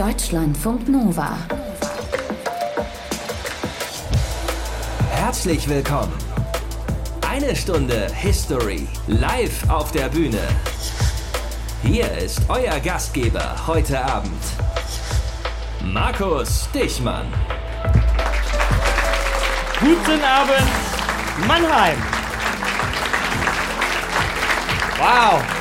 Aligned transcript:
Deutschlandfunk 0.00 0.88
Nova. 0.88 1.36
Herzlich 5.10 5.68
willkommen. 5.68 6.14
Eine 7.28 7.54
Stunde 7.54 8.06
History 8.14 8.88
live 9.08 9.68
auf 9.68 9.92
der 9.92 10.08
Bühne. 10.08 10.40
Hier 11.82 12.10
ist 12.12 12.40
euer 12.48 12.80
Gastgeber 12.80 13.54
heute 13.66 14.02
Abend, 14.02 14.42
Markus 15.84 16.70
Dichmann. 16.72 17.26
Guten 19.80 20.24
Abend, 20.24 20.70
Mannheim. 21.46 21.98
Wow. 24.98 25.59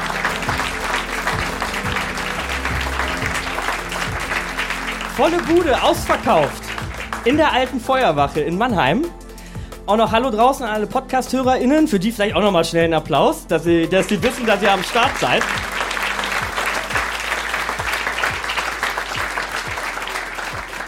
Volle 5.19 5.41
Bude, 5.53 5.83
ausverkauft. 5.83 6.63
In 7.25 7.35
der 7.35 7.51
alten 7.51 7.81
Feuerwache 7.81 8.39
in 8.39 8.57
Mannheim. 8.57 9.03
Auch 9.85 9.97
noch 9.97 10.13
Hallo 10.13 10.29
draußen 10.29 10.65
an 10.65 10.73
alle 10.73 10.87
Podcast-HörerInnen, 10.87 11.89
für 11.89 11.99
die 11.99 12.13
vielleicht 12.13 12.37
auch 12.37 12.41
noch 12.41 12.53
mal 12.53 12.63
schnell 12.63 12.85
einen 12.85 12.93
Applaus, 12.93 13.45
dass 13.45 13.65
sie, 13.65 13.89
dass 13.89 14.07
sie 14.07 14.23
wissen, 14.23 14.45
dass 14.45 14.61
ihr 14.63 14.71
am 14.71 14.81
Start 14.81 15.11
seid. 15.17 15.43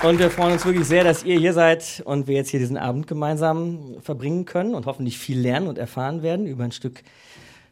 Und 0.02 0.18
wir 0.18 0.32
freuen 0.32 0.54
uns 0.54 0.64
wirklich 0.64 0.88
sehr, 0.88 1.04
dass 1.04 1.26
ihr 1.26 1.38
hier 1.38 1.52
seid 1.52 2.02
und 2.06 2.28
wir 2.28 2.36
jetzt 2.36 2.52
hier 2.52 2.62
diesen 2.62 2.78
Abend 2.78 3.08
gemeinsam 3.08 3.98
verbringen 4.02 4.46
können 4.46 4.76
und 4.76 4.86
hoffentlich 4.86 5.18
viel 5.18 5.42
lernen 5.42 5.68
und 5.68 5.78
erfahren 5.78 6.24
werden 6.24 6.48
über 6.48 6.64
ein 6.64 6.72
Stück 6.72 7.04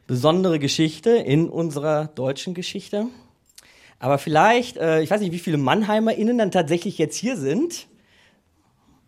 besondere 0.08 0.60
Geschichte 0.60 1.12
in 1.12 1.48
unserer 1.48 2.08
deutschen 2.08 2.54
Geschichte. 2.54 3.06
Aber 4.00 4.18
vielleicht, 4.18 4.78
äh, 4.78 5.02
ich 5.02 5.12
weiß 5.12 5.20
nicht, 5.20 5.34
wie 5.34 5.40
viele 5.40 5.58
MannheimerInnen 5.58 6.38
dann 6.38 6.52
tatsächlich 6.52 6.98
jetzt 6.98 7.18
hier 7.18 7.36
sind. 7.36 7.88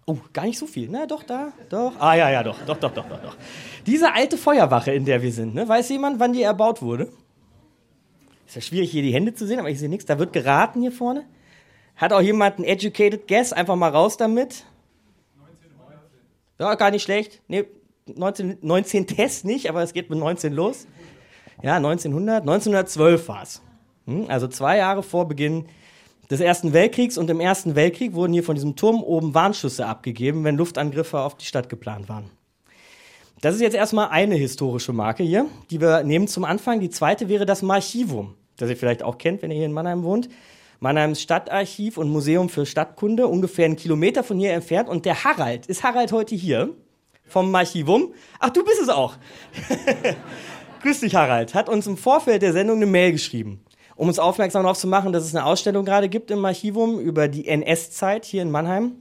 Oh, 0.05 0.17
gar 0.33 0.45
nicht 0.45 0.57
so 0.57 0.67
viel. 0.67 0.89
Na, 0.89 1.05
doch, 1.05 1.23
da, 1.23 1.53
doch. 1.69 1.93
Ah, 1.99 2.15
ja, 2.15 2.29
ja, 2.29 2.43
doch, 2.43 2.57
doch, 2.65 2.77
doch, 2.77 2.91
doch, 2.91 3.07
doch, 3.07 3.21
doch. 3.21 3.37
Diese 3.85 4.13
alte 4.13 4.37
Feuerwache, 4.37 4.91
in 4.91 5.05
der 5.05 5.21
wir 5.21 5.31
sind, 5.31 5.55
ne? 5.55 5.67
weiß 5.67 5.89
jemand, 5.89 6.19
wann 6.19 6.33
die 6.33 6.41
erbaut 6.41 6.81
wurde? 6.81 7.11
Ist 8.45 8.55
ja 8.55 8.61
schwierig, 8.61 8.91
hier 8.91 9.01
die 9.01 9.13
Hände 9.13 9.33
zu 9.33 9.47
sehen, 9.47 9.59
aber 9.59 9.69
ich 9.69 9.79
sehe 9.79 9.87
nichts. 9.87 10.05
Da 10.05 10.19
wird 10.19 10.33
geraten 10.33 10.81
hier 10.81 10.91
vorne. 10.91 11.23
Hat 11.95 12.11
auch 12.11 12.19
jemand 12.19 12.57
einen 12.57 12.65
educated 12.65 13.27
guess? 13.27 13.53
Einfach 13.53 13.77
mal 13.77 13.89
raus 13.89 14.17
damit. 14.17 14.65
1919. 15.39 16.19
Ja, 16.59 16.75
gar 16.75 16.91
nicht 16.91 17.03
schlecht. 17.03 17.41
Nee, 17.47 17.65
19, 18.07 18.57
19 18.61 19.07
Test 19.07 19.45
nicht, 19.45 19.69
aber 19.69 19.83
es 19.83 19.93
geht 19.93 20.09
mit 20.09 20.19
19 20.19 20.51
los. 20.51 20.85
Ja, 21.61 21.77
1900. 21.77 22.41
1912 22.41 23.27
war 23.29 23.43
es. 23.43 23.61
Hm, 24.11 24.25
also 24.29 24.47
zwei 24.47 24.77
Jahre 24.77 25.03
vor 25.03 25.27
Beginn 25.27 25.65
des 26.29 26.39
Ersten 26.39 26.73
Weltkriegs. 26.73 27.17
Und 27.17 27.29
im 27.29 27.39
Ersten 27.39 27.75
Weltkrieg 27.75 28.13
wurden 28.13 28.33
hier 28.33 28.43
von 28.43 28.55
diesem 28.55 28.75
Turm 28.75 29.03
oben 29.03 29.33
Warnschüsse 29.33 29.85
abgegeben, 29.85 30.43
wenn 30.43 30.57
Luftangriffe 30.57 31.19
auf 31.19 31.35
die 31.35 31.45
Stadt 31.45 31.69
geplant 31.69 32.09
waren. 32.09 32.29
Das 33.41 33.55
ist 33.55 33.61
jetzt 33.61 33.73
erstmal 33.73 34.09
eine 34.09 34.35
historische 34.35 34.93
Marke 34.93 35.23
hier, 35.23 35.47
die 35.71 35.81
wir 35.81 36.03
nehmen 36.03 36.27
zum 36.27 36.45
Anfang. 36.45 36.79
Die 36.79 36.91
zweite 36.91 37.27
wäre 37.27 37.45
das 37.45 37.63
Marchivum, 37.63 38.35
das 38.57 38.69
ihr 38.69 38.77
vielleicht 38.77 39.01
auch 39.01 39.17
kennt, 39.17 39.41
wenn 39.41 39.49
ihr 39.49 39.57
hier 39.57 39.65
in 39.65 39.71
Mannheim 39.71 40.03
wohnt. 40.03 40.29
Mannheims 40.79 41.21
Stadtarchiv 41.21 41.97
und 41.97 42.09
Museum 42.09 42.49
für 42.49 42.65
Stadtkunde, 42.65 43.27
ungefähr 43.27 43.65
einen 43.65 43.75
Kilometer 43.75 44.23
von 44.23 44.37
hier 44.37 44.53
entfernt. 44.53 44.89
Und 44.89 45.05
der 45.05 45.23
Harald, 45.23 45.65
ist 45.67 45.83
Harald 45.83 46.11
heute 46.11 46.35
hier 46.35 46.69
vom 47.27 47.53
Archivum? 47.53 48.13
Ach, 48.39 48.49
du 48.49 48.63
bist 48.63 48.81
es 48.81 48.89
auch. 48.89 49.15
Grüß 50.81 51.01
dich, 51.01 51.15
Harald. 51.15 51.53
Hat 51.53 51.69
uns 51.69 51.85
im 51.87 51.97
Vorfeld 51.97 52.41
der 52.41 52.53
Sendung 52.53 52.77
eine 52.77 52.87
Mail 52.87 53.11
geschrieben, 53.11 53.63
um 54.01 54.07
uns 54.07 54.17
aufmerksam 54.17 54.63
darauf 54.63 54.79
zu 54.79 54.87
machen, 54.87 55.13
dass 55.13 55.23
es 55.23 55.35
eine 55.35 55.45
Ausstellung 55.45 55.85
gerade 55.85 56.09
gibt 56.09 56.31
im 56.31 56.43
Archivum 56.43 56.99
über 56.99 57.27
die 57.27 57.47
NS-Zeit 57.47 58.25
hier 58.25 58.41
in 58.41 58.49
Mannheim. 58.49 58.93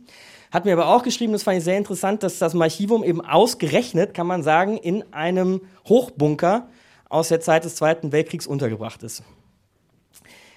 Hat 0.50 0.66
mir 0.66 0.74
aber 0.74 0.88
auch 0.88 1.02
geschrieben, 1.02 1.32
das 1.32 1.42
fand 1.42 1.56
ich 1.56 1.64
sehr 1.64 1.78
interessant, 1.78 2.22
dass 2.22 2.38
das 2.38 2.54
Archivum 2.54 3.02
eben 3.02 3.22
ausgerechnet, 3.22 4.12
kann 4.12 4.26
man 4.26 4.42
sagen, 4.42 4.76
in 4.76 5.10
einem 5.10 5.62
Hochbunker 5.88 6.68
aus 7.08 7.28
der 7.28 7.40
Zeit 7.40 7.64
des 7.64 7.76
Zweiten 7.76 8.12
Weltkriegs 8.12 8.46
untergebracht 8.46 9.02
ist. 9.02 9.22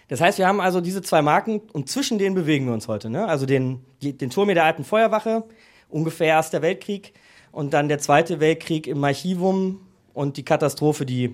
Das 0.09 0.19
heißt, 0.19 0.39
wir 0.39 0.47
haben 0.49 0.59
also 0.59 0.81
diese 0.81 1.01
zwei 1.01 1.21
Marken 1.21 1.61
und 1.71 1.87
zwischen 1.87 2.17
denen 2.17 2.35
bewegen 2.35 2.65
wir 2.65 2.73
uns 2.73 2.89
heute. 2.89 3.09
Ne? 3.09 3.25
Also 3.25 3.45
den, 3.45 3.85
den 4.01 4.29
Turm 4.29 4.49
der 4.49 4.65
alten 4.65 4.83
Feuerwache, 4.83 5.45
ungefähr 5.87 6.27
Erster 6.27 6.61
Weltkrieg, 6.61 7.13
und 7.53 7.73
dann 7.73 7.87
der 7.87 7.99
Zweite 7.99 8.41
Weltkrieg 8.41 8.87
im 8.87 9.01
Archivum 9.05 9.87
und 10.13 10.35
die 10.35 10.43
Katastrophe, 10.43 11.05
die 11.05 11.33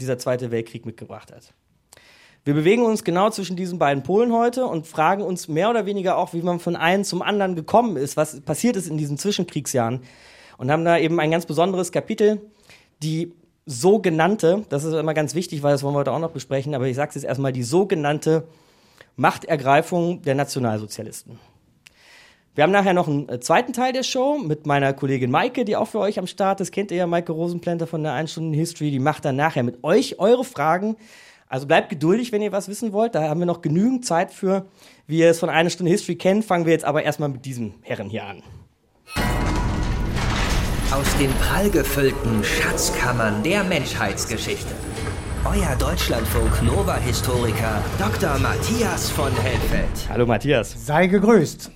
dieser 0.00 0.16
Zweite 0.16 0.50
Weltkrieg 0.50 0.86
mitgebracht 0.86 1.30
hat. 1.30 1.52
Wir 2.48 2.54
bewegen 2.54 2.86
uns 2.86 3.04
genau 3.04 3.28
zwischen 3.28 3.56
diesen 3.56 3.78
beiden 3.78 4.02
Polen 4.02 4.32
heute 4.32 4.64
und 4.64 4.86
fragen 4.86 5.22
uns 5.22 5.48
mehr 5.48 5.68
oder 5.68 5.84
weniger 5.84 6.16
auch, 6.16 6.32
wie 6.32 6.40
man 6.40 6.60
von 6.60 6.76
einem 6.76 7.04
zum 7.04 7.20
anderen 7.20 7.54
gekommen 7.54 7.98
ist, 7.98 8.16
was 8.16 8.40
passiert 8.40 8.74
ist 8.74 8.88
in 8.88 8.96
diesen 8.96 9.18
Zwischenkriegsjahren. 9.18 10.00
Und 10.56 10.70
haben 10.70 10.82
da 10.82 10.96
eben 10.96 11.20
ein 11.20 11.30
ganz 11.30 11.44
besonderes 11.44 11.92
Kapitel, 11.92 12.40
die 13.02 13.34
sogenannte, 13.66 14.64
das 14.70 14.84
ist 14.84 14.94
immer 14.94 15.12
ganz 15.12 15.34
wichtig, 15.34 15.62
weil 15.62 15.72
das 15.72 15.82
wollen 15.82 15.92
wir 15.92 15.98
heute 15.98 16.12
auch 16.12 16.20
noch 16.20 16.30
besprechen, 16.30 16.74
aber 16.74 16.86
ich 16.86 16.96
sage 16.96 17.10
es 17.10 17.16
jetzt 17.16 17.24
erstmal, 17.24 17.52
die 17.52 17.62
sogenannte 17.62 18.48
Machtergreifung 19.16 20.22
der 20.22 20.34
Nationalsozialisten. 20.34 21.38
Wir 22.54 22.64
haben 22.64 22.72
nachher 22.72 22.94
noch 22.94 23.08
einen 23.08 23.28
äh, 23.28 23.40
zweiten 23.40 23.74
Teil 23.74 23.92
der 23.92 24.04
Show 24.04 24.38
mit 24.38 24.66
meiner 24.66 24.94
Kollegin 24.94 25.30
Maike, 25.30 25.66
die 25.66 25.76
auch 25.76 25.88
für 25.88 25.98
euch 25.98 26.18
am 26.18 26.26
Start 26.26 26.62
ist. 26.62 26.72
Kennt 26.72 26.92
ihr 26.92 26.96
ja 26.96 27.06
Maike 27.06 27.32
Rosenplanter 27.32 27.86
von 27.86 28.02
der 28.02 28.14
1 28.14 28.32
Stunden 28.32 28.54
History. 28.54 28.90
Die 28.90 29.00
macht 29.00 29.26
dann 29.26 29.36
nachher 29.36 29.62
mit 29.62 29.84
euch 29.84 30.18
eure 30.18 30.44
Fragen. 30.44 30.96
Also 31.48 31.66
bleibt 31.66 31.88
geduldig, 31.88 32.30
wenn 32.32 32.42
ihr 32.42 32.52
was 32.52 32.68
wissen 32.68 32.92
wollt. 32.92 33.14
Da 33.14 33.28
haben 33.28 33.40
wir 33.40 33.46
noch 33.46 33.62
genügend 33.62 34.04
Zeit 34.04 34.32
für. 34.32 34.66
Wie 35.06 35.18
ihr 35.18 35.30
es 35.30 35.38
von 35.38 35.48
einer 35.48 35.70
Stunde 35.70 35.90
History 35.90 36.16
kennt, 36.16 36.44
fangen 36.44 36.66
wir 36.66 36.72
jetzt 36.72 36.84
aber 36.84 37.02
erstmal 37.02 37.30
mit 37.30 37.44
diesem 37.44 37.74
Herren 37.80 38.10
hier 38.10 38.24
an. 38.24 38.42
Aus 40.90 41.16
den 41.18 41.30
prallgefüllten 41.32 42.44
Schatzkammern 42.44 43.42
der 43.42 43.64
Menschheitsgeschichte. 43.64 44.74
Euer 45.44 45.76
Deutschlandfunk 45.76 46.62
Nova-Historiker 46.62 47.82
Dr. 47.98 48.38
Matthias 48.38 49.10
von 49.10 49.32
Helfeld. 49.36 50.08
Hallo 50.08 50.26
Matthias. 50.26 50.74
Sei 50.84 51.06
gegrüßt. 51.06 51.70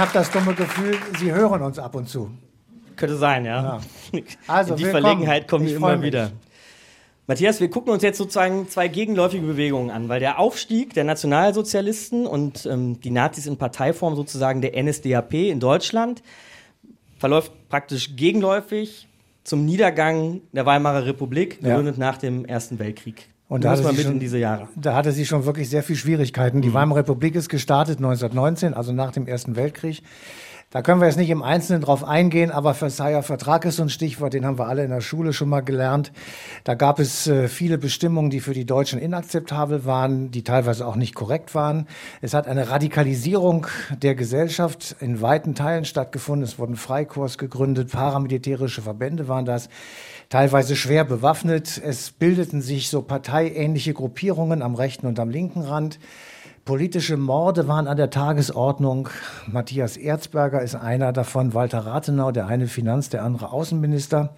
Habe 0.00 0.10
das 0.12 0.30
dumme 0.30 0.54
Gefühl, 0.54 0.96
Sie 1.18 1.32
hören 1.32 1.62
uns 1.62 1.78
ab 1.78 1.94
und 1.94 2.08
zu. 2.08 2.30
Könnte 2.96 3.16
sein, 3.16 3.44
ja. 3.44 3.80
ja. 4.12 4.22
Also, 4.46 4.72
In 4.72 4.78
die 4.78 4.84
willkommen. 4.84 5.02
Verlegenheit 5.04 5.48
kommen 5.48 5.66
Ich 5.66 5.74
immer 5.74 5.96
mich. 5.96 6.06
wieder. 6.06 6.32
Matthias, 7.26 7.60
wir 7.60 7.70
gucken 7.70 7.92
uns 7.92 8.02
jetzt 8.02 8.18
sozusagen 8.18 8.68
zwei 8.68 8.88
gegenläufige 8.88 9.46
Bewegungen 9.46 9.90
an, 9.90 10.08
weil 10.08 10.18
der 10.18 10.38
Aufstieg 10.40 10.94
der 10.94 11.04
Nationalsozialisten 11.04 12.26
und 12.26 12.66
ähm, 12.66 13.00
die 13.00 13.10
Nazis 13.10 13.46
in 13.46 13.56
Parteiform 13.56 14.16
sozusagen 14.16 14.60
der 14.60 14.82
NSDAP 14.82 15.34
in 15.34 15.60
Deutschland 15.60 16.22
verläuft 17.18 17.52
praktisch 17.68 18.16
gegenläufig 18.16 19.06
zum 19.44 19.64
Niedergang 19.64 20.40
der 20.52 20.66
Weimarer 20.66 21.06
Republik, 21.06 21.58
Ja. 21.62 21.68
gegründet 21.68 21.98
nach 21.98 22.18
dem 22.18 22.44
Ersten 22.44 22.78
Weltkrieg. 22.80 23.28
Und 23.50 23.64
da 23.64 23.72
hatte 23.72 23.82
sie 23.82 23.92
mit 23.92 24.02
schon- 24.02 24.12
in 24.12 24.20
diese 24.20 24.38
Jahre. 24.38 24.68
Da 24.76 24.94
hatte 24.94 25.10
sie 25.10 25.26
schon 25.26 25.44
wirklich 25.44 25.68
sehr 25.68 25.82
viel 25.82 25.96
Schwierigkeiten. 25.96 26.62
Die 26.62 26.72
Weimarer 26.72 27.00
Republik 27.00 27.34
ist 27.34 27.48
gestartet 27.48 27.98
1919, 27.98 28.74
also 28.74 28.92
nach 28.92 29.10
dem 29.10 29.26
Ersten 29.26 29.56
Weltkrieg. 29.56 30.02
Da 30.72 30.82
können 30.82 31.00
wir 31.00 31.08
jetzt 31.08 31.16
nicht 31.16 31.30
im 31.30 31.42
Einzelnen 31.42 31.82
drauf 31.82 32.04
eingehen, 32.04 32.52
aber 32.52 32.74
Versailler 32.74 33.24
Vertrag 33.24 33.64
ist 33.64 33.74
so 33.74 33.82
ein 33.82 33.88
Stichwort, 33.88 34.34
den 34.34 34.46
haben 34.46 34.56
wir 34.56 34.68
alle 34.68 34.84
in 34.84 34.90
der 34.90 35.00
Schule 35.00 35.32
schon 35.32 35.48
mal 35.48 35.62
gelernt. 35.62 36.12
Da 36.62 36.74
gab 36.74 37.00
es 37.00 37.26
äh, 37.26 37.48
viele 37.48 37.76
Bestimmungen, 37.76 38.30
die 38.30 38.38
für 38.38 38.54
die 38.54 38.64
Deutschen 38.66 39.00
inakzeptabel 39.00 39.84
waren, 39.84 40.30
die 40.30 40.44
teilweise 40.44 40.86
auch 40.86 40.94
nicht 40.94 41.16
korrekt 41.16 41.56
waren. 41.56 41.88
Es 42.20 42.34
hat 42.34 42.46
eine 42.46 42.70
Radikalisierung 42.70 43.66
der 44.00 44.14
Gesellschaft 44.14 44.94
in 45.00 45.20
weiten 45.20 45.56
Teilen 45.56 45.84
stattgefunden. 45.84 46.44
Es 46.44 46.56
wurden 46.60 46.76
Freikorps 46.76 47.36
gegründet, 47.36 47.90
paramilitärische 47.90 48.80
Verbände 48.80 49.26
waren 49.26 49.46
das 49.46 49.68
teilweise 50.30 50.76
schwer 50.76 51.04
bewaffnet. 51.04 51.80
Es 51.84 52.12
bildeten 52.12 52.62
sich 52.62 52.88
so 52.88 53.02
parteiähnliche 53.02 53.92
Gruppierungen 53.92 54.62
am 54.62 54.74
rechten 54.74 55.06
und 55.06 55.20
am 55.20 55.28
linken 55.28 55.60
Rand. 55.60 55.98
Politische 56.64 57.16
Morde 57.16 57.66
waren 57.68 57.88
an 57.88 57.96
der 57.96 58.10
Tagesordnung. 58.10 59.08
Matthias 59.46 59.96
Erzberger 59.96 60.62
ist 60.62 60.76
einer 60.76 61.12
davon, 61.12 61.52
Walter 61.52 61.80
Rathenau, 61.80 62.30
der 62.30 62.46
eine 62.46 62.68
Finanz, 62.68 63.08
der 63.08 63.24
andere 63.24 63.52
Außenminister. 63.52 64.34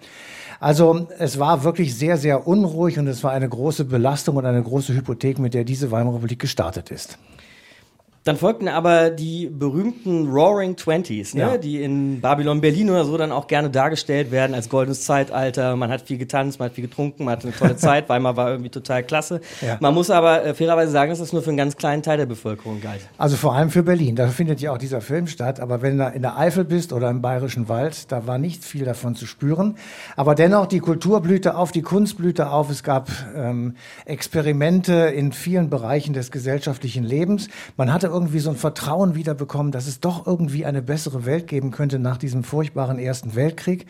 Also 0.59 1.07
es 1.19 1.37
war 1.37 1.63
wirklich 1.63 1.95
sehr, 1.95 2.17
sehr 2.17 2.47
unruhig 2.47 2.97
und 2.97 3.07
es 3.07 3.23
war 3.23 3.31
eine 3.31 3.47
große 3.47 3.85
Belastung 3.85 4.37
und 4.37 4.45
eine 4.45 4.63
große 4.63 4.93
Hypothek, 4.93 5.37
mit 5.37 5.53
der 5.53 5.63
diese 5.63 5.91
Weimarer 5.91 6.15
Republik 6.15 6.39
gestartet 6.39 6.89
ist. 6.89 7.19
Dann 8.23 8.37
folgten 8.37 8.69
aber 8.69 9.09
die 9.09 9.47
berühmten 9.47 10.29
Roaring 10.29 10.77
Twenties, 10.77 11.33
ne? 11.33 11.41
Ja. 11.41 11.57
die 11.57 11.83
in 11.83 12.21
Babylon, 12.21 12.61
Berlin 12.61 12.89
oder 12.89 13.03
so 13.03 13.17
dann 13.17 13.33
auch 13.33 13.47
gerne 13.47 13.69
dargestellt 13.69 14.31
werden 14.31 14.55
als 14.55 14.69
goldenes 14.69 15.03
Zeitalter. 15.03 15.75
Man 15.75 15.91
hat 15.91 16.03
viel 16.03 16.17
getanzt, 16.17 16.57
man 16.59 16.69
hat 16.69 16.75
viel 16.75 16.85
getrunken, 16.85 17.25
man 17.25 17.33
hatte 17.33 17.47
eine 17.49 17.57
tolle 17.57 17.75
Zeit. 17.77 18.07
Weimar 18.07 18.37
war 18.37 18.49
irgendwie 18.49 18.69
total 18.69 19.03
klasse. 19.03 19.41
Ja. 19.61 19.77
Man 19.81 19.93
muss 19.93 20.09
aber 20.09 20.45
äh, 20.45 20.53
fairerweise 20.53 20.91
sagen, 20.93 21.09
dass 21.09 21.19
das 21.19 21.33
nur 21.33 21.41
für 21.41 21.49
einen 21.49 21.57
ganz 21.57 21.75
kleinen 21.75 22.01
Teil 22.01 22.17
der 22.17 22.25
Bevölkerung 22.25 22.79
galt. 22.79 23.01
Also 23.17 23.35
vor 23.35 23.55
allem 23.55 23.69
für 23.69 23.83
Berlin. 23.83 24.15
Da 24.15 24.27
findet 24.27 24.61
ja 24.61 24.71
auch 24.71 24.77
dieser 24.77 25.01
Film 25.01 25.27
statt. 25.27 25.59
Aber 25.59 25.81
wenn 25.81 25.97
du 25.97 26.07
in 26.07 26.21
der 26.21 26.37
Eifel 26.37 26.63
bist 26.63 26.93
oder 26.93 27.09
im 27.09 27.21
Bayerischen 27.21 27.67
Wald, 27.67 28.09
da 28.09 28.25
war 28.25 28.37
nicht 28.37 28.63
viel 28.63 28.85
davon 28.85 29.15
zu 29.15 29.25
spüren. 29.25 29.75
Aber 30.15 30.33
dennoch, 30.33 30.67
die 30.67 30.79
Kultur 30.79 31.19
blühte 31.19 31.57
auf, 31.57 31.73
die 31.73 31.81
Kunst 31.81 32.17
blühte 32.17 32.49
auf. 32.51 32.69
Es 32.69 32.83
gab 32.83 33.09
ähm, 33.35 33.75
Experimente 34.05 34.93
in 34.93 35.33
vielen 35.33 35.69
Bereichen 35.69 36.13
des 36.13 36.31
gesellschaftlichen 36.31 37.03
Lebens. 37.03 37.49
Man 37.75 37.91
hatte 37.91 38.12
irgendwie 38.13 38.39
so 38.39 38.51
ein 38.51 38.55
Vertrauen 38.55 39.15
wiederbekommen, 39.15 39.71
dass 39.71 39.87
es 39.87 39.99
doch 39.99 40.25
irgendwie 40.25 40.65
eine 40.65 40.81
bessere 40.81 41.25
Welt 41.25 41.47
geben 41.47 41.71
könnte 41.71 41.99
nach 41.99 42.17
diesem 42.17 42.43
furchtbaren 42.43 42.99
Ersten 42.99 43.35
Weltkrieg. 43.35 43.87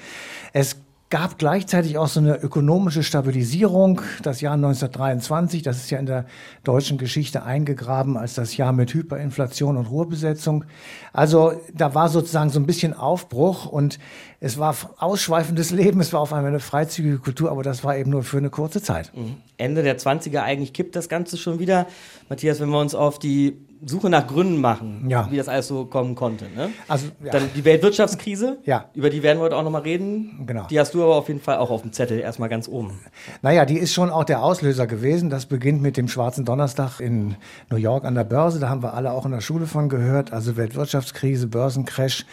Es 0.54 0.78
gab 1.14 1.38
gleichzeitig 1.38 2.00
auch 2.00 2.08
so 2.08 2.20
eine 2.20 2.38
ökonomische 2.38 3.04
Stabilisierung. 3.04 4.02
Das 4.24 4.42
Jahr 4.42 4.56
1923, 4.56 5.62
das 5.62 5.78
ist 5.78 5.92
ja 5.92 6.00
in 6.00 6.08
der 6.08 6.26
deutschen 6.64 6.98
Geschichte 6.98 7.44
eingegraben 7.44 8.18
als 8.18 8.34
das 8.34 8.58
Jahr 8.58 8.74
mit 8.74 8.92
Hyperinflation 8.96 9.78
und 9.78 9.86
Ruhrbesetzung. 9.86 10.66
Also 11.12 11.54
da 11.72 11.94
war 11.94 12.10
sozusagen 12.10 12.50
so 12.50 12.60
ein 12.60 12.66
bisschen 12.66 12.96
Aufbruch 12.96 13.68
und 13.68 14.00
es 14.46 14.58
war 14.60 14.76
ausschweifendes 14.98 15.72
Leben, 15.72 16.02
es 16.02 16.12
war 16.12 16.20
auf 16.20 16.34
einmal 16.34 16.50
eine 16.50 16.60
freizügige 16.60 17.18
Kultur, 17.18 17.50
aber 17.50 17.64
das 17.64 17.86
war 17.86 17.96
eben 17.96 18.10
nur 18.12 18.24
für 18.24 18.40
eine 18.40 18.50
kurze 18.50 18.82
Zeit. 18.82 19.10
Ende 19.56 19.84
der 19.84 19.98
20er 19.98 20.42
eigentlich 20.42 20.74
kippt 20.74 20.98
das 20.98 21.08
Ganze 21.08 21.38
schon 21.38 21.60
wieder. 21.60 21.88
Matthias, 22.28 22.60
wenn 22.60 22.68
wir 22.70 22.80
uns 22.80 22.94
auf 22.94 23.20
die 23.20 23.56
Suche 23.86 24.10
nach 24.10 24.28
Gründen 24.28 24.60
machen, 24.60 25.06
Ja. 25.10 25.30
wie 25.32 25.38
das 25.38 25.48
alles 25.48 25.68
so 25.70 25.86
kommen 25.86 26.16
konnte. 26.16 26.46
Ne? 26.56 26.72
Also, 26.90 27.08
ja. 27.24 27.32
Dann 27.32 27.44
die 27.56 27.64
Weltwirtschaftskrise, 27.64 28.58
Ja. 28.66 28.90
über 28.94 29.10
die 29.10 29.24
werden 29.24 29.40
wir 29.40 29.44
heute 29.46 29.56
auch 29.56 29.64
nochmal 29.64 29.84
reden. 29.84 30.44
Genau. 30.46 30.68
Die 30.70 30.78
hast 30.78 30.94
du 30.94 31.04
aber 31.04 31.16
auf 31.16 31.30
jeden 31.30 31.40
Fall 31.42 31.58
auch 31.58 31.70
auf 31.70 31.82
dem 31.82 31.94
Zettel, 31.94 32.20
erstmal 32.20 32.50
ganz 32.50 32.68
oben. 32.68 33.00
Naja, 33.42 33.66
die 33.66 33.78
ist 33.78 33.94
schon 33.94 34.10
auch 34.10 34.26
der 34.26 34.44
Auslöser 34.44 34.88
gewesen. 34.88 35.30
Das 35.30 35.46
beginnt 35.46 35.82
mit 35.82 35.96
dem 35.96 36.10
Schwarzen 36.10 36.44
Donnerstag 36.44 37.00
in 37.00 37.36
New 37.70 37.78
York 37.78 38.04
an 38.04 38.16
der 38.16 38.24
Börse. 38.26 38.60
Da 38.60 38.68
haben 38.68 38.84
wir 38.84 38.94
alle 38.94 39.12
auch 39.12 39.26
in 39.26 39.32
der 39.32 39.42
Schule 39.42 39.68
von 39.68 39.88
gehört. 39.88 40.34
Also 40.34 40.58
Weltwirtschaftskrise, 40.58 41.48
Börsencrash. 41.48 42.26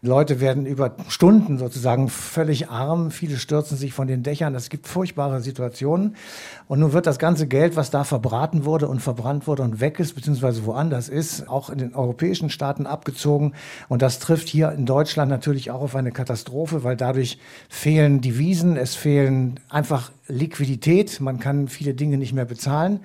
Leute 0.00 0.38
werden 0.38 0.64
über 0.64 0.94
Stunden 1.08 1.58
sozusagen 1.58 2.08
völlig 2.08 2.68
arm. 2.68 3.10
Viele 3.10 3.36
stürzen 3.36 3.76
sich 3.76 3.92
von 3.92 4.06
den 4.06 4.22
Dächern. 4.22 4.54
Es 4.54 4.68
gibt 4.68 4.86
furchtbare 4.86 5.40
Situationen. 5.40 6.14
Und 6.68 6.78
nun 6.78 6.92
wird 6.92 7.08
das 7.08 7.18
ganze 7.18 7.48
Geld, 7.48 7.74
was 7.74 7.90
da 7.90 8.04
verbraten 8.04 8.64
wurde 8.64 8.86
und 8.86 9.00
verbrannt 9.00 9.48
wurde 9.48 9.64
und 9.64 9.80
weg 9.80 9.98
ist, 9.98 10.14
beziehungsweise 10.14 10.64
woanders 10.66 11.08
ist, 11.08 11.48
auch 11.48 11.68
in 11.68 11.78
den 11.78 11.96
europäischen 11.96 12.48
Staaten 12.48 12.86
abgezogen. 12.86 13.54
Und 13.88 14.00
das 14.00 14.20
trifft 14.20 14.48
hier 14.48 14.70
in 14.70 14.86
Deutschland 14.86 15.32
natürlich 15.32 15.72
auch 15.72 15.80
auf 15.80 15.96
eine 15.96 16.12
Katastrophe, 16.12 16.84
weil 16.84 16.96
dadurch 16.96 17.40
fehlen 17.68 18.20
Devisen, 18.20 18.76
es 18.76 18.94
fehlen 18.94 19.58
einfach 19.68 20.12
Liquidität. 20.28 21.20
Man 21.20 21.40
kann 21.40 21.66
viele 21.66 21.94
Dinge 21.94 22.18
nicht 22.18 22.32
mehr 22.32 22.44
bezahlen. 22.44 23.00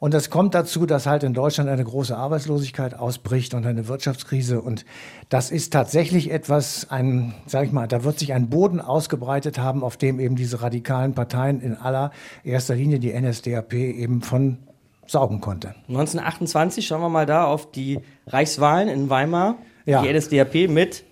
Und 0.00 0.14
das 0.14 0.30
kommt 0.30 0.54
dazu, 0.54 0.86
dass 0.86 1.04
halt 1.04 1.22
in 1.24 1.34
Deutschland 1.34 1.68
eine 1.68 1.84
große 1.84 2.16
Arbeitslosigkeit 2.16 2.94
ausbricht 2.94 3.52
und 3.52 3.66
eine 3.66 3.86
Wirtschaftskrise. 3.86 4.62
Und 4.62 4.86
das 5.28 5.50
ist 5.50 5.74
tatsächlich 5.74 6.30
etwas, 6.30 6.90
ein, 6.90 7.34
sag 7.46 7.66
ich 7.66 7.72
mal, 7.72 7.86
da 7.86 8.02
wird 8.02 8.18
sich 8.18 8.32
ein 8.32 8.48
Boden 8.48 8.80
ausgebreitet 8.80 9.58
haben, 9.58 9.84
auf 9.84 9.98
dem 9.98 10.18
eben 10.18 10.36
diese 10.36 10.62
radikalen 10.62 11.12
Parteien 11.12 11.60
in 11.60 11.76
aller 11.76 12.12
erster 12.44 12.74
Linie 12.74 12.98
die 12.98 13.12
NSDAP 13.12 13.74
eben 13.74 14.22
von 14.22 14.58
saugen 15.06 15.42
konnte. 15.42 15.74
1928 15.88 16.86
schauen 16.86 17.02
wir 17.02 17.10
mal 17.10 17.26
da 17.26 17.44
auf 17.44 17.70
die 17.70 18.00
Reichswahlen 18.26 18.88
in 18.88 19.10
Weimar. 19.10 19.58
Ja. 19.84 20.02
Die 20.02 20.12
NSDAP 20.12 20.70
mit 20.70 21.04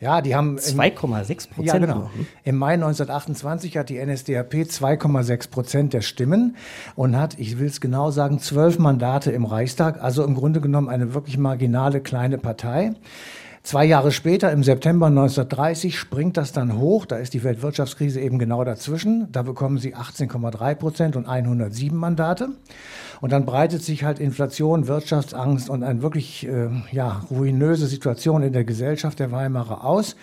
Ja, 0.00 0.20
die 0.20 0.34
haben 0.34 0.52
im- 0.58 0.58
2,6 0.58 1.48
Prozent. 1.48 1.66
Ja, 1.66 1.78
genau. 1.78 2.10
Im 2.44 2.56
Mai 2.56 2.74
1928 2.74 3.76
hat 3.76 3.88
die 3.88 3.98
NSDAP 4.04 4.54
2,6 4.64 5.48
Prozent 5.50 5.92
der 5.92 6.00
Stimmen 6.02 6.56
und 6.96 7.16
hat, 7.18 7.38
ich 7.38 7.58
will 7.58 7.68
es 7.68 7.80
genau 7.80 8.10
sagen, 8.10 8.38
zwölf 8.40 8.78
Mandate 8.78 9.30
im 9.30 9.44
Reichstag. 9.44 10.02
Also 10.02 10.24
im 10.24 10.34
Grunde 10.34 10.60
genommen 10.60 10.88
eine 10.88 11.14
wirklich 11.14 11.38
marginale 11.38 12.00
kleine 12.00 12.38
Partei. 12.38 12.92
Zwei 13.62 13.86
Jahre 13.86 14.12
später, 14.12 14.52
im 14.52 14.62
September 14.62 15.06
1930, 15.06 15.98
springt 15.98 16.36
das 16.36 16.52
dann 16.52 16.76
hoch. 16.78 17.06
Da 17.06 17.16
ist 17.16 17.32
die 17.32 17.42
Weltwirtschaftskrise 17.44 18.20
eben 18.20 18.38
genau 18.38 18.62
dazwischen. 18.62 19.32
Da 19.32 19.40
bekommen 19.40 19.78
sie 19.78 19.94
18,3 19.96 20.74
Prozent 20.74 21.16
und 21.16 21.26
107 21.26 21.96
Mandate. 21.96 22.48
Und 23.20 23.32
dann 23.32 23.46
breitet 23.46 23.82
sich 23.82 24.04
halt 24.04 24.18
Inflation, 24.18 24.86
Wirtschaftsangst 24.86 25.70
und 25.70 25.82
eine 25.82 26.02
wirklich 26.02 26.46
äh, 26.46 26.68
ja, 26.92 27.22
ruinöse 27.30 27.86
Situation 27.86 28.42
in 28.42 28.52
der 28.52 28.64
Gesellschaft 28.64 29.18
der 29.18 29.32
Weimarer 29.32 29.84
aus. 29.84 30.16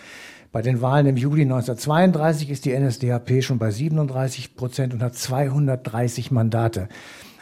Bei 0.51 0.61
den 0.61 0.81
Wahlen 0.81 1.05
im 1.05 1.15
Juli 1.15 1.43
1932 1.43 2.49
ist 2.49 2.65
die 2.65 2.77
NSDAP 2.77 3.41
schon 3.41 3.57
bei 3.57 3.71
37 3.71 4.55
Prozent 4.55 4.93
und 4.93 5.01
hat 5.01 5.15
230 5.15 6.31
Mandate. 6.31 6.89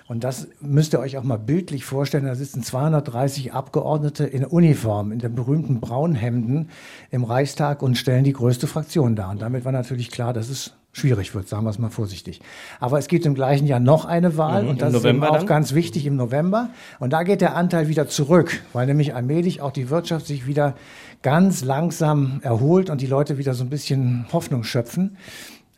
Und 0.09 0.23
das 0.23 0.47
müsst 0.59 0.93
ihr 0.93 0.99
euch 0.99 1.17
auch 1.17 1.23
mal 1.23 1.37
bildlich 1.37 1.85
vorstellen. 1.85 2.25
Da 2.25 2.33
sitzen 2.33 2.63
230 2.63 3.53
Abgeordnete 3.53 4.25
in 4.25 4.43
Uniform, 4.43 5.11
in 5.11 5.19
den 5.19 5.35
berühmten 5.35 5.79
Braunhemden 5.79 6.69
im 7.11 7.23
Reichstag 7.23 7.83
und 7.83 7.95
stellen 7.95 8.23
die 8.23 8.33
größte 8.33 8.65
Fraktion 8.65 9.15
dar. 9.15 9.29
Und 9.29 9.41
damit 9.41 9.65
war 9.65 9.71
natürlich 9.71 10.09
klar, 10.09 10.33
dass 10.33 10.49
es 10.49 10.73
schwierig 10.99 11.33
wird, 11.33 11.47
sagen 11.47 11.63
wir 11.63 11.69
es 11.69 11.79
mal 11.79 11.89
vorsichtig. 11.89 12.41
Aber 12.79 12.99
es 12.99 13.07
gibt 13.07 13.25
im 13.25 13.33
gleichen 13.33 13.65
Jahr 13.65 13.79
noch 13.79 14.05
eine 14.05 14.37
Wahl 14.37 14.63
Mhm, 14.63 14.69
und 14.69 14.81
das 14.81 14.93
November 14.93 15.27
ist 15.27 15.29
eben 15.29 15.35
auch 15.35 15.37
dann? 15.39 15.47
ganz 15.47 15.73
wichtig 15.73 16.05
im 16.05 16.15
November. 16.15 16.69
Und 16.99 17.13
da 17.13 17.23
geht 17.23 17.41
der 17.41 17.55
Anteil 17.55 17.87
wieder 17.87 18.07
zurück, 18.07 18.61
weil 18.73 18.85
nämlich 18.85 19.15
allmählich 19.15 19.61
auch 19.61 19.71
die 19.71 19.89
Wirtschaft 19.89 20.27
sich 20.27 20.45
wieder 20.45 20.75
ganz 21.21 21.63
langsam 21.63 22.39
erholt 22.43 22.89
und 22.89 23.01
die 23.01 23.07
Leute 23.07 23.37
wieder 23.37 23.53
so 23.53 23.63
ein 23.63 23.69
bisschen 23.69 24.25
Hoffnung 24.31 24.63
schöpfen. 24.63 25.17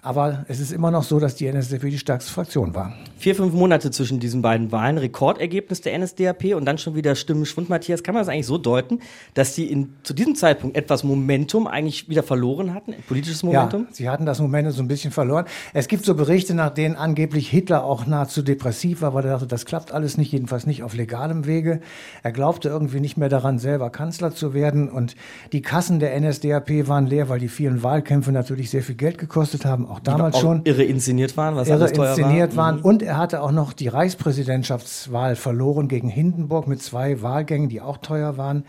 Aber 0.04 0.46
es 0.48 0.60
ist 0.60 0.72
immer 0.72 0.90
noch 0.90 1.04
so, 1.04 1.20
dass 1.20 1.36
die 1.36 1.52
NSDAP 1.52 1.82
die 1.82 2.00
stärkste 2.00 2.34
Fraktion 2.34 2.74
war. 2.74 2.94
Vier, 3.20 3.36
fünf 3.36 3.54
Monate 3.54 3.92
zwischen 3.92 4.20
diesen 4.20 4.42
beiden 4.42 4.72
Wahlen, 4.72 4.98
Rekordergebnis 4.98 5.82
der 5.82 5.96
NSDAP 6.00 6.56
und 6.56 6.66
dann 6.66 6.80
schon 6.80 6.96
wieder 6.96 7.14
Stimmenschwund. 7.14 7.70
Matthias, 7.70 8.02
kann 8.02 8.16
man 8.16 8.22
das 8.22 8.28
eigentlich 8.28 8.48
so 8.48 8.58
deuten, 8.58 9.00
dass 9.36 9.54
die 9.54 9.72
in, 9.72 9.94
zu 10.02 10.16
diesem 10.16 10.34
Zeitpunkt 10.34 10.76
etwas 10.76 11.04
Momentum 11.04 11.68
eigentlich 11.68 12.10
wieder 12.10 12.24
verloren 12.24 12.74
hatten, 12.74 12.96
politisches 13.08 13.44
Momentum? 13.44 13.84
Ja, 13.84 13.88
sie 13.92 14.10
hatten 14.10 14.26
das 14.26 14.40
Momentum 14.40 14.74
so 14.74 14.82
ein 14.82 14.88
bisschen 14.88 15.12
verloren. 15.12 15.46
Es 15.72 15.88
gibt 15.88 16.04
so 16.04 16.16
Berichte, 16.16 16.56
nach 16.56 16.72
denen 16.72 16.96
angeblich 16.96 17.48
Hitler 17.48 17.84
auch 17.84 18.08
nahezu 18.08 18.42
depressiv 18.42 19.04
war, 19.04 19.14
weil 19.14 19.26
er 19.26 19.34
dachte, 19.34 19.46
das 19.46 19.66
klappt 19.66 19.92
alles 19.92 20.18
nicht, 20.18 20.32
jedenfalls 20.32 20.66
nicht 20.66 20.82
auf 20.82 20.96
legalem 20.96 21.46
Wege. 21.46 21.80
Er 22.24 22.32
glaubte 22.32 22.70
irgendwie 22.70 23.02
nicht 23.02 23.18
mehr 23.18 23.30
daran, 23.30 23.60
selber 23.60 23.92
Kanzler 23.92 24.34
zu 24.34 24.56
werden. 24.56 24.90
Und 24.90 25.16
die 25.52 25.62
Kassen 25.62 26.00
der 26.00 26.20
NSDAP 26.20 26.88
waren 26.88 27.06
leer, 27.06 27.30
weil 27.30 27.40
die 27.40 27.50
vielen 27.50 27.84
Wahlkämpfe 27.84 28.32
natürlich 28.32 28.72
sehr 28.72 28.82
viel 28.82 28.96
Geld 28.96 29.20
gekostet 29.20 29.64
haben, 29.64 29.91
auch 29.92 30.00
damals 30.00 30.36
auch 30.36 30.42
schon. 30.42 30.62
irre 30.64 30.84
inszeniert 30.84 31.38
waren, 31.38 31.56
was 31.56 31.68
irre 31.68 31.80
alles 31.80 31.94
teuer 31.94 32.10
inszeniert 32.10 32.56
war. 32.56 32.74
Mhm. 32.74 32.78
waren. 32.78 32.84
Und 32.84 33.04
er 33.04 33.18
hatte 33.18 33.42
auch 33.42 33.52
noch 33.52 33.74
die 33.74 33.88
Reichspräsidentschaftswahl 33.88 35.36
verloren 35.36 35.88
gegen 35.88 36.10
Hindenburg 36.10 36.68
mit 36.68 36.82
zwei 36.82 37.22
Wahlgängen, 37.22 37.70
die 37.70 37.82
auch 37.82 37.98
teuer 37.98 38.38
waren. 38.38 38.66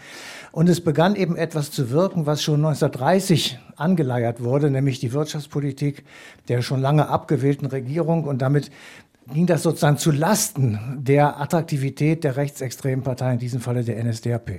Und 0.50 0.68
es 0.68 0.80
begann 0.80 1.14
eben 1.14 1.36
etwas 1.36 1.70
zu 1.70 1.90
wirken, 1.90 2.26
was 2.26 2.42
schon 2.42 2.56
1930 2.56 3.58
angeleiert 3.76 4.42
wurde, 4.42 4.70
nämlich 4.70 5.00
die 5.00 5.12
Wirtschaftspolitik 5.12 6.04
der 6.48 6.62
schon 6.62 6.80
lange 6.80 7.08
abgewählten 7.08 7.66
Regierung. 7.66 8.24
Und 8.24 8.42
damit 8.42 8.70
ging 9.32 9.46
das 9.46 9.62
sozusagen 9.62 9.96
zu 9.96 10.10
Lasten 10.10 10.98
der 11.00 11.40
Attraktivität 11.40 12.24
der 12.24 12.36
rechtsextremen 12.36 13.04
Partei, 13.04 13.34
in 13.34 13.38
diesem 13.38 13.60
Falle 13.60 13.84
der 13.84 14.02
NSDAP. 14.02 14.50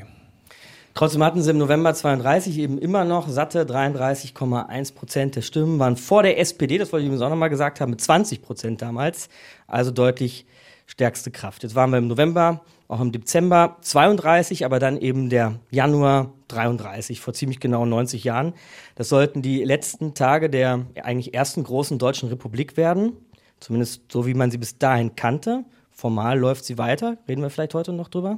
Trotzdem 0.93 1.23
hatten 1.23 1.41
sie 1.41 1.50
im 1.50 1.57
November 1.57 1.93
32 1.93 2.59
eben 2.59 2.77
immer 2.77 3.03
noch 3.03 3.27
satte 3.27 3.65
33,1 3.65 4.93
Prozent 4.93 5.35
der 5.35 5.41
Stimmen, 5.41 5.79
waren 5.79 5.97
vor 5.97 6.21
der 6.21 6.39
SPD, 6.39 6.77
das 6.77 6.91
wollte 6.91 7.03
ich 7.03 7.07
übrigens 7.07 7.23
auch 7.23 7.31
nochmal 7.31 7.50
gesagt 7.50 7.81
haben, 7.81 7.89
mit 7.89 8.01
20 8.01 8.43
Prozent 8.43 8.81
damals, 8.81 9.27
also 9.65 9.89
deutlich 9.89 10.45
stärkste 10.85 11.31
Kraft. 11.31 11.63
Jetzt 11.63 11.73
waren 11.73 11.89
wir 11.89 11.97
im 11.97 12.07
November, 12.07 12.62
auch 12.88 13.01
im 13.01 13.12
Dezember 13.12 13.77
32, 13.81 14.65
aber 14.65 14.77
dann 14.77 14.97
eben 14.97 15.29
der 15.29 15.55
Januar 15.71 16.31
33, 16.50 17.19
vor 17.19 17.33
ziemlich 17.33 17.59
genau 17.59 17.85
90 17.85 18.23
Jahren. 18.23 18.53
Das 18.93 19.09
sollten 19.09 19.41
die 19.41 19.63
letzten 19.63 20.13
Tage 20.13 20.47
der 20.50 20.85
eigentlich 21.01 21.33
ersten 21.33 21.63
großen 21.63 21.97
deutschen 21.97 22.29
Republik 22.29 22.77
werden, 22.77 23.13
zumindest 23.59 24.12
so 24.12 24.27
wie 24.27 24.35
man 24.35 24.51
sie 24.51 24.59
bis 24.59 24.77
dahin 24.77 25.15
kannte. 25.15 25.65
Formal 25.89 26.38
läuft 26.38 26.65
sie 26.65 26.77
weiter, 26.77 27.17
reden 27.27 27.41
wir 27.41 27.50
vielleicht 27.50 27.73
heute 27.73 27.93
noch 27.93 28.09
drüber. 28.09 28.38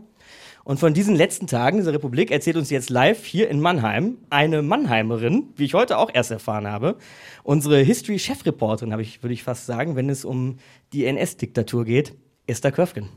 Und 0.65 0.79
von 0.79 0.95
diesen 0.95 1.15
letzten 1.15 1.45
Tagen 1.45 1.77
dieser 1.77 1.93
Republik 1.93 2.31
erzählt 2.31 2.57
uns 2.57 2.71
jetzt 2.71 2.89
live 2.89 3.23
hier 3.23 3.49
in 3.49 3.61
Mannheim 3.61 4.17
eine 4.31 4.63
Mannheimerin, 4.63 5.53
wie 5.55 5.65
ich 5.65 5.75
heute 5.75 5.99
auch 5.99 6.09
erst 6.11 6.31
erfahren 6.31 6.65
habe. 6.65 6.97
Unsere 7.43 7.77
History-Chefreporterin, 7.83 8.91
habe 8.91 9.03
ich, 9.03 9.21
würde 9.21 9.35
ich 9.35 9.43
fast 9.43 9.67
sagen, 9.67 9.95
wenn 9.95 10.09
es 10.09 10.25
um 10.25 10.57
die 10.91 11.05
NS-Diktatur 11.05 11.85
geht, 11.85 12.15
Esther 12.47 12.71
Köfgen. 12.71 13.09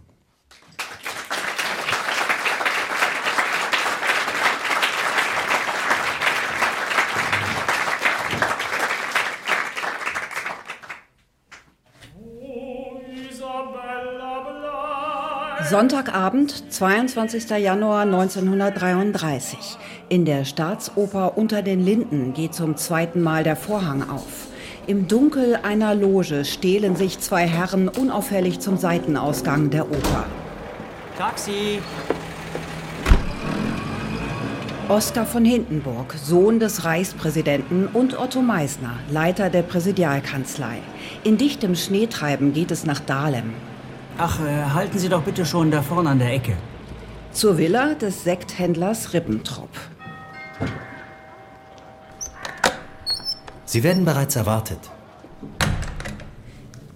Sonntagabend, 15.70 16.72
22. 16.72 17.50
Januar 17.50 18.02
1933. 18.02 19.58
In 20.08 20.24
der 20.24 20.46
Staatsoper 20.46 21.36
Unter 21.36 21.60
den 21.60 21.84
Linden 21.84 22.32
geht 22.32 22.54
zum 22.54 22.78
zweiten 22.78 23.20
Mal 23.20 23.44
der 23.44 23.54
Vorhang 23.54 24.08
auf. 24.08 24.46
Im 24.86 25.08
Dunkel 25.08 25.58
einer 25.62 25.94
Loge 25.94 26.46
stehlen 26.46 26.96
sich 26.96 27.18
zwei 27.18 27.46
Herren 27.46 27.88
unauffällig 27.88 28.60
zum 28.60 28.78
Seitenausgang 28.78 29.68
der 29.68 29.90
Oper. 29.90 30.24
Taxi! 31.18 31.80
Oskar 34.88 35.26
von 35.26 35.44
Hindenburg, 35.44 36.14
Sohn 36.14 36.60
des 36.60 36.86
Reichspräsidenten 36.86 37.88
und 37.88 38.18
Otto 38.18 38.40
Meissner, 38.40 38.94
Leiter 39.10 39.50
der 39.50 39.64
Präsidialkanzlei. 39.64 40.78
In 41.24 41.36
dichtem 41.36 41.74
Schneetreiben 41.74 42.54
geht 42.54 42.70
es 42.70 42.86
nach 42.86 43.00
Dahlem. 43.00 43.52
Ach, 44.20 44.40
äh, 44.40 44.64
halten 44.74 44.98
Sie 44.98 45.08
doch 45.08 45.22
bitte 45.22 45.46
schon 45.46 45.70
da 45.70 45.80
vorne 45.80 46.10
an 46.10 46.18
der 46.18 46.32
Ecke. 46.32 46.56
Zur 47.30 47.56
Villa 47.56 47.94
des 47.94 48.24
Sekthändlers 48.24 49.14
Ribbentrop. 49.14 49.70
Sie 53.64 53.84
werden 53.84 54.04
bereits 54.04 54.34
erwartet. 54.34 54.80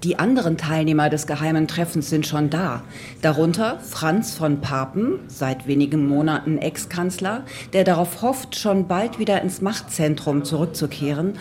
Die 0.02 0.18
anderen 0.18 0.56
Teilnehmer 0.58 1.10
des 1.10 1.28
geheimen 1.28 1.68
Treffens 1.68 2.10
sind 2.10 2.26
schon 2.26 2.50
da. 2.50 2.82
Darunter 3.20 3.78
Franz 3.78 4.34
von 4.34 4.60
Papen, 4.60 5.20
seit 5.28 5.68
wenigen 5.68 6.08
Monaten 6.08 6.58
Ex-Kanzler, 6.58 7.44
der 7.72 7.84
darauf 7.84 8.22
hofft, 8.22 8.56
schon 8.56 8.88
bald 8.88 9.20
wieder 9.20 9.40
ins 9.42 9.60
Machtzentrum 9.60 10.44
zurückzukehren, 10.44 11.38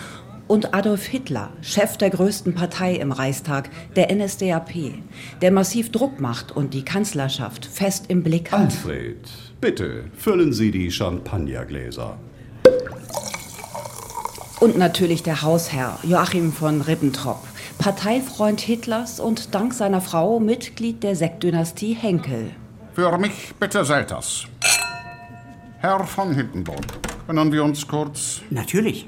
und 0.51 0.73
Adolf 0.73 1.05
Hitler, 1.05 1.53
Chef 1.61 1.95
der 1.95 2.09
größten 2.09 2.53
Partei 2.53 2.95
im 2.95 3.13
Reichstag, 3.13 3.69
der 3.95 4.13
NSDAP, 4.13 4.95
der 5.41 5.49
massiv 5.49 5.93
Druck 5.93 6.19
macht 6.19 6.51
und 6.51 6.73
die 6.73 6.83
Kanzlerschaft 6.83 7.65
fest 7.65 8.07
im 8.09 8.21
Blick 8.21 8.51
hat. 8.51 8.59
Alfred, 8.59 9.29
bitte 9.61 10.03
füllen 10.13 10.51
Sie 10.51 10.71
die 10.71 10.91
Champagnergläser. 10.91 12.17
Und 14.59 14.77
natürlich 14.77 15.23
der 15.23 15.41
Hausherr 15.41 15.97
Joachim 16.03 16.51
von 16.51 16.81
Ribbentrop, 16.81 17.47
Parteifreund 17.77 18.59
Hitlers 18.59 19.21
und 19.21 19.55
dank 19.55 19.73
seiner 19.73 20.01
Frau 20.01 20.41
Mitglied 20.41 21.01
der 21.01 21.15
Sektdynastie 21.15 21.93
Henkel. 21.93 22.51
Für 22.93 23.17
mich 23.17 23.53
bitte 23.57 23.85
Selters. 23.85 24.47
Herr 25.79 26.03
von 26.03 26.35
Hindenburg, 26.35 26.83
können 27.25 27.53
wir 27.53 27.63
uns 27.63 27.87
kurz... 27.87 28.41
Natürlich. 28.49 29.07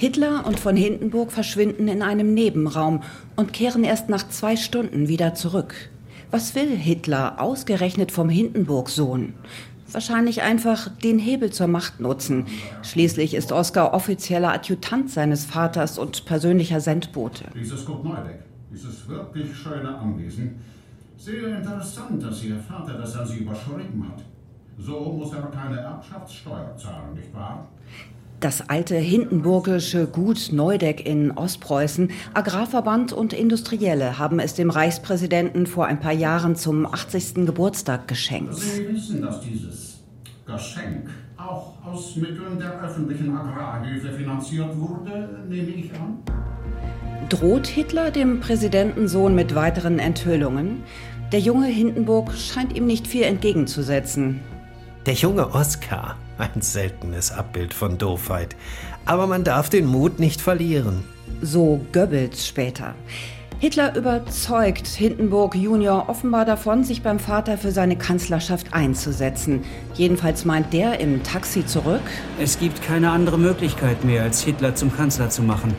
Hitler 0.00 0.46
und 0.46 0.60
von 0.60 0.76
Hindenburg 0.76 1.32
verschwinden 1.32 1.88
in 1.88 2.02
einem 2.02 2.32
Nebenraum 2.32 3.02
und 3.34 3.52
kehren 3.52 3.82
erst 3.82 4.08
nach 4.08 4.28
zwei 4.28 4.54
Stunden 4.54 5.08
wieder 5.08 5.34
zurück. 5.34 5.74
Was 6.30 6.54
will 6.54 6.68
Hitler 6.68 7.42
ausgerechnet 7.42 8.12
vom 8.12 8.28
Hindenburg-Sohn? 8.28 9.34
Wahrscheinlich 9.90 10.42
einfach 10.42 10.88
den 10.98 11.18
Hebel 11.18 11.50
zur 11.50 11.66
Macht 11.66 11.98
nutzen. 11.98 12.46
Schließlich 12.82 13.34
ist 13.34 13.50
Oskar 13.50 13.92
offizieller 13.92 14.52
Adjutant 14.52 15.10
seines 15.10 15.46
Vaters 15.46 15.98
und 15.98 16.26
persönlicher 16.26 16.80
Sendbote. 16.80 17.46
Dieses 17.60 17.84
Gut 17.84 18.04
Neudeck, 18.04 18.44
dieses 18.72 19.08
wirklich 19.08 19.48
schöne 19.52 19.98
Anwesen. 19.98 20.60
Sehr 21.16 21.58
interessant, 21.58 22.22
dass 22.22 22.44
Ihr 22.44 22.60
Vater 22.60 22.98
das 22.98 23.16
an 23.16 23.26
Sie 23.26 23.38
überschrieben 23.38 24.06
hat. 24.08 24.22
So 24.78 25.12
muss 25.12 25.32
er 25.32 25.42
keine 25.46 25.80
Erbschaftssteuer 25.80 26.76
zahlen, 26.76 27.14
nicht 27.16 27.34
wahr? 27.34 27.66
Das 28.40 28.68
alte 28.68 28.94
Hindenburgische 28.94 30.06
Gut 30.06 30.50
Neudeck 30.52 31.04
in 31.04 31.32
Ostpreußen, 31.32 32.12
Agrarverband 32.34 33.12
und 33.12 33.32
Industrielle 33.32 34.20
haben 34.20 34.38
es 34.38 34.54
dem 34.54 34.70
Reichspräsidenten 34.70 35.66
vor 35.66 35.86
ein 35.86 35.98
paar 35.98 36.12
Jahren 36.12 36.54
zum 36.54 36.86
80. 36.86 37.46
Geburtstag 37.46 38.06
geschenkt. 38.06 38.54
Sie 38.54 38.88
wissen, 38.88 39.22
dass 39.22 39.40
dieses 39.40 40.04
Geschenk 40.46 41.10
auch 41.36 41.74
aus 41.84 42.14
Mitteln 42.14 42.60
der 42.60 42.80
öffentlichen 42.80 43.36
Agrarhilfe 43.36 44.12
finanziert 44.12 44.78
wurde, 44.78 45.40
nehme 45.48 45.70
ich 45.70 45.92
an. 45.94 46.18
Droht 47.28 47.66
Hitler 47.66 48.12
dem 48.12 48.38
Präsidentensohn 48.38 49.34
mit 49.34 49.56
weiteren 49.56 49.98
Enthüllungen? 49.98 50.84
Der 51.32 51.40
junge 51.40 51.66
Hindenburg 51.66 52.32
scheint 52.34 52.76
ihm 52.76 52.86
nicht 52.86 53.08
viel 53.08 53.24
entgegenzusetzen. 53.24 54.38
Der 55.06 55.14
junge 55.14 55.52
Oskar, 55.52 56.16
ein 56.38 56.60
seltenes 56.60 57.32
Abbild 57.32 57.74
von 57.74 57.98
Doofheit. 57.98 58.56
Aber 59.04 59.26
man 59.26 59.44
darf 59.44 59.68
den 59.68 59.86
Mut 59.86 60.18
nicht 60.18 60.40
verlieren. 60.40 61.04
So 61.42 61.84
Goebbels 61.92 62.46
später. 62.46 62.94
Hitler 63.60 63.96
überzeugt 63.96 64.86
Hindenburg 64.86 65.56
Junior 65.56 66.08
offenbar 66.08 66.44
davon, 66.44 66.84
sich 66.84 67.02
beim 67.02 67.18
Vater 67.18 67.58
für 67.58 67.72
seine 67.72 67.96
Kanzlerschaft 67.96 68.72
einzusetzen. 68.72 69.64
Jedenfalls 69.94 70.44
meint 70.44 70.72
der 70.72 71.00
im 71.00 71.24
Taxi 71.24 71.66
zurück. 71.66 72.02
Es 72.38 72.60
gibt 72.60 72.82
keine 72.82 73.10
andere 73.10 73.36
Möglichkeit 73.36 74.04
mehr, 74.04 74.22
als 74.22 74.42
Hitler 74.42 74.76
zum 74.76 74.94
Kanzler 74.94 75.28
zu 75.28 75.42
machen. 75.42 75.74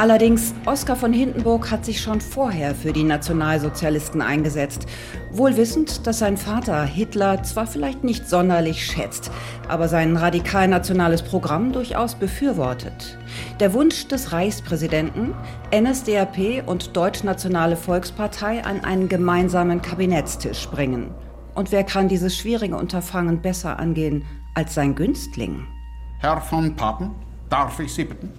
Allerdings, 0.00 0.54
Oskar 0.64 0.96
von 0.96 1.12
Hindenburg 1.12 1.70
hat 1.70 1.84
sich 1.84 2.00
schon 2.00 2.22
vorher 2.22 2.74
für 2.74 2.90
die 2.90 3.04
Nationalsozialisten 3.04 4.22
eingesetzt. 4.22 4.86
Wohl 5.30 5.58
wissend, 5.58 6.06
dass 6.06 6.20
sein 6.20 6.38
Vater 6.38 6.84
Hitler 6.84 7.42
zwar 7.42 7.66
vielleicht 7.66 8.02
nicht 8.02 8.26
sonderlich 8.26 8.86
schätzt, 8.86 9.30
aber 9.68 9.88
sein 9.88 10.16
radikal-nationales 10.16 11.20
Programm 11.20 11.74
durchaus 11.74 12.14
befürwortet. 12.14 13.18
Der 13.60 13.74
Wunsch 13.74 14.08
des 14.08 14.32
Reichspräsidenten, 14.32 15.34
NSDAP 15.70 16.66
und 16.66 16.96
Deutschnationale 16.96 17.76
Volkspartei 17.76 18.64
an 18.64 18.82
einen 18.82 19.10
gemeinsamen 19.10 19.82
Kabinettstisch 19.82 20.66
bringen. 20.70 21.10
Und 21.54 21.72
wer 21.72 21.84
kann 21.84 22.08
dieses 22.08 22.38
schwierige 22.38 22.76
Unterfangen 22.76 23.42
besser 23.42 23.78
angehen 23.78 24.24
als 24.54 24.74
sein 24.74 24.94
Günstling? 24.94 25.66
Herr 26.20 26.40
von 26.40 26.74
Papen, 26.74 27.10
darf 27.50 27.78
ich 27.80 27.92
Sie 27.92 28.04
bitten? 28.04 28.32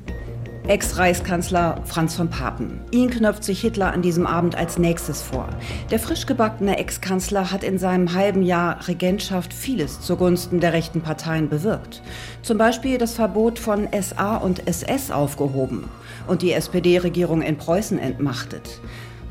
Ex-Reichskanzler 0.68 1.82
Franz 1.86 2.16
von 2.16 2.30
Papen. 2.30 2.82
Ihn 2.92 3.10
knöpft 3.10 3.44
sich 3.44 3.62
Hitler 3.62 3.92
an 3.92 4.02
diesem 4.02 4.28
Abend 4.28 4.56
als 4.56 4.78
nächstes 4.78 5.22
vor. 5.22 5.50
Der 5.90 6.00
frisch 6.00 6.28
gebackene 6.28 6.78
Ex-Kanzler 6.78 7.52
hat 7.52 7.64
in 7.64 7.80
seinem 7.80 8.14
halben 8.14 8.44
Jahr 8.44 8.88
Regentschaft 8.88 9.54
vieles 9.54 10.02
zugunsten 10.02 10.60
der 10.60 10.74
rechten 10.74 11.02
Parteien 11.02 11.50
bewirkt. 11.50 12.04
Zum 12.44 12.58
Beispiel 12.60 13.00
das 13.00 13.16
Verbot 13.16 13.58
von 13.58 13.88
SA 14.00 14.38
und 14.38 14.68
SS 14.68 15.10
aufgehoben 15.10 15.86
und 16.28 16.44
die 16.44 16.54
SPD-Regierung 16.54 17.42
in 17.42 17.58
Preußen 17.58 17.98
entmachtet. 17.98 18.80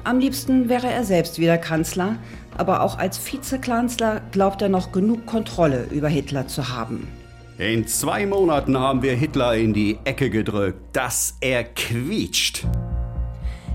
Am 0.02 0.18
liebsten 0.18 0.68
wäre 0.68 0.88
er 0.88 1.04
selbst 1.04 1.38
wieder 1.38 1.58
Kanzler, 1.58 2.16
aber 2.56 2.82
auch 2.82 2.98
als 2.98 3.20
Vizekanzler 3.24 4.20
glaubt 4.32 4.62
er 4.62 4.68
noch 4.68 4.92
genug 4.92 5.26
Kontrolle 5.26 5.86
über 5.90 6.08
Hitler 6.08 6.48
zu 6.48 6.70
haben. 6.70 7.06
In 7.60 7.86
zwei 7.86 8.24
Monaten 8.24 8.78
haben 8.78 9.02
wir 9.02 9.12
Hitler 9.14 9.54
in 9.54 9.74
die 9.74 9.98
Ecke 10.04 10.30
gedrückt, 10.30 10.96
dass 10.96 11.36
er 11.42 11.62
quietscht. 11.62 12.66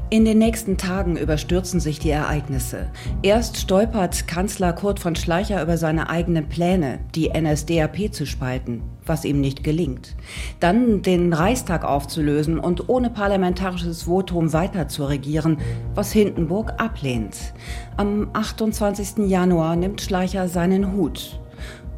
In 0.10 0.26
den 0.26 0.40
nächsten 0.40 0.78
Tagen 0.78 1.18
überstürzen 1.18 1.80
sich 1.80 2.00
die 2.00 2.10
Ereignisse. 2.10 2.90
Erst 3.22 3.58
stolpert 3.58 4.28
Kanzler 4.28 4.74
Kurt 4.74 5.00
von 5.00 5.16
Schleicher 5.16 5.62
über 5.62 5.78
seine 5.78 6.10
eigenen 6.10 6.50
Pläne, 6.50 6.98
die 7.14 7.30
NSDAP 7.30 8.12
zu 8.12 8.26
spalten, 8.26 8.82
was 9.06 9.24
ihm 9.24 9.40
nicht 9.40 9.64
gelingt. 9.64 10.16
Dann 10.60 11.04
den 11.04 11.32
Reichstag 11.32 11.86
aufzulösen 11.86 12.58
und 12.58 12.90
ohne 12.90 13.12
parlamentarisches 13.12 14.04
Votum 14.04 14.52
weiter 14.52 14.88
zu 14.88 15.06
regieren, 15.06 15.60
was 15.94 16.12
Hindenburg 16.12 16.74
ablehnt. 16.82 17.54
Am 17.98 18.32
28. 18.34 19.28
Januar 19.28 19.76
nimmt 19.76 20.02
Schleicher 20.02 20.48
seinen 20.48 20.94
Hut 20.94 21.40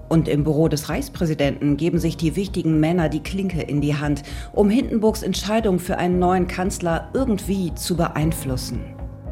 und 0.10 0.28
im 0.28 0.44
Büro 0.44 0.68
des 0.68 0.90
Reichspräsidenten 0.90 1.78
geben 1.78 2.00
sich 2.00 2.18
die 2.18 2.36
wichtigen 2.36 2.80
Männer 2.80 3.10
die 3.10 3.22
Klinke 3.22 3.62
in 3.62 3.82
die 3.82 3.96
Hand, 3.96 4.24
um 4.54 4.70
Hindenburgs 4.70 5.24
Entscheidung 5.24 5.80
für 5.80 5.98
einen 5.98 6.20
neuen 6.20 6.48
Kanzler 6.48 7.10
irgendwie 7.14 7.74
zu 7.76 7.96
beeinflussen. 7.96 8.82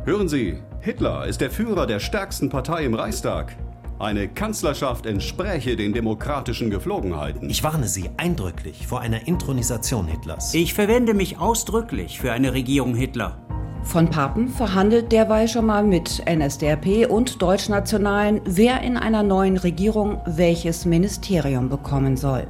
Hören 0.05 0.27
Sie, 0.27 0.59
Hitler 0.81 1.25
ist 1.25 1.41
der 1.41 1.49
Führer 1.49 1.87
der 1.87 1.99
stärksten 1.99 2.49
Partei 2.49 2.85
im 2.85 2.93
Reichstag. 2.93 3.55
Eine 3.97 4.27
Kanzlerschaft 4.27 5.05
entspräche 5.05 5.77
den 5.77 5.93
demokratischen 5.93 6.69
Geflogenheiten. 6.69 7.49
Ich 7.49 7.63
warne 7.63 7.87
Sie 7.87 8.09
eindrücklich 8.17 8.85
vor 8.85 8.99
einer 8.99 9.25
Intronisation 9.25 10.05
Hitlers. 10.05 10.53
Ich 10.53 10.73
verwende 10.73 11.13
mich 11.13 11.39
ausdrücklich 11.39 12.19
für 12.19 12.33
eine 12.33 12.53
Regierung 12.53 12.93
Hitler. 12.93 13.37
Von 13.85 14.09
Papen 14.09 14.49
verhandelt 14.49 15.11
derweil 15.11 15.47
schon 15.47 15.67
mal 15.67 15.83
mit 15.83 16.21
NSDAP 16.27 17.07
und 17.07 17.41
Deutschnationalen, 17.41 18.41
wer 18.43 18.81
in 18.81 18.97
einer 18.97 19.23
neuen 19.23 19.55
Regierung 19.55 20.21
welches 20.25 20.85
Ministerium 20.85 21.69
bekommen 21.69 22.17
soll. 22.17 22.47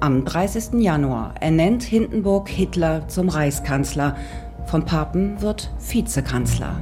Am 0.00 0.24
30. 0.24 0.80
Januar 0.80 1.34
ernennt 1.38 1.84
Hindenburg 1.84 2.48
Hitler 2.48 3.06
zum 3.06 3.28
Reichskanzler. 3.28 4.16
Von 4.66 4.84
Papen 4.84 5.40
wird 5.40 5.70
Vizekanzler. 5.78 6.80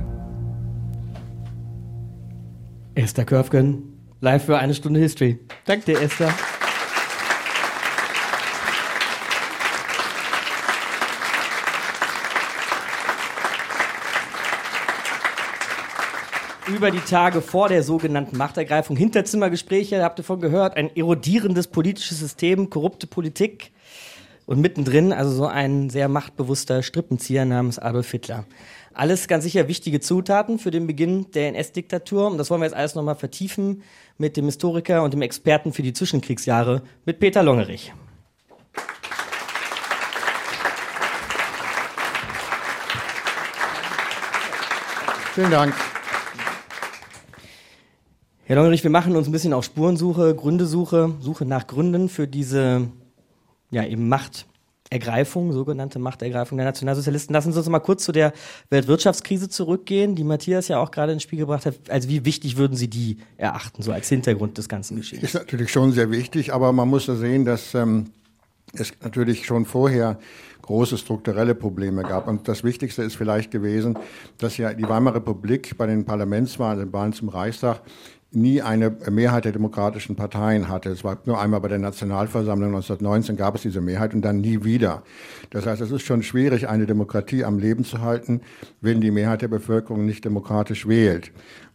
Esther 2.94 3.24
Körfgen, 3.26 3.82
live 4.20 4.44
für 4.44 4.58
eine 4.58 4.72
Stunde 4.72 5.00
History. 5.00 5.38
Danke 5.66 5.86
dir, 5.86 6.00
Esther. 6.00 6.32
Über 16.80 16.90
die 16.90 17.00
Tage 17.00 17.42
vor 17.42 17.68
der 17.68 17.82
sogenannten 17.82 18.38
Machtergreifung. 18.38 18.96
Hinterzimmergespräche, 18.96 20.02
habt 20.02 20.18
ihr 20.18 20.24
von 20.24 20.40
gehört, 20.40 20.78
ein 20.78 20.96
erodierendes 20.96 21.66
politisches 21.66 22.20
System, 22.20 22.70
korrupte 22.70 23.06
Politik 23.06 23.70
und 24.46 24.62
mittendrin 24.62 25.12
also 25.12 25.30
so 25.30 25.46
ein 25.46 25.90
sehr 25.90 26.08
machtbewusster 26.08 26.82
Strippenzieher 26.82 27.44
namens 27.44 27.78
Adolf 27.78 28.10
Hitler. 28.10 28.46
Alles 28.94 29.28
ganz 29.28 29.44
sicher 29.44 29.68
wichtige 29.68 30.00
Zutaten 30.00 30.58
für 30.58 30.70
den 30.70 30.86
Beginn 30.86 31.30
der 31.32 31.48
NS-Diktatur. 31.48 32.28
Und 32.28 32.38
das 32.38 32.48
wollen 32.48 32.62
wir 32.62 32.66
jetzt 32.66 32.76
alles 32.76 32.94
nochmal 32.94 33.14
vertiefen 33.14 33.82
mit 34.16 34.38
dem 34.38 34.46
Historiker 34.46 35.02
und 35.02 35.12
dem 35.12 35.20
Experten 35.20 35.74
für 35.74 35.82
die 35.82 35.92
Zwischenkriegsjahre, 35.92 36.80
mit 37.04 37.20
Peter 37.20 37.42
Longerich. 37.42 37.92
Vielen 45.34 45.50
Dank. 45.50 45.89
Herr 48.50 48.56
Longerich, 48.56 48.82
wir 48.82 48.90
machen 48.90 49.14
uns 49.14 49.28
ein 49.28 49.32
bisschen 49.32 49.52
auf 49.52 49.64
Spurensuche, 49.64 50.34
Gründesuche, 50.34 51.14
Suche 51.20 51.44
nach 51.44 51.68
Gründen 51.68 52.08
für 52.08 52.26
diese 52.26 52.88
ja, 53.70 53.84
eben 53.84 54.08
Machtergreifung, 54.08 55.52
sogenannte 55.52 56.00
Machtergreifung 56.00 56.58
der 56.58 56.64
Nationalsozialisten. 56.64 57.32
Lassen 57.32 57.52
Sie 57.52 57.58
uns 57.60 57.68
mal 57.68 57.78
kurz 57.78 58.02
zu 58.02 58.10
der 58.10 58.32
Weltwirtschaftskrise 58.68 59.48
zurückgehen, 59.48 60.16
die 60.16 60.24
Matthias 60.24 60.66
ja 60.66 60.80
auch 60.80 60.90
gerade 60.90 61.12
ins 61.12 61.22
Spiel 61.22 61.38
gebracht 61.38 61.64
hat. 61.64 61.76
Also 61.90 62.08
wie 62.08 62.24
wichtig 62.24 62.56
würden 62.56 62.76
Sie 62.76 62.88
die 62.88 63.18
erachten, 63.36 63.84
so 63.84 63.92
als 63.92 64.08
Hintergrund 64.08 64.58
des 64.58 64.68
ganzen 64.68 64.96
Geschehens? 64.96 65.22
Ist 65.22 65.34
natürlich 65.34 65.70
schon 65.70 65.92
sehr 65.92 66.10
wichtig, 66.10 66.52
aber 66.52 66.72
man 66.72 66.88
muss 66.88 67.06
da 67.06 67.14
sehen, 67.14 67.44
dass 67.44 67.72
ähm, 67.76 68.06
es 68.72 68.92
natürlich 69.00 69.46
schon 69.46 69.64
vorher 69.64 70.18
große 70.62 70.98
strukturelle 70.98 71.54
Probleme 71.54 72.02
gab. 72.02 72.26
Und 72.26 72.48
das 72.48 72.64
Wichtigste 72.64 73.04
ist 73.04 73.14
vielleicht 73.14 73.52
gewesen, 73.52 73.96
dass 74.38 74.56
ja 74.56 74.74
die 74.74 74.88
Weimarer 74.88 75.16
Republik 75.16 75.76
bei 75.78 75.86
den 75.86 76.04
Parlamentswahlen, 76.04 76.80
den 76.80 76.92
Wahlen 76.92 77.12
zum 77.12 77.28
Reichstag, 77.28 77.82
nie 78.32 78.62
eine 78.62 78.90
Mehrheit 79.10 79.44
der 79.44 79.52
demokratischen 79.52 80.14
Parteien 80.14 80.68
hatte. 80.68 80.90
Es 80.90 81.02
war 81.02 81.18
nur 81.24 81.40
einmal 81.40 81.60
bei 81.60 81.68
der 81.68 81.78
Nationalversammlung 81.78 82.68
1919 82.68 83.36
gab 83.36 83.56
es 83.56 83.62
diese 83.62 83.80
Mehrheit 83.80 84.14
und 84.14 84.22
dann 84.22 84.40
nie 84.40 84.64
wieder. 84.64 85.02
Das 85.50 85.66
heißt, 85.66 85.80
es 85.80 85.90
ist 85.90 86.02
schon 86.02 86.22
schwierig, 86.22 86.68
eine 86.68 86.86
Demokratie 86.86 87.44
am 87.44 87.58
Leben 87.58 87.84
zu 87.84 88.00
halten, 88.00 88.42
wenn 88.80 89.00
die 89.00 89.10
Mehrheit 89.10 89.42
der 89.42 89.48
Bevölkerung 89.48 90.06
nicht 90.06 90.24
demokratisch 90.24 90.86
wählt. 90.86 91.32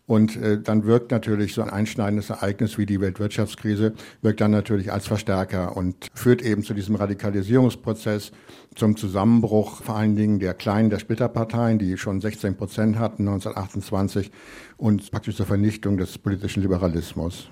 Und 0.07 0.35
äh, 0.35 0.61
dann 0.61 0.85
wirkt 0.85 1.11
natürlich 1.11 1.53
so 1.53 1.63
ein 1.63 1.69
einschneidendes 1.69 2.29
Ereignis 2.29 2.77
wie 2.77 2.85
die 2.85 3.01
Weltwirtschaftskrise, 3.01 3.93
wirkt 4.21 4.39
dann 4.39 4.51
natürlich 4.51 4.91
als 4.91 5.07
Verstärker 5.07 5.75
und 5.75 5.95
führt 6.13 6.43
eben 6.43 6.63
zu 6.63 6.75
diesem 6.75 6.95
Radikalisierungsprozess, 6.95 8.31
zum 8.75 8.97
Zusammenbruch 8.97 9.81
vor 9.81 9.95
allen 9.95 10.15
Dingen 10.15 10.39
der 10.39 10.53
kleinen, 10.53 10.89
der 10.91 10.99
Splitterparteien, 10.99 11.79
die 11.79 11.97
schon 11.97 12.21
16 12.21 12.55
Prozent 12.55 12.99
hatten 12.99 13.27
1928 13.27 14.31
und 14.77 15.09
praktisch 15.09 15.37
zur 15.37 15.47
Vernichtung 15.47 15.97
des 15.97 16.17
politischen 16.17 16.61
Liberalismus. 16.61 17.49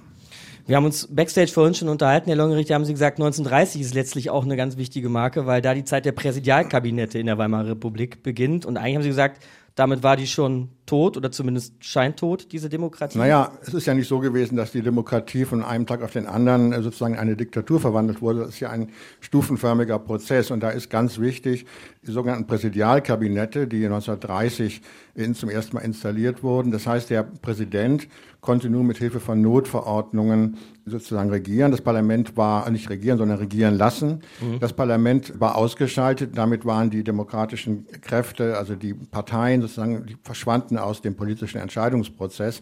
Wir 0.65 0.77
haben 0.77 0.85
uns 0.85 1.07
backstage 1.07 1.51
vorhin 1.51 1.73
schon 1.73 1.89
unterhalten, 1.89 2.27
Herr 2.27 2.37
Longerich, 2.37 2.67
da 2.67 2.75
haben 2.75 2.85
Sie 2.85 2.93
gesagt, 2.93 3.17
1930 3.17 3.81
ist 3.81 3.93
letztlich 3.93 4.29
auch 4.29 4.45
eine 4.45 4.55
ganz 4.55 4.77
wichtige 4.77 5.09
Marke, 5.09 5.45
weil 5.45 5.61
da 5.61 5.73
die 5.73 5.83
Zeit 5.83 6.05
der 6.05 6.13
Präsidialkabinette 6.13 7.19
in 7.19 7.25
der 7.25 7.37
Weimarer 7.37 7.71
Republik 7.71 8.23
beginnt. 8.23 8.65
Und 8.65 8.77
eigentlich 8.77 8.95
haben 8.95 9.03
Sie 9.03 9.09
gesagt, 9.09 9.43
damit 9.75 10.03
war 10.03 10.15
die 10.17 10.27
schon 10.27 10.69
tot 10.85 11.17
oder 11.17 11.31
zumindest 11.31 11.73
scheintot, 11.83 12.51
diese 12.51 12.69
Demokratie? 12.69 13.17
Naja, 13.17 13.51
es 13.61 13.73
ist 13.73 13.87
ja 13.87 13.95
nicht 13.95 14.07
so 14.07 14.19
gewesen, 14.19 14.55
dass 14.55 14.71
die 14.71 14.81
Demokratie 14.81 15.45
von 15.45 15.63
einem 15.63 15.87
Tag 15.87 16.03
auf 16.03 16.11
den 16.11 16.27
anderen 16.27 16.73
äh, 16.73 16.81
sozusagen 16.81 17.17
eine 17.17 17.35
Diktatur 17.35 17.79
verwandelt 17.79 18.21
wurde. 18.21 18.41
Das 18.41 18.49
ist 18.49 18.59
ja 18.59 18.69
ein 18.69 18.89
stufenförmiger 19.19 19.97
Prozess. 19.97 20.51
Und 20.51 20.61
da 20.61 20.69
ist 20.69 20.89
ganz 20.89 21.19
wichtig, 21.19 21.65
die 22.05 22.11
sogenannten 22.11 22.45
Präsidialkabinette, 22.45 23.67
die 23.67 23.85
1930 23.85 24.81
in, 25.15 25.33
zum 25.33 25.49
ersten 25.49 25.75
Mal 25.75 25.81
installiert 25.81 26.43
wurden. 26.43 26.71
Das 26.71 26.85
heißt, 26.85 27.09
der 27.09 27.23
Präsident 27.23 28.07
konnte 28.43 28.69
nur 28.69 28.83
mit 28.83 28.97
Hilfe 28.97 29.19
von 29.19 29.41
Notverordnungen 29.41 30.57
sozusagen 30.85 31.29
regieren. 31.29 31.71
Das 31.71 31.81
Parlament 31.81 32.37
war 32.37 32.69
nicht 32.69 32.89
regieren, 32.89 33.17
sondern 33.17 33.39
regieren 33.39 33.75
lassen. 33.75 34.21
Mhm. 34.41 34.59
Das 34.59 34.73
Parlament 34.73 35.39
war 35.39 35.55
ausgeschaltet. 35.55 36.37
Damit 36.37 36.65
waren 36.65 36.89
die 36.89 37.03
demokratischen 37.03 37.87
Kräfte, 38.01 38.57
also 38.57 38.75
die 38.75 38.93
Parteien 38.93 39.61
sozusagen, 39.61 40.05
die 40.05 40.17
verschwanden 40.21 40.77
aus 40.77 41.01
dem 41.01 41.15
politischen 41.15 41.59
Entscheidungsprozess. 41.59 42.61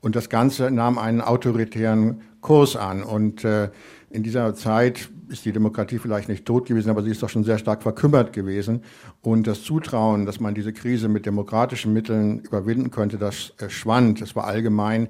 Und 0.00 0.14
das 0.14 0.28
Ganze 0.30 0.70
nahm 0.70 0.96
einen 0.96 1.20
autoritären 1.20 2.22
Kurs 2.40 2.76
an. 2.76 3.02
Und 3.02 3.44
äh, 3.44 3.70
in 4.10 4.22
dieser 4.22 4.54
Zeit 4.54 5.10
ist 5.28 5.44
die 5.44 5.52
Demokratie 5.52 5.98
vielleicht 5.98 6.28
nicht 6.28 6.44
tot 6.44 6.66
gewesen, 6.66 6.90
aber 6.90 7.02
sie 7.02 7.10
ist 7.10 7.22
doch 7.22 7.28
schon 7.28 7.44
sehr 7.44 7.58
stark 7.58 7.82
verkümmert 7.82 8.32
gewesen. 8.32 8.82
Und 9.22 9.46
das 9.46 9.62
Zutrauen, 9.62 10.26
dass 10.26 10.40
man 10.40 10.54
diese 10.54 10.72
Krise 10.72 11.08
mit 11.08 11.26
demokratischen 11.26 11.92
Mitteln 11.92 12.40
überwinden 12.40 12.90
könnte, 12.90 13.18
das 13.18 13.52
äh, 13.58 13.68
schwand. 13.68 14.20
Es 14.20 14.36
war 14.36 14.44
allgemein 14.44 15.08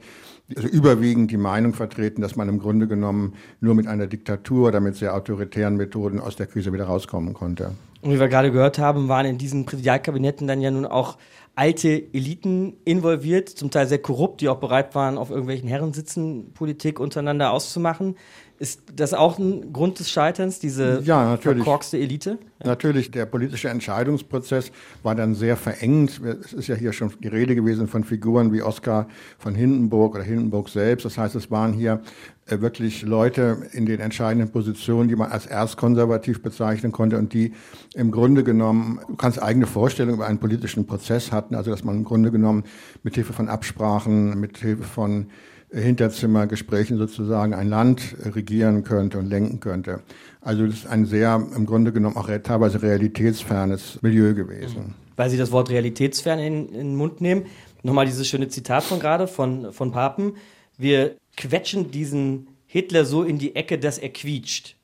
also 0.54 0.68
überwiegend 0.68 1.30
die 1.30 1.36
Meinung 1.36 1.74
vertreten, 1.74 2.22
dass 2.22 2.36
man 2.36 2.48
im 2.48 2.58
Grunde 2.58 2.86
genommen 2.86 3.34
nur 3.60 3.74
mit 3.74 3.86
einer 3.88 4.06
Diktatur 4.06 4.68
oder 4.68 4.80
mit 4.80 4.94
sehr 4.94 5.14
autoritären 5.14 5.76
Methoden 5.76 6.20
aus 6.20 6.36
der 6.36 6.46
Krise 6.46 6.72
wieder 6.72 6.84
rauskommen 6.84 7.34
konnte. 7.34 7.72
Und 8.02 8.12
wie 8.12 8.20
wir 8.20 8.28
gerade 8.28 8.52
gehört 8.52 8.78
haben, 8.78 9.08
waren 9.08 9.26
in 9.26 9.38
diesen 9.38 9.66
Präsidialkabinetten 9.66 10.46
dann 10.46 10.60
ja 10.60 10.70
nun 10.70 10.86
auch 10.86 11.16
alte 11.56 11.88
Eliten 12.12 12.74
involviert, 12.84 13.48
zum 13.48 13.70
Teil 13.70 13.86
sehr 13.86 13.98
korrupt, 13.98 14.42
die 14.42 14.48
auch 14.48 14.58
bereit 14.58 14.94
waren, 14.94 15.16
auf 15.16 15.30
irgendwelchen 15.30 15.68
Herrensitzen 15.68 16.52
Politik 16.52 17.00
untereinander 17.00 17.50
auszumachen. 17.50 18.16
Ist 18.58 18.82
das 18.94 19.12
auch 19.12 19.38
ein 19.38 19.72
Grund 19.74 19.98
des 19.98 20.10
Scheiterns, 20.10 20.58
diese 20.58 21.02
ja, 21.04 21.24
natürlich. 21.30 21.58
verkorkste 21.58 21.98
Elite? 21.98 22.38
Ja. 22.60 22.68
Natürlich, 22.68 23.10
der 23.10 23.26
politische 23.26 23.68
Entscheidungsprozess 23.68 24.72
war 25.02 25.14
dann 25.14 25.34
sehr 25.34 25.58
verengt. 25.58 26.22
Es 26.42 26.54
ist 26.54 26.68
ja 26.68 26.74
hier 26.74 26.94
schon 26.94 27.12
die 27.22 27.28
Rede 27.28 27.54
gewesen 27.54 27.86
von 27.86 28.02
Figuren 28.02 28.54
wie 28.54 28.62
Oskar 28.62 29.08
von 29.38 29.54
Hindenburg 29.54 30.14
oder 30.14 30.24
Hindenburg 30.24 30.70
selbst. 30.70 31.04
Das 31.04 31.18
heißt, 31.18 31.34
es 31.34 31.50
waren 31.50 31.74
hier 31.74 32.00
äh, 32.46 32.60
wirklich 32.60 33.02
Leute 33.02 33.68
in 33.72 33.84
den 33.84 34.00
entscheidenden 34.00 34.50
Positionen, 34.50 35.08
die 35.08 35.16
man 35.16 35.30
als 35.30 35.44
erzkonservativ 35.44 36.42
bezeichnen 36.42 36.92
konnte 36.92 37.18
und 37.18 37.34
die 37.34 37.52
im 37.94 38.10
Grunde 38.10 38.42
genommen 38.42 39.00
ganz 39.18 39.38
eigene 39.38 39.66
Vorstellungen 39.66 40.16
über 40.16 40.26
einen 40.26 40.38
politischen 40.38 40.86
Prozess 40.86 41.30
hatten. 41.30 41.54
Also 41.54 41.70
dass 41.72 41.84
man 41.84 41.96
im 41.96 42.04
Grunde 42.04 42.30
genommen 42.30 42.64
mit 43.02 43.16
Hilfe 43.16 43.34
von 43.34 43.48
Absprachen, 43.50 44.40
mit 44.40 44.56
Hilfe 44.56 44.84
von 44.84 45.26
Hinterzimmergesprächen 45.72 46.96
sozusagen 46.96 47.54
ein 47.54 47.68
Land 47.68 48.14
regieren 48.24 48.84
könnte 48.84 49.18
und 49.18 49.28
lenken 49.28 49.60
könnte. 49.60 50.00
Also 50.40 50.66
das 50.66 50.76
ist 50.76 50.86
ein 50.86 51.06
sehr, 51.06 51.44
im 51.54 51.66
Grunde 51.66 51.92
genommen 51.92 52.16
auch 52.16 52.30
teilweise 52.42 52.82
realitätsfernes 52.82 53.98
Milieu 54.02 54.34
gewesen. 54.34 54.94
Weil 55.16 55.30
Sie 55.30 55.36
das 55.36 55.50
Wort 55.50 55.70
realitätsfern 55.70 56.38
in, 56.38 56.68
in 56.68 56.74
den 56.74 56.96
Mund 56.96 57.20
nehmen, 57.20 57.46
nochmal 57.82 58.06
dieses 58.06 58.28
schöne 58.28 58.48
Zitat 58.48 58.84
von 58.84 59.00
gerade 59.00 59.26
von, 59.26 59.72
von 59.72 59.90
Papen. 59.90 60.34
Wir 60.78 61.16
quetschen 61.36 61.90
diesen 61.90 62.48
Hitler 62.66 63.04
so 63.04 63.22
in 63.22 63.38
die 63.38 63.56
Ecke, 63.56 63.78
dass 63.78 63.98
er 63.98 64.10
quietscht. 64.10 64.76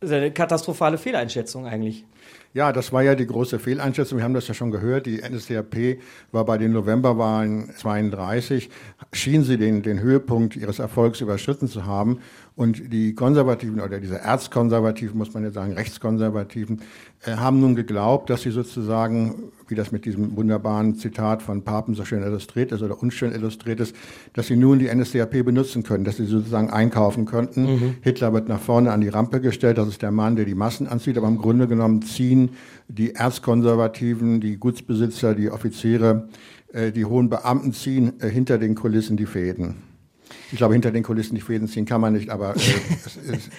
Das 0.00 0.10
ist 0.10 0.16
eine 0.16 0.30
katastrophale 0.30 0.98
Fehleinschätzung 0.98 1.66
eigentlich. 1.66 2.04
Ja, 2.54 2.72
das 2.72 2.92
war 2.92 3.02
ja 3.02 3.16
die 3.16 3.26
große 3.26 3.58
Fehleinschätzung. 3.58 4.18
Wir 4.18 4.24
haben 4.24 4.32
das 4.32 4.46
ja 4.46 4.54
schon 4.54 4.70
gehört. 4.70 5.06
Die 5.06 5.20
NSDAP 5.20 5.98
war 6.30 6.44
bei 6.44 6.56
den 6.56 6.72
Novemberwahlen 6.72 7.74
32, 7.76 8.70
schien 9.12 9.42
sie 9.42 9.58
den, 9.58 9.82
den 9.82 9.98
Höhepunkt 9.98 10.54
ihres 10.54 10.78
Erfolgs 10.78 11.20
überschritten 11.20 11.66
zu 11.66 11.84
haben. 11.84 12.20
Und 12.56 12.92
die 12.92 13.16
Konservativen 13.16 13.80
oder 13.80 13.98
diese 13.98 14.20
Erzkonservativen, 14.20 15.18
muss 15.18 15.34
man 15.34 15.42
ja 15.42 15.50
sagen, 15.50 15.72
Rechtskonservativen, 15.72 16.82
äh, 17.24 17.32
haben 17.32 17.58
nun 17.58 17.74
geglaubt, 17.74 18.30
dass 18.30 18.42
sie 18.42 18.52
sozusagen, 18.52 19.50
wie 19.66 19.74
das 19.74 19.90
mit 19.90 20.04
diesem 20.04 20.36
wunderbaren 20.36 20.94
Zitat 20.94 21.42
von 21.42 21.64
Papen 21.64 21.96
so 21.96 22.04
schön 22.04 22.22
illustriert 22.22 22.70
ist 22.70 22.80
oder 22.82 23.02
unschön 23.02 23.32
illustriert 23.32 23.80
ist, 23.80 23.96
dass 24.34 24.46
sie 24.46 24.54
nun 24.54 24.78
die 24.78 24.86
NSDAP 24.94 25.44
benutzen 25.44 25.82
können, 25.82 26.04
dass 26.04 26.18
sie 26.18 26.26
sozusagen 26.26 26.70
einkaufen 26.70 27.24
könnten. 27.24 27.64
Mhm. 27.64 27.94
Hitler 28.02 28.32
wird 28.32 28.48
nach 28.48 28.60
vorne 28.60 28.92
an 28.92 29.00
die 29.00 29.08
Rampe 29.08 29.40
gestellt, 29.40 29.76
das 29.78 29.88
ist 29.88 30.02
der 30.02 30.12
Mann, 30.12 30.36
der 30.36 30.44
die 30.44 30.54
Massen 30.54 30.86
anzieht, 30.86 31.18
aber 31.18 31.26
im 31.26 31.38
Grunde 31.38 31.66
genommen 31.66 32.02
ziehen 32.02 32.50
die 32.86 33.16
Erzkonservativen, 33.16 34.40
die 34.40 34.58
Gutsbesitzer, 34.58 35.34
die 35.34 35.50
Offiziere, 35.50 36.28
äh, 36.72 36.92
die 36.92 37.04
hohen 37.04 37.28
Beamten 37.28 37.72
ziehen 37.72 38.12
äh, 38.20 38.28
hinter 38.28 38.58
den 38.58 38.76
Kulissen 38.76 39.16
die 39.16 39.26
Fäden. 39.26 39.93
Ich 40.54 40.58
glaube, 40.58 40.74
hinter 40.74 40.92
den 40.92 41.02
Kulissen 41.02 41.34
die 41.34 41.40
Fäden 41.40 41.66
ziehen 41.66 41.84
kann 41.84 42.00
man 42.00 42.12
nicht, 42.12 42.30
aber 42.30 42.54
äh, 42.54 42.60
es 43.04 43.16
ist, 43.16 43.50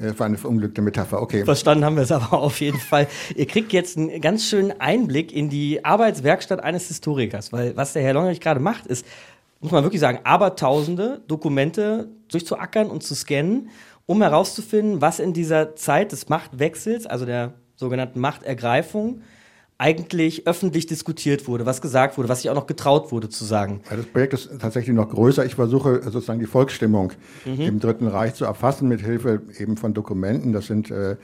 äh, 0.00 0.18
war 0.18 0.26
eine 0.26 0.36
verunglückte 0.36 0.82
Metapher. 0.82 1.22
Okay. 1.22 1.44
Verstanden 1.44 1.84
haben 1.84 1.94
wir 1.94 2.02
es 2.02 2.10
aber 2.10 2.32
auf 2.42 2.60
jeden 2.60 2.80
Fall. 2.80 3.06
Ihr 3.36 3.46
kriegt 3.46 3.72
jetzt 3.72 3.96
einen 3.96 4.20
ganz 4.20 4.48
schönen 4.48 4.80
Einblick 4.80 5.32
in 5.32 5.48
die 5.48 5.84
Arbeitswerkstatt 5.84 6.58
eines 6.58 6.88
Historikers, 6.88 7.52
weil 7.52 7.76
was 7.76 7.92
der 7.92 8.02
Herr 8.02 8.14
Longerich 8.14 8.40
gerade 8.40 8.58
macht, 8.58 8.88
ist, 8.88 9.06
muss 9.60 9.70
man 9.70 9.84
wirklich 9.84 10.00
sagen, 10.00 10.18
abertausende 10.24 11.22
Dokumente 11.28 12.08
durchzuackern 12.26 12.90
und 12.90 13.04
zu 13.04 13.14
scannen, 13.14 13.68
um 14.06 14.20
herauszufinden, 14.20 15.00
was 15.00 15.20
in 15.20 15.32
dieser 15.32 15.76
Zeit 15.76 16.10
des 16.10 16.28
Machtwechsels, 16.28 17.06
also 17.06 17.26
der 17.26 17.52
sogenannten 17.76 18.18
Machtergreifung, 18.18 19.22
eigentlich 19.80 20.46
öffentlich 20.46 20.86
diskutiert 20.86 21.48
wurde, 21.48 21.64
was 21.64 21.80
gesagt 21.80 22.18
wurde, 22.18 22.28
was 22.28 22.42
sich 22.42 22.50
auch 22.50 22.54
noch 22.54 22.66
getraut 22.66 23.10
wurde 23.12 23.30
zu 23.30 23.46
sagen. 23.46 23.80
Ja, 23.90 23.96
das 23.96 24.04
Projekt 24.04 24.34
ist 24.34 24.50
tatsächlich 24.60 24.94
noch 24.94 25.08
größer. 25.08 25.46
Ich 25.46 25.54
versuche 25.54 26.02
sozusagen 26.02 26.38
die 26.38 26.46
Volksstimmung 26.46 27.12
mhm. 27.46 27.60
im 27.62 27.80
Dritten 27.80 28.06
Reich 28.06 28.34
zu 28.34 28.44
erfassen 28.44 28.88
mit 28.88 29.00
Hilfe 29.00 29.40
eben 29.58 29.78
von 29.78 29.94
Dokumenten. 29.94 30.52
Das 30.52 30.66
sind 30.66 30.90
äh, 30.90 31.16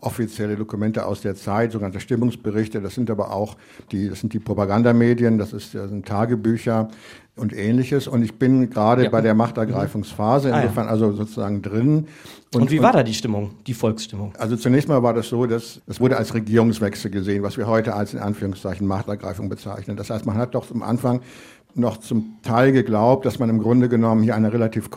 offizielle 0.00 0.54
Dokumente 0.54 1.06
aus 1.06 1.22
der 1.22 1.34
Zeit, 1.34 1.72
sogenannte 1.72 1.98
Stimmungsberichte. 1.98 2.80
Das 2.80 2.94
sind 2.94 3.10
aber 3.10 3.32
auch 3.32 3.56
die, 3.90 4.08
das 4.08 4.20
sind 4.20 4.32
die 4.32 4.38
Propagandamedien, 4.38 5.36
das, 5.36 5.52
ist, 5.52 5.74
das 5.74 5.90
sind 5.90 6.06
Tagebücher, 6.06 6.88
und 7.36 7.52
ähnliches. 7.52 8.06
Und 8.06 8.22
ich 8.22 8.34
bin 8.38 8.70
gerade 8.70 9.04
Ja. 9.04 9.10
bei 9.10 9.20
der 9.20 9.34
Machtergreifungsphase, 9.34 10.52
Ah, 10.52 10.56
ja. 10.58 10.62
insofern 10.62 10.88
also 10.88 11.12
sozusagen 11.12 11.62
drin. 11.62 12.06
Und, 12.54 12.70
wie 12.70 12.80
war 12.80 12.92
da 12.92 13.02
die 13.02 13.14
Stimmung, 13.14 13.52
die 13.66 13.74
Volksstimmung? 13.74 14.32
Also 14.38 14.56
zunächst 14.56 14.88
mal 14.88 15.02
war 15.02 15.14
das 15.14 15.28
so, 15.28 15.46
dass 15.46 15.80
es 15.86 16.00
wurde 16.00 16.16
als 16.16 16.34
Regierungswechsel 16.34 17.10
gesehen, 17.10 17.42
was 17.42 17.56
wir 17.56 17.66
heute 17.66 17.94
als 17.94 18.14
in 18.14 18.20
Anführungszeichen 18.20 18.86
Machtergreifung 18.86 19.48
bezeichnen. 19.48 19.96
Das 19.96 20.10
heißt, 20.10 20.26
man 20.26 20.36
hat 20.36 20.54
doch 20.54 20.70
am 20.70 20.82
Anfang 20.82 21.20
noch 21.74 21.96
zum 21.96 22.36
Teil 22.42 22.70
geglaubt, 22.70 23.26
dass 23.26 23.40
man 23.40 23.50
im 23.50 23.58
Grunde 23.58 23.88
genommen 23.88 24.22
hier 24.22 24.36
eine 24.36 24.52
relativ 24.52 24.90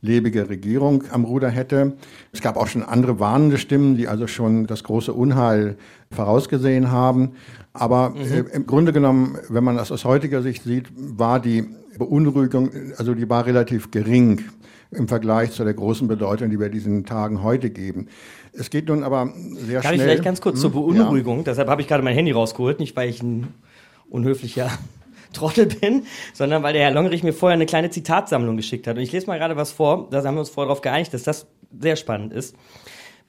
kurzlebige 0.00 0.48
Regierung 0.48 1.04
am 1.10 1.24
Ruder 1.24 1.48
hätte. 1.48 1.96
Es 2.32 2.40
gab 2.40 2.56
auch 2.56 2.66
schon 2.68 2.82
andere 2.82 3.18
warnende 3.18 3.58
Stimmen, 3.58 3.96
die 3.96 4.06
also 4.08 4.26
schon 4.26 4.66
das 4.66 4.84
große 4.84 5.12
Unheil 5.12 5.76
vorausgesehen 6.12 6.90
haben. 6.90 7.32
Aber 7.72 8.14
äh, 8.16 8.44
im 8.54 8.66
Grunde 8.66 8.92
genommen, 8.92 9.38
wenn 9.48 9.64
man 9.64 9.76
das 9.76 9.90
aus 9.92 10.04
heutiger 10.04 10.42
Sicht 10.42 10.62
sieht, 10.64 10.86
war 10.96 11.40
die 11.40 11.64
Beunruhigung, 11.98 12.70
also 12.96 13.14
die 13.14 13.28
war 13.28 13.46
relativ 13.46 13.90
gering 13.90 14.42
im 14.90 15.08
Vergleich 15.08 15.50
zu 15.50 15.64
der 15.64 15.74
großen 15.74 16.08
Bedeutung, 16.08 16.48
die 16.48 16.58
wir 16.58 16.68
diesen 16.68 17.04
Tagen 17.04 17.42
heute 17.42 17.68
geben. 17.68 18.06
Es 18.52 18.70
geht 18.70 18.88
nun 18.88 19.02
aber 19.02 19.32
sehr 19.66 19.80
Kann 19.80 19.90
schnell. 19.90 19.94
ich 19.96 20.02
vielleicht 20.02 20.24
ganz 20.24 20.40
kurz 20.40 20.60
zur 20.60 20.72
Hm? 20.72 20.80
Beunruhigung, 20.80 21.44
deshalb 21.44 21.68
habe 21.68 21.82
ich 21.82 21.88
gerade 21.88 22.02
mein 22.02 22.14
Handy 22.14 22.32
rausgeholt, 22.32 22.78
nicht 22.80 22.96
weil 22.96 23.08
ich 23.10 23.22
ein 23.22 23.48
unhöflicher 24.08 24.70
Trottel 25.32 25.66
bin, 25.66 26.06
sondern 26.32 26.62
weil 26.62 26.72
der 26.72 26.82
Herr 26.82 26.90
Longerich 26.90 27.22
mir 27.22 27.32
vorher 27.32 27.54
eine 27.54 27.66
kleine 27.66 27.90
Zitatsammlung 27.90 28.56
geschickt 28.56 28.86
hat. 28.86 28.96
Und 28.96 29.02
ich 29.02 29.12
lese 29.12 29.26
mal 29.26 29.38
gerade 29.38 29.56
was 29.56 29.72
vor, 29.72 30.08
da 30.10 30.22
haben 30.24 30.34
wir 30.34 30.40
uns 30.40 30.50
vorher 30.50 30.68
darauf 30.68 30.82
geeinigt, 30.82 31.14
dass 31.14 31.22
das 31.22 31.46
sehr 31.78 31.96
spannend 31.96 32.32
ist. 32.32 32.56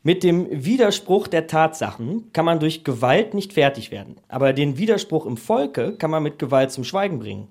Mit 0.02 0.24
dem 0.24 0.48
Widerspruch 0.50 1.28
der 1.28 1.48
Tatsachen 1.48 2.32
kann 2.32 2.46
man 2.46 2.60
durch 2.60 2.86
Gewalt 2.86 3.34
nicht 3.34 3.52
fertig 3.52 3.92
werden. 3.92 4.16
Aber 4.30 4.54
den 4.54 4.78
Widerspruch 4.78 5.26
im 5.26 5.36
Volke 5.36 5.98
kann 5.98 6.10
man 6.10 6.24
mit 6.24 6.40
Gewalt 6.40 6.72
zum 6.72 6.86
Schweigen 6.86 7.20
bringen. 7.20 7.50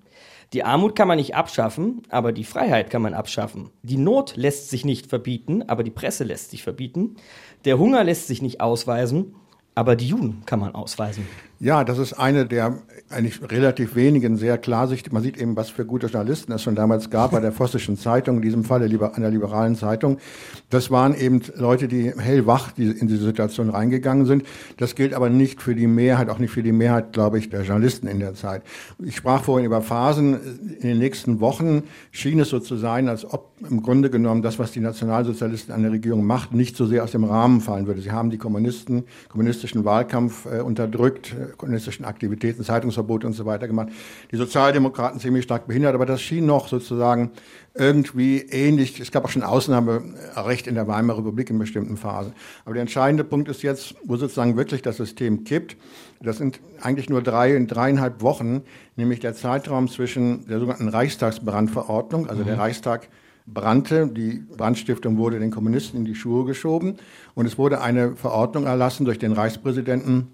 Die 0.54 0.64
Armut 0.64 0.96
kann 0.96 1.08
man 1.08 1.18
nicht 1.18 1.34
abschaffen, 1.34 2.00
aber 2.08 2.32
die 2.32 2.44
Freiheit 2.44 2.88
kann 2.88 3.02
man 3.02 3.12
abschaffen. 3.12 3.68
Die 3.82 3.98
Not 3.98 4.34
lässt 4.36 4.70
sich 4.70 4.86
nicht 4.86 5.08
verbieten, 5.08 5.64
aber 5.68 5.84
die 5.84 5.90
Presse 5.90 6.24
lässt 6.24 6.50
sich 6.50 6.62
verbieten. 6.62 7.16
Der 7.66 7.78
Hunger 7.78 8.02
lässt 8.02 8.28
sich 8.28 8.40
nicht 8.40 8.62
ausweisen, 8.62 9.34
aber 9.74 9.94
die 9.94 10.08
Juden 10.08 10.42
kann 10.46 10.58
man 10.58 10.74
ausweisen. 10.74 11.28
Ja, 11.60 11.82
das 11.82 11.98
ist 11.98 12.12
eine 12.12 12.46
der 12.46 12.78
eigentlich 13.10 13.40
relativ 13.50 13.96
wenigen 13.96 14.36
sehr 14.36 14.58
klarsichtigen. 14.58 15.14
Man 15.14 15.22
sieht 15.22 15.38
eben, 15.38 15.56
was 15.56 15.70
für 15.70 15.84
gute 15.84 16.06
Journalisten 16.06 16.52
es 16.52 16.62
schon 16.62 16.74
damals 16.74 17.10
gab 17.10 17.32
bei 17.32 17.40
der 17.40 17.52
Vossischen 17.52 17.96
Zeitung, 17.96 18.36
in 18.36 18.42
diesem 18.42 18.64
Falle 18.64 18.86
lieber 18.86 19.16
einer 19.16 19.30
liberalen 19.30 19.74
Zeitung. 19.74 20.18
Das 20.70 20.90
waren 20.90 21.14
eben 21.14 21.40
Leute, 21.56 21.88
die 21.88 22.12
hellwach 22.16 22.72
in 22.76 23.08
diese 23.08 23.24
Situation 23.24 23.70
reingegangen 23.70 24.26
sind. 24.26 24.44
Das 24.76 24.94
gilt 24.94 25.14
aber 25.14 25.30
nicht 25.30 25.62
für 25.62 25.74
die 25.74 25.86
Mehrheit, 25.86 26.28
auch 26.28 26.38
nicht 26.38 26.50
für 26.50 26.62
die 26.62 26.72
Mehrheit, 26.72 27.12
glaube 27.12 27.38
ich, 27.38 27.48
der 27.48 27.62
Journalisten 27.62 28.06
in 28.06 28.20
der 28.20 28.34
Zeit. 28.34 28.62
Ich 29.02 29.16
sprach 29.16 29.42
vorhin 29.42 29.64
über 29.66 29.80
Phasen. 29.80 30.38
In 30.80 30.88
den 30.88 30.98
nächsten 30.98 31.40
Wochen 31.40 31.84
schien 32.12 32.38
es 32.40 32.50
so 32.50 32.60
zu 32.60 32.76
sein, 32.76 33.08
als 33.08 33.24
ob 33.24 33.50
im 33.68 33.82
Grunde 33.82 34.10
genommen 34.10 34.42
das, 34.42 34.58
was 34.58 34.72
die 34.72 34.80
Nationalsozialisten 34.80 35.74
an 35.74 35.82
der 35.82 35.92
Regierung 35.92 36.24
macht, 36.24 36.52
nicht 36.52 36.76
so 36.76 36.86
sehr 36.86 37.02
aus 37.02 37.12
dem 37.12 37.24
Rahmen 37.24 37.60
fallen 37.60 37.86
würde. 37.86 38.00
Sie 38.00 38.12
haben 38.12 38.30
die 38.30 38.38
Kommunisten, 38.38 39.04
kommunistischen 39.28 39.84
Wahlkampf 39.84 40.46
äh, 40.46 40.60
unterdrückt, 40.60 41.32
äh, 41.32 41.47
kommunistischen 41.56 42.04
Aktivitäten, 42.04 42.62
Zeitungsverbote 42.62 43.26
und 43.26 43.32
so 43.32 43.46
weiter 43.46 43.66
gemacht. 43.66 43.88
Die 44.30 44.36
Sozialdemokraten 44.36 45.20
ziemlich 45.20 45.44
stark 45.44 45.66
behindert, 45.66 45.94
aber 45.94 46.06
das 46.06 46.20
schien 46.20 46.46
noch 46.46 46.68
sozusagen 46.68 47.30
irgendwie 47.74 48.40
ähnlich. 48.40 48.98
Es 49.00 49.10
gab 49.10 49.24
auch 49.24 49.28
schon 49.28 49.42
Ausnahmerecht 49.42 50.66
in 50.66 50.74
der 50.74 50.88
Weimarer 50.88 51.18
Republik 51.18 51.50
in 51.50 51.58
bestimmten 51.58 51.96
Phasen. 51.96 52.32
Aber 52.64 52.74
der 52.74 52.82
entscheidende 52.82 53.24
Punkt 53.24 53.48
ist 53.48 53.62
jetzt, 53.62 53.94
wo 54.04 54.16
sozusagen 54.16 54.56
wirklich 54.56 54.82
das 54.82 54.96
System 54.96 55.44
kippt. 55.44 55.76
Das 56.20 56.38
sind 56.38 56.60
eigentlich 56.80 57.08
nur 57.08 57.22
drei, 57.22 57.58
dreieinhalb 57.64 58.22
Wochen, 58.22 58.62
nämlich 58.96 59.20
der 59.20 59.34
Zeitraum 59.34 59.88
zwischen 59.88 60.46
der 60.46 60.58
sogenannten 60.58 60.88
Reichstagsbrandverordnung, 60.88 62.28
also 62.28 62.42
der 62.42 62.58
Reichstag 62.58 63.08
brannte. 63.46 64.08
Die 64.08 64.44
Brandstiftung 64.56 65.16
wurde 65.16 65.38
den 65.38 65.50
Kommunisten 65.50 66.00
in 66.00 66.04
die 66.04 66.14
Schuhe 66.14 66.44
geschoben. 66.44 66.96
Und 67.34 67.46
es 67.46 67.58
wurde 67.58 67.80
eine 67.80 68.16
Verordnung 68.16 68.66
erlassen 68.66 69.04
durch 69.04 69.18
den 69.18 69.32
Reichspräsidenten, 69.32 70.28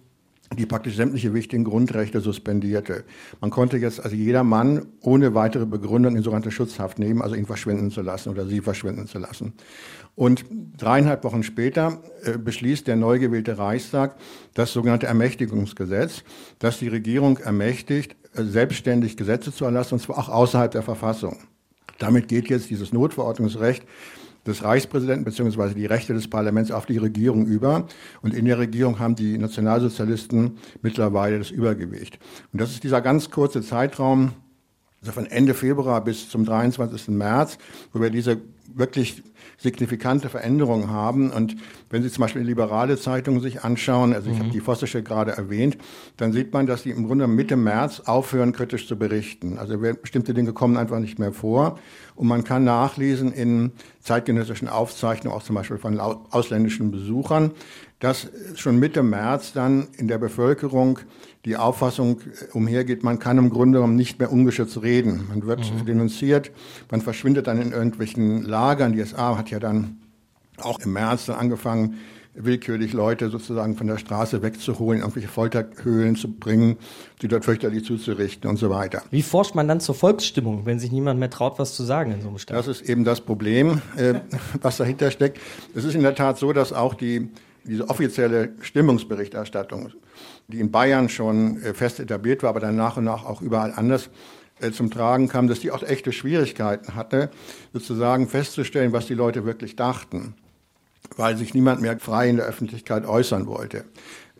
die 0.56 0.66
praktisch 0.66 0.96
sämtliche 0.96 1.34
wichtigen 1.34 1.64
Grundrechte 1.64 2.20
suspendierte. 2.20 3.04
Man 3.40 3.50
konnte 3.50 3.78
jetzt 3.78 4.02
also 4.02 4.14
jeder 4.14 4.44
Mann 4.44 4.86
ohne 5.00 5.34
weitere 5.34 5.66
Begründung 5.66 6.16
in 6.16 6.22
sogenannte 6.22 6.50
Schutzhaft 6.50 6.98
nehmen, 6.98 7.22
also 7.22 7.34
ihn 7.34 7.46
verschwinden 7.46 7.90
zu 7.90 8.02
lassen 8.02 8.28
oder 8.28 8.46
sie 8.46 8.60
verschwinden 8.60 9.06
zu 9.06 9.18
lassen. 9.18 9.54
Und 10.14 10.44
dreieinhalb 10.76 11.24
Wochen 11.24 11.42
später 11.42 12.00
äh, 12.22 12.38
beschließt 12.38 12.86
der 12.86 12.96
neu 12.96 13.18
gewählte 13.18 13.58
Reichstag 13.58 14.16
das 14.54 14.72
sogenannte 14.72 15.06
Ermächtigungsgesetz, 15.06 16.22
das 16.60 16.78
die 16.78 16.88
Regierung 16.88 17.38
ermächtigt, 17.38 18.14
äh, 18.34 18.44
selbstständig 18.44 19.16
Gesetze 19.16 19.52
zu 19.52 19.64
erlassen, 19.64 19.94
und 19.94 20.00
zwar 20.00 20.18
auch 20.18 20.28
außerhalb 20.28 20.70
der 20.70 20.82
Verfassung. 20.82 21.38
Damit 21.98 22.28
geht 22.28 22.48
jetzt 22.48 22.70
dieses 22.70 22.92
Notverordnungsrecht 22.92 23.84
des 24.46 24.62
Reichspräsidenten 24.62 25.24
bzw. 25.24 25.74
die 25.74 25.86
Rechte 25.86 26.14
des 26.14 26.28
Parlaments 26.28 26.70
auf 26.70 26.86
die 26.86 26.98
Regierung 26.98 27.46
über. 27.46 27.86
Und 28.22 28.34
in 28.34 28.44
der 28.44 28.58
Regierung 28.58 28.98
haben 28.98 29.14
die 29.14 29.38
Nationalsozialisten 29.38 30.58
mittlerweile 30.82 31.38
das 31.38 31.50
Übergewicht. 31.50 32.18
Und 32.52 32.60
das 32.60 32.70
ist 32.70 32.84
dieser 32.84 33.00
ganz 33.00 33.30
kurze 33.30 33.62
Zeitraum, 33.62 34.32
also 35.00 35.12
von 35.12 35.26
Ende 35.26 35.54
Februar 35.54 36.02
bis 36.02 36.28
zum 36.28 36.44
23. 36.44 37.08
März, 37.08 37.58
wo 37.92 38.00
wir 38.00 38.10
diese 38.10 38.40
wirklich 38.74 39.22
signifikante 39.56 40.28
Veränderungen 40.28 40.90
haben. 40.90 41.30
Und 41.30 41.56
wenn 41.90 42.02
Sie 42.02 42.10
zum 42.10 42.22
Beispiel 42.22 42.42
die 42.42 42.48
liberale 42.48 42.98
Zeitung 42.98 43.40
sich 43.40 43.62
anschauen, 43.62 44.12
also 44.12 44.30
ich 44.30 44.38
habe 44.38 44.50
die 44.50 44.60
Vossische 44.60 45.02
gerade 45.02 45.32
erwähnt, 45.32 45.78
dann 46.16 46.32
sieht 46.32 46.52
man, 46.52 46.66
dass 46.66 46.82
die 46.82 46.90
im 46.90 47.06
Grunde 47.06 47.26
Mitte 47.26 47.56
März 47.56 48.00
aufhören, 48.00 48.52
kritisch 48.52 48.86
zu 48.88 48.98
berichten. 48.98 49.58
Also 49.58 49.78
bestimmte 49.78 50.34
Dinge 50.34 50.52
kommen 50.52 50.76
einfach 50.76 50.98
nicht 50.98 51.18
mehr 51.18 51.32
vor. 51.32 51.78
Und 52.16 52.28
man 52.28 52.44
kann 52.44 52.64
nachlesen 52.64 53.32
in 53.32 53.72
zeitgenössischen 54.00 54.68
Aufzeichnungen, 54.68 55.36
auch 55.36 55.42
zum 55.42 55.54
Beispiel 55.54 55.78
von 55.78 55.98
ausländischen 55.98 56.90
Besuchern, 56.90 57.52
dass 58.00 58.28
schon 58.56 58.78
Mitte 58.78 59.02
März 59.02 59.52
dann 59.52 59.88
in 59.96 60.08
der 60.08 60.18
Bevölkerung 60.18 60.98
die 61.44 61.56
Auffassung 61.56 62.20
umhergeht, 62.52 63.02
man 63.02 63.18
kann 63.18 63.38
im 63.38 63.50
Grunde 63.50 63.78
genommen 63.78 63.96
nicht 63.96 64.18
mehr 64.18 64.32
ungeschützt 64.32 64.82
reden. 64.82 65.26
Man 65.28 65.46
wird 65.46 65.60
mhm. 65.60 65.86
denunziert, 65.86 66.50
man 66.90 67.00
verschwindet 67.00 67.46
dann 67.46 67.60
in 67.60 67.72
irgendwelchen 67.72 68.42
Lagern. 68.42 68.92
Die 68.92 69.02
SA 69.04 69.36
hat 69.36 69.50
ja 69.50 69.58
dann 69.58 69.98
auch 70.58 70.80
im 70.80 70.92
März 70.92 71.26
dann 71.26 71.36
angefangen, 71.36 71.98
willkürlich 72.34 72.92
Leute 72.92 73.30
sozusagen 73.30 73.76
von 73.76 73.86
der 73.86 73.98
Straße 73.98 74.42
wegzuholen, 74.42 75.00
irgendwelche 75.00 75.28
Folterhöhlen 75.28 76.16
zu 76.16 76.32
bringen, 76.32 76.76
die 77.22 77.28
dort 77.28 77.44
fürchterlich 77.44 77.84
zuzurichten 77.84 78.50
und 78.50 78.56
so 78.56 78.70
weiter. 78.70 79.02
Wie 79.10 79.22
forscht 79.22 79.54
man 79.54 79.68
dann 79.68 79.80
zur 79.80 79.94
Volksstimmung, 79.94 80.66
wenn 80.66 80.80
sich 80.80 80.90
niemand 80.90 81.20
mehr 81.20 81.30
traut, 81.30 81.58
was 81.58 81.74
zu 81.74 81.84
sagen 81.84 82.10
in 82.12 82.22
so 82.22 82.28
einem 82.28 82.38
Staat? 82.38 82.56
Das 82.56 82.66
ist 82.66 82.82
eben 82.88 83.04
das 83.04 83.20
Problem, 83.20 83.80
äh, 83.96 84.14
was 84.60 84.78
dahinter 84.78 85.10
steckt. 85.10 85.38
Es 85.74 85.84
ist 85.84 85.94
in 85.94 86.02
der 86.02 86.14
Tat 86.14 86.38
so, 86.38 86.52
dass 86.52 86.72
auch 86.72 86.94
die, 86.94 87.28
diese 87.64 87.88
offizielle 87.88 88.54
Stimmungsberichterstattung, 88.60 89.90
die 90.48 90.60
in 90.60 90.70
Bayern 90.70 91.08
schon 91.08 91.62
äh, 91.62 91.74
fest 91.74 92.00
etabliert 92.00 92.42
war, 92.42 92.50
aber 92.50 92.60
dann 92.60 92.76
nach 92.76 92.96
und 92.96 93.04
nach 93.04 93.24
auch 93.24 93.42
überall 93.42 93.72
anders 93.74 94.10
äh, 94.60 94.70
zum 94.70 94.90
Tragen 94.90 95.28
kam, 95.28 95.48
dass 95.48 95.60
die 95.60 95.70
auch 95.70 95.82
echte 95.82 96.12
Schwierigkeiten 96.12 96.94
hatte, 96.94 97.30
sozusagen 97.72 98.28
festzustellen, 98.28 98.92
was 98.92 99.06
die 99.06 99.14
Leute 99.14 99.44
wirklich 99.44 99.76
dachten 99.76 100.34
weil 101.16 101.36
sich 101.36 101.54
niemand 101.54 101.80
mehr 101.80 101.98
frei 101.98 102.28
in 102.28 102.36
der 102.36 102.46
Öffentlichkeit 102.46 103.06
äußern 103.06 103.46
wollte. 103.46 103.84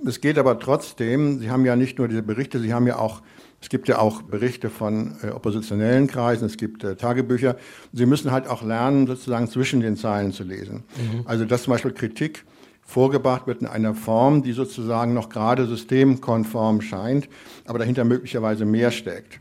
Es 0.04 0.20
geht 0.20 0.38
aber 0.38 0.58
trotzdem, 0.58 1.38
Sie 1.38 1.50
haben 1.50 1.64
ja 1.64 1.76
nicht 1.76 1.98
nur 1.98 2.08
diese 2.08 2.22
Berichte, 2.22 2.58
Sie 2.58 2.74
haben 2.74 2.86
ja 2.86 2.98
auch, 2.98 3.22
es 3.60 3.68
gibt 3.68 3.88
ja 3.88 3.98
auch 3.98 4.22
Berichte 4.22 4.70
von 4.70 5.16
äh, 5.22 5.28
oppositionellen 5.28 6.06
Kreisen, 6.06 6.46
es 6.46 6.56
gibt 6.56 6.84
äh, 6.84 6.96
Tagebücher. 6.96 7.56
Sie 7.92 8.06
müssen 8.06 8.30
halt 8.30 8.46
auch 8.46 8.62
lernen, 8.62 9.06
sozusagen 9.06 9.48
zwischen 9.48 9.80
den 9.80 9.96
Zeilen 9.96 10.32
zu 10.32 10.42
lesen. 10.42 10.84
Mhm. 10.96 11.22
Also 11.26 11.44
dass 11.44 11.62
zum 11.62 11.72
Beispiel 11.72 11.92
Kritik 11.92 12.44
vorgebracht 12.84 13.46
wird 13.46 13.62
in 13.62 13.66
einer 13.66 13.94
Form, 13.94 14.42
die 14.42 14.52
sozusagen 14.52 15.14
noch 15.14 15.28
gerade 15.28 15.66
systemkonform 15.66 16.80
scheint, 16.80 17.28
aber 17.66 17.78
dahinter 17.78 18.04
möglicherweise 18.04 18.64
mehr 18.64 18.90
steckt. 18.90 19.40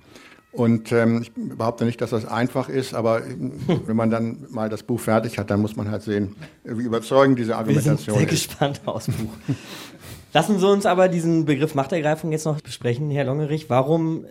Und 0.53 0.91
ähm, 0.91 1.23
ich 1.23 1.31
behaupte 1.33 1.83
nicht, 1.83 1.99
dass 1.99 2.11
das 2.11 2.27
einfach 2.27 2.69
ist, 2.69 2.93
aber 2.93 3.23
wenn 3.85 3.95
man 3.95 4.11
dann 4.11 4.45
mal 4.49 4.69
das 4.69 4.83
Buch 4.83 4.99
fertig 4.99 5.39
hat, 5.39 5.49
dann 5.49 5.61
muss 5.61 5.75
man 5.75 5.89
halt 5.89 6.03
sehen, 6.03 6.35
wie 6.63 6.83
überzeugend 6.83 7.39
diese 7.39 7.55
Argumentation 7.57 8.19
Wir 8.19 8.27
sind 8.27 8.29
sehr 8.29 8.37
ist. 8.37 8.47
gespannt 8.49 8.81
aufs 8.85 9.07
Buch. 9.07 9.33
Lassen 10.31 10.59
Sie 10.59 10.67
uns 10.67 10.85
aber 10.85 11.09
diesen 11.09 11.45
Begriff 11.45 11.73
Machtergreifung 11.73 12.31
jetzt 12.31 12.45
noch 12.45 12.61
besprechen, 12.61 13.09
Herr 13.09 13.25
Longerich. 13.25 13.69
Warum 13.69 14.25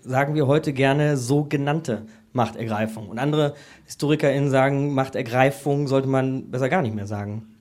sagen 0.00 0.34
wir 0.34 0.46
heute 0.46 0.74
gerne 0.74 1.16
sogenannte 1.16 2.06
Machtergreifung? 2.32 3.08
Und 3.08 3.18
andere 3.18 3.54
HistorikerInnen 3.86 4.50
sagen, 4.50 4.92
Machtergreifung 4.92 5.88
sollte 5.88 6.08
man 6.08 6.50
besser 6.50 6.68
gar 6.68 6.82
nicht 6.82 6.94
mehr 6.94 7.06
sagen. 7.06 7.51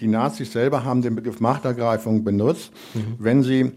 Die 0.00 0.08
Nazis 0.08 0.52
selber 0.52 0.84
haben 0.84 1.02
den 1.02 1.14
Begriff 1.14 1.40
Machtergreifung 1.40 2.24
benutzt, 2.24 2.72
mhm. 2.94 3.16
wenn 3.18 3.42
sie 3.42 3.72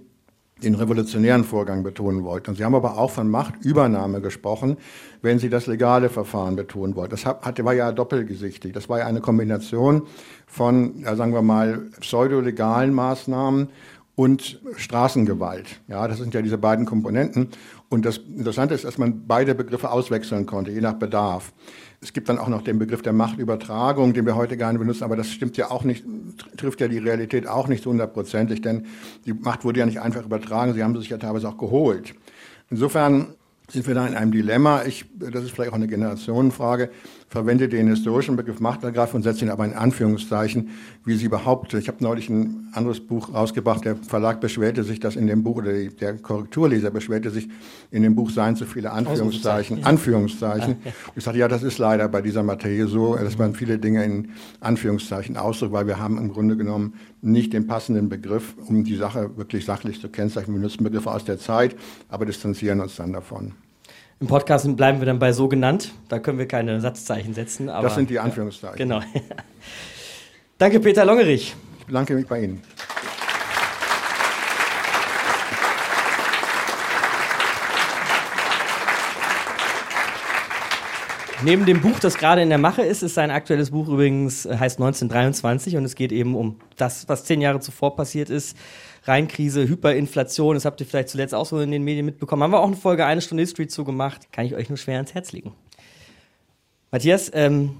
den 0.64 0.76
revolutionären 0.76 1.44
Vorgang 1.44 1.84
betonen 1.84 2.24
wollten. 2.24 2.52
Und 2.52 2.58
Sie 2.58 2.66
haben 2.66 2.76
aber 2.76 2.98
auch 2.98 3.12
von 3.12 3.30
Machtübernahme 3.30 4.22
gesprochen, 4.22 4.78
wenn 5.22 5.40
Sie 5.40 5.50
das 5.50 5.68
legale 5.68 6.10
Verfahren 6.10 6.56
betonen 6.56 6.96
wollten. 6.96 7.12
Das 7.12 7.26
war 7.26 7.74
ja 7.74 7.92
doppelgesichtig. 7.92 8.74
Das 8.74 8.90
war 8.90 9.00
ja 9.00 9.06
eine 9.06 9.22
Kombination 9.22 10.04
von, 10.48 11.00
ja, 11.00 11.16
sagen 11.16 11.34
wir 11.34 11.42
mal, 11.42 11.90
pseudolegalen 12.02 12.94
Maßnahmen 12.94 13.70
und 14.16 14.60
Straßengewalt. 14.76 15.80
Ja, 15.88 16.08
das 16.08 16.18
sind 16.18 16.34
ja 16.34 16.42
diese 16.42 16.58
beiden 16.58 16.86
Komponenten. 16.86 17.50
Und 17.88 18.06
das 18.06 18.18
Interessante 18.18 18.74
ist, 18.74 18.84
dass 18.84 18.98
man 18.98 19.28
beide 19.28 19.56
Begriffe 19.56 19.90
auswechseln 19.90 20.46
konnte, 20.46 20.72
je 20.72 20.82
nach 20.82 20.94
Bedarf. 20.94 21.54
Es 22.02 22.14
gibt 22.14 22.30
dann 22.30 22.38
auch 22.38 22.48
noch 22.48 22.62
den 22.62 22.80
Begriff 22.80 23.02
der 23.02 23.12
Machtübertragung, 23.12 24.14
den 24.14 24.26
wir 24.26 24.36
heute 24.36 24.56
gerne 24.56 24.80
benutzen, 24.80 25.04
aber 25.04 25.18
das 25.18 25.30
stimmt 25.30 25.58
ja 25.58 25.70
auch 25.70 25.84
nicht, 25.84 26.06
trifft 26.56 26.80
ja 26.80 26.88
die 26.88 26.98
Realität 26.98 27.46
auch 27.46 27.68
nicht 27.68 27.86
hundertprozentig, 27.86 28.62
denn 28.62 28.86
die 29.26 29.34
Macht 29.34 29.66
wurde 29.66 29.82
ja 29.82 29.86
nicht 29.86 30.00
einfach 30.00 30.26
übertragen, 30.26 30.74
sie 30.74 30.84
haben 30.84 30.94
sie 30.94 31.02
sich 31.02 31.10
ja 31.10 31.18
teilweise 31.18 31.50
auch 31.50 31.58
geholt. 31.58 32.16
Insofern 32.70 33.34
sind 33.70 33.86
wir 33.86 33.96
da 33.96 34.08
in 34.08 34.16
einem 34.16 34.32
Dilemma. 34.32 34.84
Ich, 34.86 35.06
das 35.14 35.44
ist 35.44 35.52
vielleicht 35.52 35.72
auch 35.72 35.76
eine 35.76 35.88
Generationenfrage 35.88 36.90
verwende 37.30 37.70
den 37.70 37.88
historischen 37.88 38.36
Begriff 38.36 38.60
Machtergreifung 38.60 39.18
und 39.18 39.24
setze 39.24 39.46
ihn 39.46 39.52
aber 39.52 39.64
in 39.64 39.74
Anführungszeichen, 39.74 40.70
wie 41.06 41.16
sie 41.16 41.30
behauptet. 41.30 41.82
Ich 41.82 41.88
habe 41.88 42.04
neulich 42.04 42.28
ein 42.30 42.70
anderes 42.74 43.00
Buch 43.00 43.34
rausgebracht. 43.34 43.86
Der 43.86 43.96
Verlag 43.96 44.42
beschwerte 44.42 44.84
sich, 44.84 45.00
dass 45.00 45.16
in 45.16 45.28
dem 45.28 45.44
Buch, 45.44 45.58
oder 45.58 45.72
der 45.72 46.18
Korrekturleser 46.18 46.90
beschwerte 46.90 47.30
sich, 47.30 47.48
in 47.92 48.02
dem 48.02 48.16
Buch 48.16 48.32
seien 48.32 48.56
zu 48.56 48.66
viele 48.66 48.92
Anführungszeichen. 48.92 49.84
Anführungszeichen. 49.84 50.74
Und 50.74 51.18
ich 51.18 51.24
sagte, 51.24 51.40
ja, 51.40 51.48
das 51.48 51.62
ist 51.62 51.78
leider 51.78 52.08
bei 52.08 52.22
dieser 52.22 52.42
Materie 52.42 52.88
so, 52.88 53.16
dass 53.16 53.38
man 53.38 53.54
viele 53.54 53.78
Dinge 53.78 54.04
in 54.04 54.30
Anführungszeichen 54.60 55.38
ausdrückt, 55.38 55.72
weil 55.72 55.86
wir 55.86 56.00
haben 56.00 56.18
im 56.18 56.34
Grunde 56.34 56.58
genommen 56.58 56.96
nicht 57.22 57.54
den 57.54 57.68
passenden 57.68 58.10
Begriff, 58.10 58.56
um 58.68 58.84
die 58.84 58.96
Sache 58.96 59.38
wirklich 59.38 59.66
sachlich 59.66 60.02
zu 60.02 60.10
kennzeichnen. 60.10 60.56
Wir 60.56 60.64
nutzen 60.64 60.84
Begriffe 60.84 61.12
aus 61.12 61.26
der 61.26 61.38
Zeit, 61.38 61.76
aber 62.08 62.26
distanzieren 62.26 62.82
uns 62.82 62.96
dann 62.96 63.14
davon. 63.14 63.54
Im 64.22 64.28
Podcast 64.28 64.76
bleiben 64.76 65.00
wir 65.00 65.06
dann 65.06 65.18
bei 65.18 65.32
so 65.32 65.48
genannt. 65.48 65.94
Da 66.10 66.20
können 66.20 66.38
wir 66.38 66.48
keine 66.48 66.82
Satzzeichen 66.82 67.34
setzen. 67.34 67.70
Aber, 67.70 67.88
das 67.88 67.96
sind 67.96 68.10
die 68.10 68.20
Anführungszeichen. 68.20 68.78
Genau. 68.78 69.00
Danke, 70.58 70.82
Peter 70.82 71.06
Longerich. 71.06 71.56
Ich 71.80 71.86
bedanke 71.86 72.16
mich 72.16 72.28
bei 72.28 72.44
Ihnen. 72.44 72.62
Neben 81.42 81.66
dem 81.66 81.80
Buch, 81.80 81.98
das 82.00 82.18
gerade 82.18 82.42
in 82.42 82.50
der 82.50 82.58
Mache 82.58 82.82
ist, 82.82 83.02
ist 83.02 83.14
sein 83.14 83.32
aktuelles 83.32 83.72
Buch 83.72 83.88
übrigens, 83.88 84.46
äh, 84.46 84.58
heißt 84.58 84.80
1923 84.80 85.78
und 85.78 85.86
es 85.86 85.96
geht 85.96 86.12
eben 86.12 86.36
um 86.36 86.60
das, 86.76 87.08
was 87.08 87.24
zehn 87.24 87.40
Jahre 87.40 87.62
zuvor 87.62 87.96
passiert 87.96 88.30
ist. 88.30 88.58
Rheinkrise, 89.04 89.68
Hyperinflation, 89.68 90.56
das 90.56 90.66
habt 90.66 90.80
ihr 90.82 90.88
vielleicht 90.88 91.10
zuletzt 91.10 91.34
auch 91.34 91.46
so 91.46 91.60
in 91.60 91.72
den 91.72 91.84
Medien 91.84 92.06
mitbekommen. 92.06 92.44
Haben 92.44 92.52
wir 92.52 92.60
auch 92.60 92.68
eine 92.68 92.76
Folge 92.76 93.06
Eine 93.06 93.22
Stunde 93.22 93.42
History 93.42 93.68
zu 93.68 93.84
gemacht. 93.84 94.32
Kann 94.32 94.46
ich 94.46 94.56
euch 94.56 94.70
nur 94.70 94.78
schwer 94.78 94.96
ans 94.96 95.14
Herz 95.14 95.32
legen. 95.32 95.54
Matthias, 96.92 97.32
ähm, 97.34 97.78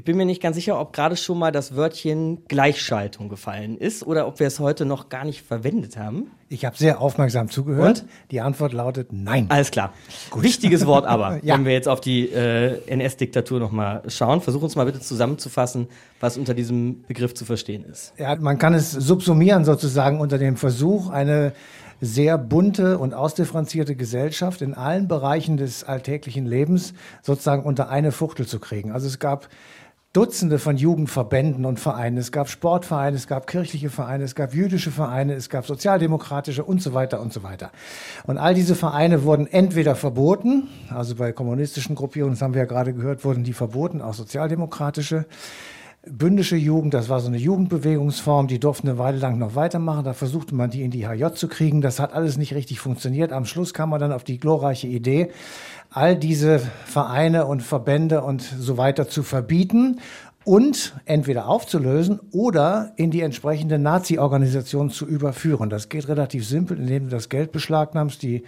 ich 0.00 0.04
bin 0.04 0.16
mir 0.16 0.24
nicht 0.24 0.40
ganz 0.40 0.56
sicher, 0.56 0.80
ob 0.80 0.94
gerade 0.94 1.14
schon 1.14 1.38
mal 1.38 1.52
das 1.52 1.76
Wörtchen 1.76 2.38
Gleichschaltung 2.48 3.28
gefallen 3.28 3.76
ist 3.76 4.02
oder 4.02 4.26
ob 4.26 4.40
wir 4.40 4.46
es 4.46 4.58
heute 4.58 4.86
noch 4.86 5.10
gar 5.10 5.26
nicht 5.26 5.42
verwendet 5.42 5.98
haben. 5.98 6.30
Ich 6.48 6.64
habe 6.64 6.74
sehr 6.74 7.02
aufmerksam 7.02 7.50
zugehört. 7.50 8.00
Und? 8.00 8.08
Die 8.30 8.40
Antwort 8.40 8.72
lautet 8.72 9.12
nein. 9.12 9.44
Alles 9.50 9.70
klar. 9.70 9.92
Gut. 10.30 10.42
Wichtiges 10.42 10.86
Wort 10.86 11.04
aber, 11.06 11.44
ja. 11.44 11.54
wenn 11.54 11.66
wir 11.66 11.74
jetzt 11.74 11.86
auf 11.86 12.00
die 12.00 12.30
äh, 12.30 12.80
NS-Diktatur 12.86 13.60
nochmal 13.60 14.02
schauen. 14.08 14.40
Versuch 14.40 14.62
uns 14.62 14.74
mal 14.74 14.86
bitte 14.86 15.00
zusammenzufassen, 15.00 15.86
was 16.18 16.38
unter 16.38 16.54
diesem 16.54 17.02
Begriff 17.06 17.34
zu 17.34 17.44
verstehen 17.44 17.84
ist. 17.84 18.14
Ja, 18.16 18.36
man 18.36 18.56
kann 18.56 18.72
es 18.72 18.92
subsumieren 18.92 19.66
sozusagen 19.66 20.18
unter 20.18 20.38
dem 20.38 20.56
Versuch, 20.56 21.10
eine 21.10 21.52
sehr 22.00 22.38
bunte 22.38 22.96
und 22.96 23.12
ausdifferenzierte 23.12 23.94
Gesellschaft 23.94 24.62
in 24.62 24.72
allen 24.72 25.08
Bereichen 25.08 25.58
des 25.58 25.84
alltäglichen 25.84 26.46
Lebens 26.46 26.94
sozusagen 27.20 27.64
unter 27.64 27.90
eine 27.90 28.12
Fuchtel 28.12 28.46
zu 28.46 28.58
kriegen. 28.58 28.92
Also 28.92 29.06
es 29.06 29.18
gab 29.18 29.48
Dutzende 30.12 30.58
von 30.58 30.76
Jugendverbänden 30.76 31.64
und 31.64 31.78
Vereinen. 31.78 32.16
Es 32.16 32.32
gab 32.32 32.48
Sportvereine, 32.48 33.16
es 33.16 33.28
gab 33.28 33.46
kirchliche 33.46 33.90
Vereine, 33.90 34.24
es 34.24 34.34
gab 34.34 34.52
jüdische 34.52 34.90
Vereine, 34.90 35.34
es 35.34 35.48
gab 35.48 35.68
sozialdemokratische 35.68 36.64
und 36.64 36.82
so 36.82 36.94
weiter 36.94 37.20
und 37.20 37.32
so 37.32 37.44
weiter. 37.44 37.70
Und 38.26 38.36
all 38.36 38.52
diese 38.54 38.74
Vereine 38.74 39.22
wurden 39.22 39.46
entweder 39.46 39.94
verboten, 39.94 40.66
also 40.92 41.14
bei 41.14 41.30
kommunistischen 41.30 41.94
Gruppierungen, 41.94 42.34
das 42.34 42.42
haben 42.42 42.54
wir 42.54 42.62
ja 42.62 42.66
gerade 42.66 42.92
gehört, 42.92 43.24
wurden 43.24 43.44
die 43.44 43.52
verboten, 43.52 44.02
auch 44.02 44.14
sozialdemokratische. 44.14 45.26
Bündische 46.04 46.56
Jugend, 46.56 46.94
das 46.94 47.08
war 47.08 47.20
so 47.20 47.28
eine 47.28 47.36
Jugendbewegungsform, 47.36 48.48
die 48.48 48.58
durften 48.58 48.88
eine 48.88 48.96
Weile 48.98 49.18
lang 49.18 49.38
noch 49.38 49.54
weitermachen. 49.54 50.02
Da 50.02 50.14
versuchte 50.14 50.54
man, 50.54 50.70
die 50.70 50.82
in 50.82 50.90
die 50.90 51.06
HJ 51.06 51.34
zu 51.34 51.46
kriegen. 51.46 51.82
Das 51.82 52.00
hat 52.00 52.14
alles 52.14 52.38
nicht 52.38 52.54
richtig 52.54 52.80
funktioniert. 52.80 53.32
Am 53.32 53.44
Schluss 53.44 53.74
kam 53.74 53.90
man 53.90 54.00
dann 54.00 54.10
auf 54.10 54.24
die 54.24 54.38
glorreiche 54.38 54.86
Idee, 54.86 55.30
all 55.90 56.16
diese 56.16 56.60
Vereine 56.86 57.46
und 57.46 57.62
Verbände 57.62 58.22
und 58.22 58.42
so 58.42 58.76
weiter 58.76 59.08
zu 59.08 59.22
verbieten 59.22 60.00
und 60.44 60.94
entweder 61.04 61.48
aufzulösen 61.48 62.20
oder 62.32 62.92
in 62.96 63.10
die 63.10 63.20
entsprechende 63.20 63.78
Nazi-Organisation 63.78 64.90
zu 64.90 65.06
überführen. 65.06 65.68
Das 65.68 65.88
geht 65.88 66.08
relativ 66.08 66.46
simpel, 66.46 66.78
indem 66.78 67.04
du 67.04 67.10
das 67.10 67.28
Geld 67.28 67.52
beschlagnahmst, 67.52 68.22
die 68.22 68.44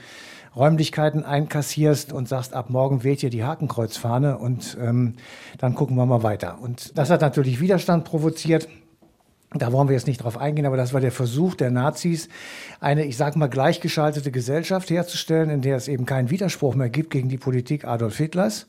Räumlichkeiten 0.55 1.24
einkassierst 1.24 2.12
und 2.12 2.28
sagst, 2.28 2.55
ab 2.55 2.70
morgen 2.70 3.05
weht 3.05 3.20
hier 3.20 3.31
die 3.31 3.44
Hakenkreuzfahne 3.44 4.38
und 4.38 4.76
ähm, 4.81 5.14
dann 5.59 5.74
gucken 5.74 5.96
wir 5.96 6.07
mal 6.07 6.22
weiter. 6.22 6.59
Und 6.61 6.96
das 6.96 7.11
hat 7.11 7.22
natürlich 7.22 7.61
Widerstand 7.61 8.05
provoziert. 8.05 8.68
Da 9.54 9.72
wollen 9.72 9.88
wir 9.88 9.94
jetzt 9.94 10.06
nicht 10.06 10.22
drauf 10.22 10.38
eingehen, 10.38 10.66
aber 10.66 10.76
das 10.76 10.94
war 10.94 11.00
der 11.00 11.12
Versuch 11.12 11.54
der 11.54 11.70
Nazis, 11.70 12.28
eine, 12.80 13.04
ich 13.04 13.16
sag 13.16 13.36
mal, 13.36 13.48
gleichgeschaltete 13.48 14.30
Gesellschaft 14.30 14.88
herzustellen, 14.88 15.50
in 15.50 15.60
der 15.60 15.76
es 15.76 15.88
eben 15.88 16.06
keinen 16.06 16.30
Widerspruch 16.30 16.74
mehr 16.74 16.88
gibt 16.88 17.10
gegen 17.10 17.28
die 17.28 17.38
Politik 17.38 17.84
Adolf 17.84 18.16
Hitlers, 18.16 18.66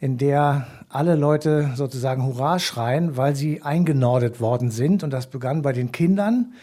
in 0.00 0.18
der 0.18 0.66
alle 0.88 1.14
Leute 1.14 1.70
sozusagen 1.74 2.24
Hurra 2.24 2.58
schreien, 2.58 3.16
weil 3.16 3.36
sie 3.36 3.62
eingenordet 3.62 4.40
worden 4.40 4.70
sind. 4.70 5.02
Und 5.02 5.10
das 5.10 5.28
begann 5.28 5.62
bei 5.62 5.72
den 5.72 5.92
Kindern. 5.92 6.54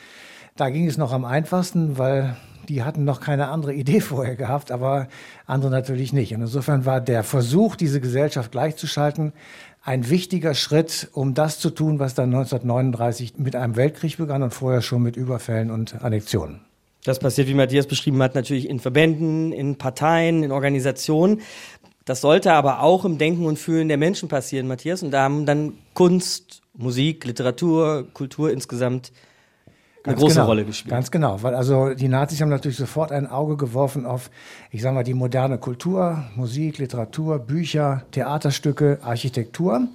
Da 0.56 0.69
ging 0.69 0.88
es 0.88 0.97
noch 0.97 1.13
am 1.13 1.26
einfachsten, 1.26 1.97
weil 1.97 2.36
die 2.69 2.84
hatten 2.84 3.04
noch 3.06 3.21
keine 3.21 3.47
andere 3.47 3.73
Idee 3.73 3.99
vorher 4.02 4.36
gehabt, 4.36 4.71
aber 4.71 5.08
andere 5.45 5.71
natürlich 5.71 6.13
nicht. 6.13 6.34
Und 6.36 6.41
insofern 6.41 6.86
war 6.86 7.02
der 7.02 7.23
Versuch, 7.23 7.76
diese 7.76 8.02
Gesellschaft 8.02 8.52
gleichzuschalten, 8.52 9.34
ein 9.84 10.10
wichtiger 10.10 10.56
Schritt, 10.56 11.10
um 11.12 11.34
das 11.34 11.60
zu 11.60 11.69
tun, 11.69 12.00
was 12.00 12.15
dann 12.15 12.34
1939 12.34 13.34
mit 13.38 13.56
einem 13.56 13.76
Weltkrieg 13.76 14.17
begann 14.17 14.41
und 14.41 14.54
vorher 14.54 14.82
schon 14.82 15.04
mit 15.04 15.17
Überfällen 15.17 15.72
und 15.72 16.02
Annexionen. 16.02 16.62
Das 17.04 17.19
passiert, 17.19 17.50
wie 17.50 17.54
Matthias 17.54 17.86
beschrieben 17.86 18.24
hat, 18.24 18.34
natürlich 18.34 18.69
in 18.69 18.80
Verbänden, 18.80 19.52
in 19.52 19.78
Parteien, 19.78 20.41
in 20.41 20.54
Organisationen. 20.54 21.41
Das 22.06 22.22
sollte 22.22 22.54
aber 22.54 22.82
auch 22.82 23.04
im 23.04 23.17
Denken 23.17 23.46
und 23.46 23.60
Fühlen 23.60 23.89
der 23.89 23.98
Menschen 23.98 24.30
passieren, 24.30 24.67
Matthias. 24.67 25.04
Und 25.04 25.12
da 25.12 25.24
haben 25.24 25.46
dann 25.46 25.74
Kunst, 25.93 26.62
Musik, 26.74 27.26
Literatur, 27.26 28.08
Kultur 28.13 28.52
insgesamt 28.52 29.12
eine 30.06 30.16
große 30.16 30.36
genau, 30.36 30.46
Rolle 30.48 30.66
gespielt. 30.66 30.92
Ganz 30.92 31.12
genau, 31.12 31.42
weil 31.44 31.56
also 31.56 31.94
die 31.94 32.10
Nazis 32.10 32.42
haben 32.42 32.50
natürlich 32.50 32.78
sofort 32.78 33.12
ein 33.12 33.26
Auge 33.26 33.56
geworfen 33.56 34.06
auf, 34.06 34.30
ich 34.70 34.82
sage 34.82 34.96
mal, 34.96 35.04
die 35.04 35.13
moderne 35.13 35.58
Kultur, 35.58 36.24
Musik, 36.36 36.78
Literatur, 36.78 37.39
Bücher, 37.39 38.04
Theaterstücke, 38.12 39.00
Architektur 39.02 39.88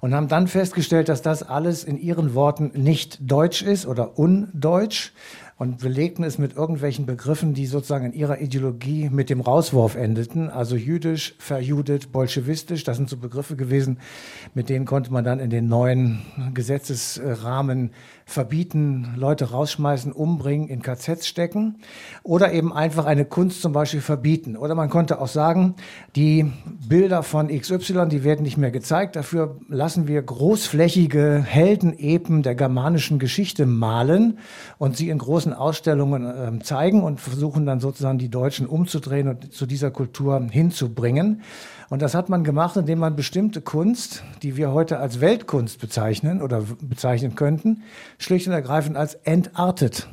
und 0.00 0.14
haben 0.14 0.28
dann 0.28 0.48
festgestellt, 0.48 1.10
dass 1.10 1.20
das 1.20 1.42
alles 1.42 1.84
in 1.84 2.00
ihren 2.00 2.34
Worten 2.34 2.70
nicht 2.74 3.18
deutsch 3.20 3.60
ist 3.60 3.86
oder 3.86 4.18
undeutsch 4.18 5.12
und 5.60 5.76
belegten 5.76 6.24
es 6.24 6.38
mit 6.38 6.56
irgendwelchen 6.56 7.04
Begriffen, 7.04 7.52
die 7.52 7.66
sozusagen 7.66 8.06
in 8.06 8.12
ihrer 8.14 8.40
Ideologie 8.40 9.10
mit 9.10 9.28
dem 9.28 9.42
Rauswurf 9.42 9.94
endeten. 9.94 10.48
Also 10.48 10.74
jüdisch, 10.74 11.34
verjudet, 11.38 12.12
bolschewistisch, 12.12 12.82
das 12.82 12.96
sind 12.96 13.10
so 13.10 13.18
Begriffe 13.18 13.56
gewesen, 13.56 13.98
mit 14.54 14.70
denen 14.70 14.86
konnte 14.86 15.12
man 15.12 15.22
dann 15.22 15.38
in 15.38 15.50
den 15.50 15.68
neuen 15.68 16.22
Gesetzesrahmen 16.54 17.90
verbieten, 18.24 19.12
Leute 19.16 19.50
rausschmeißen, 19.50 20.12
umbringen, 20.12 20.68
in 20.68 20.80
KZs 20.80 21.26
stecken 21.26 21.80
oder 22.22 22.52
eben 22.52 22.72
einfach 22.72 23.04
eine 23.04 23.26
Kunst 23.26 23.60
zum 23.60 23.72
Beispiel 23.72 24.00
verbieten. 24.00 24.56
Oder 24.56 24.74
man 24.74 24.88
konnte 24.88 25.20
auch 25.20 25.28
sagen, 25.28 25.74
die 26.16 26.50
Bilder 26.88 27.22
von 27.22 27.48
XY, 27.48 28.08
die 28.08 28.24
werden 28.24 28.44
nicht 28.44 28.56
mehr 28.56 28.70
gezeigt, 28.70 29.16
dafür 29.16 29.58
lassen 29.68 30.08
wir 30.08 30.22
großflächige 30.22 31.44
Heldenepen 31.44 32.42
der 32.42 32.54
germanischen 32.54 33.18
Geschichte 33.18 33.66
malen 33.66 34.38
und 34.78 34.96
sie 34.96 35.10
in 35.10 35.18
großen 35.18 35.49
Ausstellungen 35.52 36.60
äh, 36.60 36.62
zeigen 36.62 37.02
und 37.02 37.20
versuchen 37.20 37.66
dann 37.66 37.80
sozusagen 37.80 38.18
die 38.18 38.28
Deutschen 38.28 38.66
umzudrehen 38.66 39.28
und 39.28 39.52
zu 39.52 39.66
dieser 39.66 39.90
Kultur 39.90 40.40
hinzubringen. 40.50 41.42
Und 41.88 42.02
das 42.02 42.14
hat 42.14 42.28
man 42.28 42.44
gemacht, 42.44 42.76
indem 42.76 43.00
man 43.00 43.16
bestimmte 43.16 43.60
Kunst, 43.60 44.22
die 44.42 44.56
wir 44.56 44.72
heute 44.72 44.98
als 44.98 45.20
Weltkunst 45.20 45.80
bezeichnen 45.80 46.40
oder 46.40 46.62
bezeichnen 46.80 47.34
könnten, 47.34 47.82
schlicht 48.18 48.46
und 48.46 48.52
ergreifend 48.52 48.96
als 48.96 49.14
entartet 49.14 50.08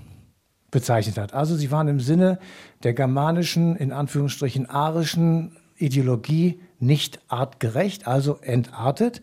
bezeichnet 0.71 1.17
hat. 1.17 1.33
Also 1.33 1.55
sie 1.55 1.71
waren 1.71 1.87
im 1.87 1.99
Sinne 1.99 2.39
der 2.83 2.93
germanischen, 2.93 3.75
in 3.75 3.91
Anführungsstrichen 3.91 4.69
arischen 4.69 5.55
Ideologie 5.77 6.59
nicht 6.79 7.19
artgerecht, 7.27 8.07
also 8.07 8.37
entartet. 8.41 9.21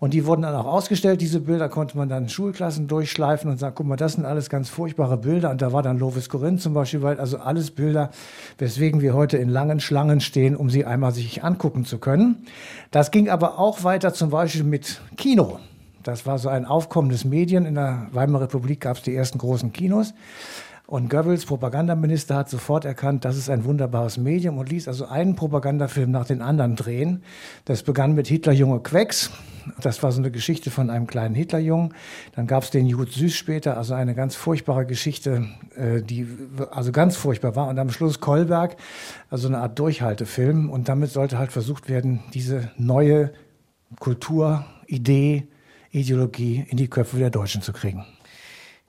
Und 0.00 0.14
die 0.14 0.26
wurden 0.26 0.42
dann 0.42 0.54
auch 0.54 0.66
ausgestellt. 0.66 1.20
Diese 1.20 1.40
Bilder 1.40 1.68
konnte 1.68 1.96
man 1.96 2.08
dann 2.08 2.24
in 2.24 2.28
Schulklassen 2.28 2.88
durchschleifen 2.88 3.50
und 3.50 3.58
sagen, 3.58 3.74
guck 3.76 3.86
mal, 3.86 3.96
das 3.96 4.14
sind 4.14 4.24
alles 4.24 4.50
ganz 4.50 4.68
furchtbare 4.68 5.16
Bilder. 5.16 5.50
Und 5.50 5.62
da 5.62 5.72
war 5.72 5.82
dann 5.82 5.98
Lovis 5.98 6.28
Corinth 6.28 6.60
zum 6.60 6.74
Beispiel, 6.74 7.02
weil 7.02 7.20
also 7.20 7.38
alles 7.38 7.70
Bilder, 7.70 8.10
weswegen 8.58 9.00
wir 9.00 9.14
heute 9.14 9.36
in 9.36 9.48
langen 9.48 9.80
Schlangen 9.80 10.20
stehen, 10.20 10.56
um 10.56 10.70
sie 10.70 10.84
einmal 10.84 11.12
sich 11.12 11.44
angucken 11.44 11.84
zu 11.84 11.98
können. 11.98 12.46
Das 12.90 13.10
ging 13.10 13.28
aber 13.28 13.58
auch 13.58 13.84
weiter 13.84 14.12
zum 14.12 14.30
Beispiel 14.30 14.64
mit 14.64 15.00
Kino. 15.16 15.60
Das 16.02 16.26
war 16.26 16.38
so 16.38 16.48
ein 16.48 16.64
Aufkommen 16.64 17.10
des 17.10 17.24
Medien. 17.24 17.66
In 17.66 17.74
der 17.74 18.06
Weimarer 18.12 18.44
Republik 18.44 18.80
gab 18.80 18.96
es 18.96 19.02
die 19.02 19.14
ersten 19.14 19.38
großen 19.38 19.72
Kinos. 19.72 20.14
Und 20.90 21.10
Goebbels, 21.10 21.44
Propagandaminister, 21.44 22.34
hat 22.34 22.48
sofort 22.48 22.86
erkannt, 22.86 23.26
das 23.26 23.36
ist 23.36 23.50
ein 23.50 23.66
wunderbares 23.66 24.16
Medium 24.16 24.56
und 24.56 24.70
ließ 24.70 24.88
also 24.88 25.04
einen 25.04 25.36
Propagandafilm 25.36 26.10
nach 26.10 26.24
den 26.24 26.40
anderen 26.40 26.76
drehen. 26.76 27.22
Das 27.66 27.82
begann 27.82 28.14
mit 28.14 28.26
Hitler 28.26 28.54
Junge 28.54 28.80
Quecks. 28.80 29.30
Das 29.82 30.02
war 30.02 30.12
so 30.12 30.22
eine 30.22 30.30
Geschichte 30.30 30.70
von 30.70 30.88
einem 30.88 31.06
kleinen 31.06 31.34
Hitlerjungen. 31.34 31.92
Dann 32.34 32.46
gab 32.46 32.62
es 32.62 32.70
den 32.70 32.86
Jud 32.86 33.12
Süß 33.12 33.34
später, 33.34 33.76
also 33.76 33.92
eine 33.92 34.14
ganz 34.14 34.34
furchtbare 34.34 34.86
Geschichte, 34.86 35.44
äh, 35.76 36.00
die 36.00 36.26
also 36.70 36.90
ganz 36.90 37.16
furchtbar 37.16 37.54
war. 37.54 37.68
Und 37.68 37.78
am 37.78 37.90
Schluss 37.90 38.20
Kolberg, 38.20 38.76
also 39.28 39.46
eine 39.46 39.58
Art 39.58 39.78
Durchhaltefilm. 39.78 40.70
Und 40.70 40.88
damit 40.88 41.10
sollte 41.10 41.36
halt 41.36 41.52
versucht 41.52 41.90
werden, 41.90 42.20
diese 42.32 42.70
neue 42.78 43.34
Kultur, 44.00 44.64
Idee, 44.86 45.48
Ideologie 45.90 46.64
in 46.66 46.78
die 46.78 46.88
Köpfe 46.88 47.18
der 47.18 47.28
Deutschen 47.28 47.60
zu 47.60 47.74
kriegen. 47.74 48.06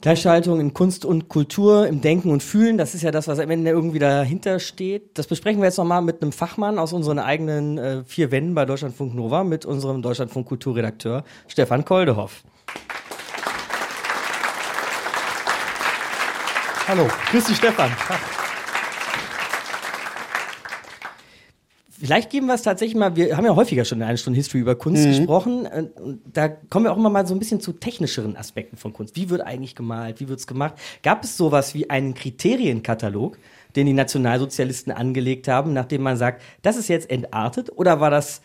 Gleichschaltung 0.01 0.61
in 0.61 0.73
Kunst 0.73 1.03
und 1.03 1.27
Kultur, 1.27 1.85
im 1.85 1.99
Denken 1.99 2.31
und 2.31 2.41
Fühlen, 2.41 2.77
das 2.77 2.95
ist 2.95 3.01
ja 3.01 3.11
das, 3.11 3.27
was 3.27 3.37
am 3.37 3.49
Ende 3.49 3.71
irgendwie 3.71 3.99
dahinter 3.99 4.59
steht. 4.59 5.17
Das 5.17 5.27
besprechen 5.27 5.59
wir 5.59 5.65
jetzt 5.65 5.77
nochmal 5.77 6.01
mit 6.01 6.21
einem 6.21 6.31
Fachmann 6.31 6.79
aus 6.79 6.93
unseren 6.93 7.19
eigenen 7.19 7.77
äh, 7.77 8.03
vier 8.05 8.31
Wänden 8.31 8.55
bei 8.55 8.63
Deutschlandfunk 8.63 9.13
Nova, 9.13 9.43
mit 9.43 9.65
unserem 9.65 10.01
Deutschlandfunk 10.01 10.47
Kulturredakteur 10.47 11.25
Stefan 11.49 11.83
Koldehoff. 11.83 12.43
Hallo. 16.87 17.05
Grüß 17.31 17.43
dich, 17.43 17.57
Stefan. 17.57 17.91
Vielleicht 21.99 22.29
geben 22.29 22.47
wir 22.47 22.53
es 22.53 22.61
tatsächlich 22.61 22.95
mal, 22.95 23.17
wir 23.17 23.35
haben 23.35 23.45
ja 23.45 23.55
häufiger 23.55 23.83
schon 23.83 23.97
in 23.97 24.05
einer 24.05 24.15
Stunde 24.15 24.37
History 24.37 24.61
über 24.61 24.75
Kunst 24.75 25.03
mhm. 25.03 25.09
gesprochen. 25.09 25.65
Äh, 25.65 25.87
und 26.01 26.21
da 26.31 26.47
kommen 26.47 26.85
wir 26.85 26.93
auch 26.93 26.97
immer 26.97 27.09
mal 27.09 27.27
so 27.27 27.35
ein 27.35 27.39
bisschen 27.39 27.59
zu 27.59 27.73
technischeren 27.73 28.37
Aspekten 28.37 28.77
von 28.77 28.93
Kunst. 28.93 29.17
Wie 29.17 29.29
wird 29.29 29.41
eigentlich 29.41 29.75
gemalt? 29.75 30.21
Wie 30.21 30.29
wird 30.29 30.39
es 30.39 30.47
gemacht? 30.47 30.75
Gab 31.03 31.25
es 31.25 31.35
sowas 31.35 31.73
wie 31.73 31.89
einen 31.89 32.13
Kriterienkatalog, 32.13 33.37
den 33.75 33.85
die 33.85 33.93
Nationalsozialisten 33.93 34.93
angelegt 34.93 35.49
haben, 35.49 35.73
nachdem 35.73 36.03
man 36.03 36.15
sagt, 36.15 36.41
das 36.61 36.77
ist 36.77 36.87
jetzt 36.87 37.09
entartet? 37.09 37.69
Oder 37.75 37.99
war 37.99 38.09
das 38.09 38.41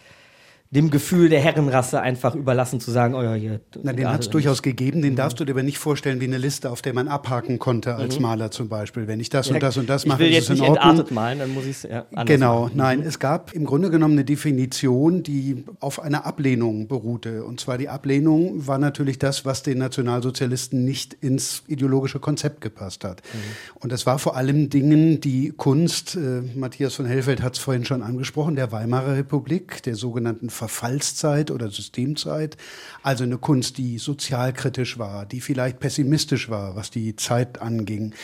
dem 0.74 0.90
Gefühl 0.90 1.28
der 1.28 1.40
Herrenrasse 1.40 2.00
einfach 2.00 2.34
überlassen 2.34 2.80
zu 2.80 2.90
sagen, 2.90 3.14
oh 3.14 3.22
ja, 3.22 3.34
hier. 3.34 3.60
Na, 3.82 3.92
den 3.92 4.08
hat 4.08 4.22
es 4.22 4.30
durchaus 4.30 4.60
gegeben, 4.60 5.02
den 5.02 5.12
mhm. 5.12 5.16
darfst 5.16 5.38
du 5.38 5.44
dir 5.44 5.52
aber 5.52 5.62
nicht 5.62 5.78
vorstellen 5.78 6.20
wie 6.20 6.24
eine 6.24 6.38
Liste, 6.38 6.68
auf 6.68 6.82
der 6.82 6.92
man 6.94 7.06
abhaken 7.06 7.60
konnte 7.60 7.94
als 7.94 8.16
mhm. 8.16 8.22
Maler 8.22 8.50
zum 8.50 8.68
Beispiel. 8.68 9.06
Wenn 9.06 9.20
ich 9.20 9.28
das 9.28 9.48
ja, 9.48 9.54
und 9.54 9.62
das 9.62 9.76
und 9.76 9.88
das 9.88 10.04
mache, 10.04 10.24
ich 10.24 10.28
will 10.28 10.34
jetzt 10.34 10.50
nicht 10.50 10.64
entartet 10.64 11.12
malen, 11.12 11.38
dann 11.38 11.54
muss 11.54 11.64
ich 11.64 11.76
es 11.76 11.82
ja 11.84 12.06
Genau, 12.24 12.62
machen. 12.62 12.76
nein, 12.76 13.00
mhm. 13.00 13.06
es 13.06 13.20
gab 13.20 13.52
im 13.52 13.64
Grunde 13.64 13.90
genommen 13.90 14.14
eine 14.14 14.24
Definition, 14.24 15.22
die 15.22 15.64
auf 15.78 16.00
einer 16.02 16.26
Ablehnung 16.26 16.88
beruhte. 16.88 17.44
Und 17.44 17.60
zwar 17.60 17.78
die 17.78 17.88
Ablehnung 17.88 18.66
war 18.66 18.78
natürlich 18.78 19.20
das, 19.20 19.44
was 19.44 19.62
den 19.62 19.78
Nationalsozialisten 19.78 20.84
nicht 20.84 21.14
ins 21.14 21.62
ideologische 21.68 22.18
Konzept 22.18 22.60
gepasst 22.60 23.04
hat. 23.04 23.22
Mhm. 23.32 23.38
Und 23.80 23.92
das 23.92 24.06
war 24.06 24.18
vor 24.18 24.36
allem 24.36 24.70
Dingen, 24.70 25.20
die 25.20 25.52
Kunst, 25.56 26.16
äh, 26.16 26.42
Matthias 26.56 26.94
von 26.94 27.06
Hellfeld 27.06 27.42
hat 27.42 27.54
es 27.54 27.60
vorhin 27.60 27.84
schon 27.84 28.02
angesprochen, 28.02 28.56
der 28.56 28.72
Weimarer 28.72 29.16
Republik, 29.16 29.80
der 29.84 29.94
sogenannten 29.94 30.50
Verfallszeit 30.68 31.50
oder 31.50 31.70
Systemzeit. 31.70 32.56
Also 33.02 33.24
eine 33.24 33.38
Kunst, 33.38 33.78
die 33.78 33.98
sozialkritisch 33.98 34.98
war, 34.98 35.26
die 35.26 35.40
vielleicht 35.40 35.78
pessimistisch 35.78 36.48
war, 36.48 36.74
was 36.74 36.90
die 36.90 37.16
Zeit 37.16 37.60
anging, 37.60 38.14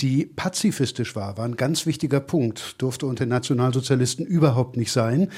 die 0.00 0.24
pazifistisch 0.24 1.14
war, 1.14 1.36
war 1.36 1.44
ein 1.44 1.56
ganz 1.56 1.84
wichtiger 1.84 2.20
Punkt, 2.20 2.76
durfte 2.78 3.06
unter 3.06 3.26
Nationalsozialisten 3.26 4.24
überhaupt 4.24 4.76
nicht 4.76 4.92
sein. 4.92 5.28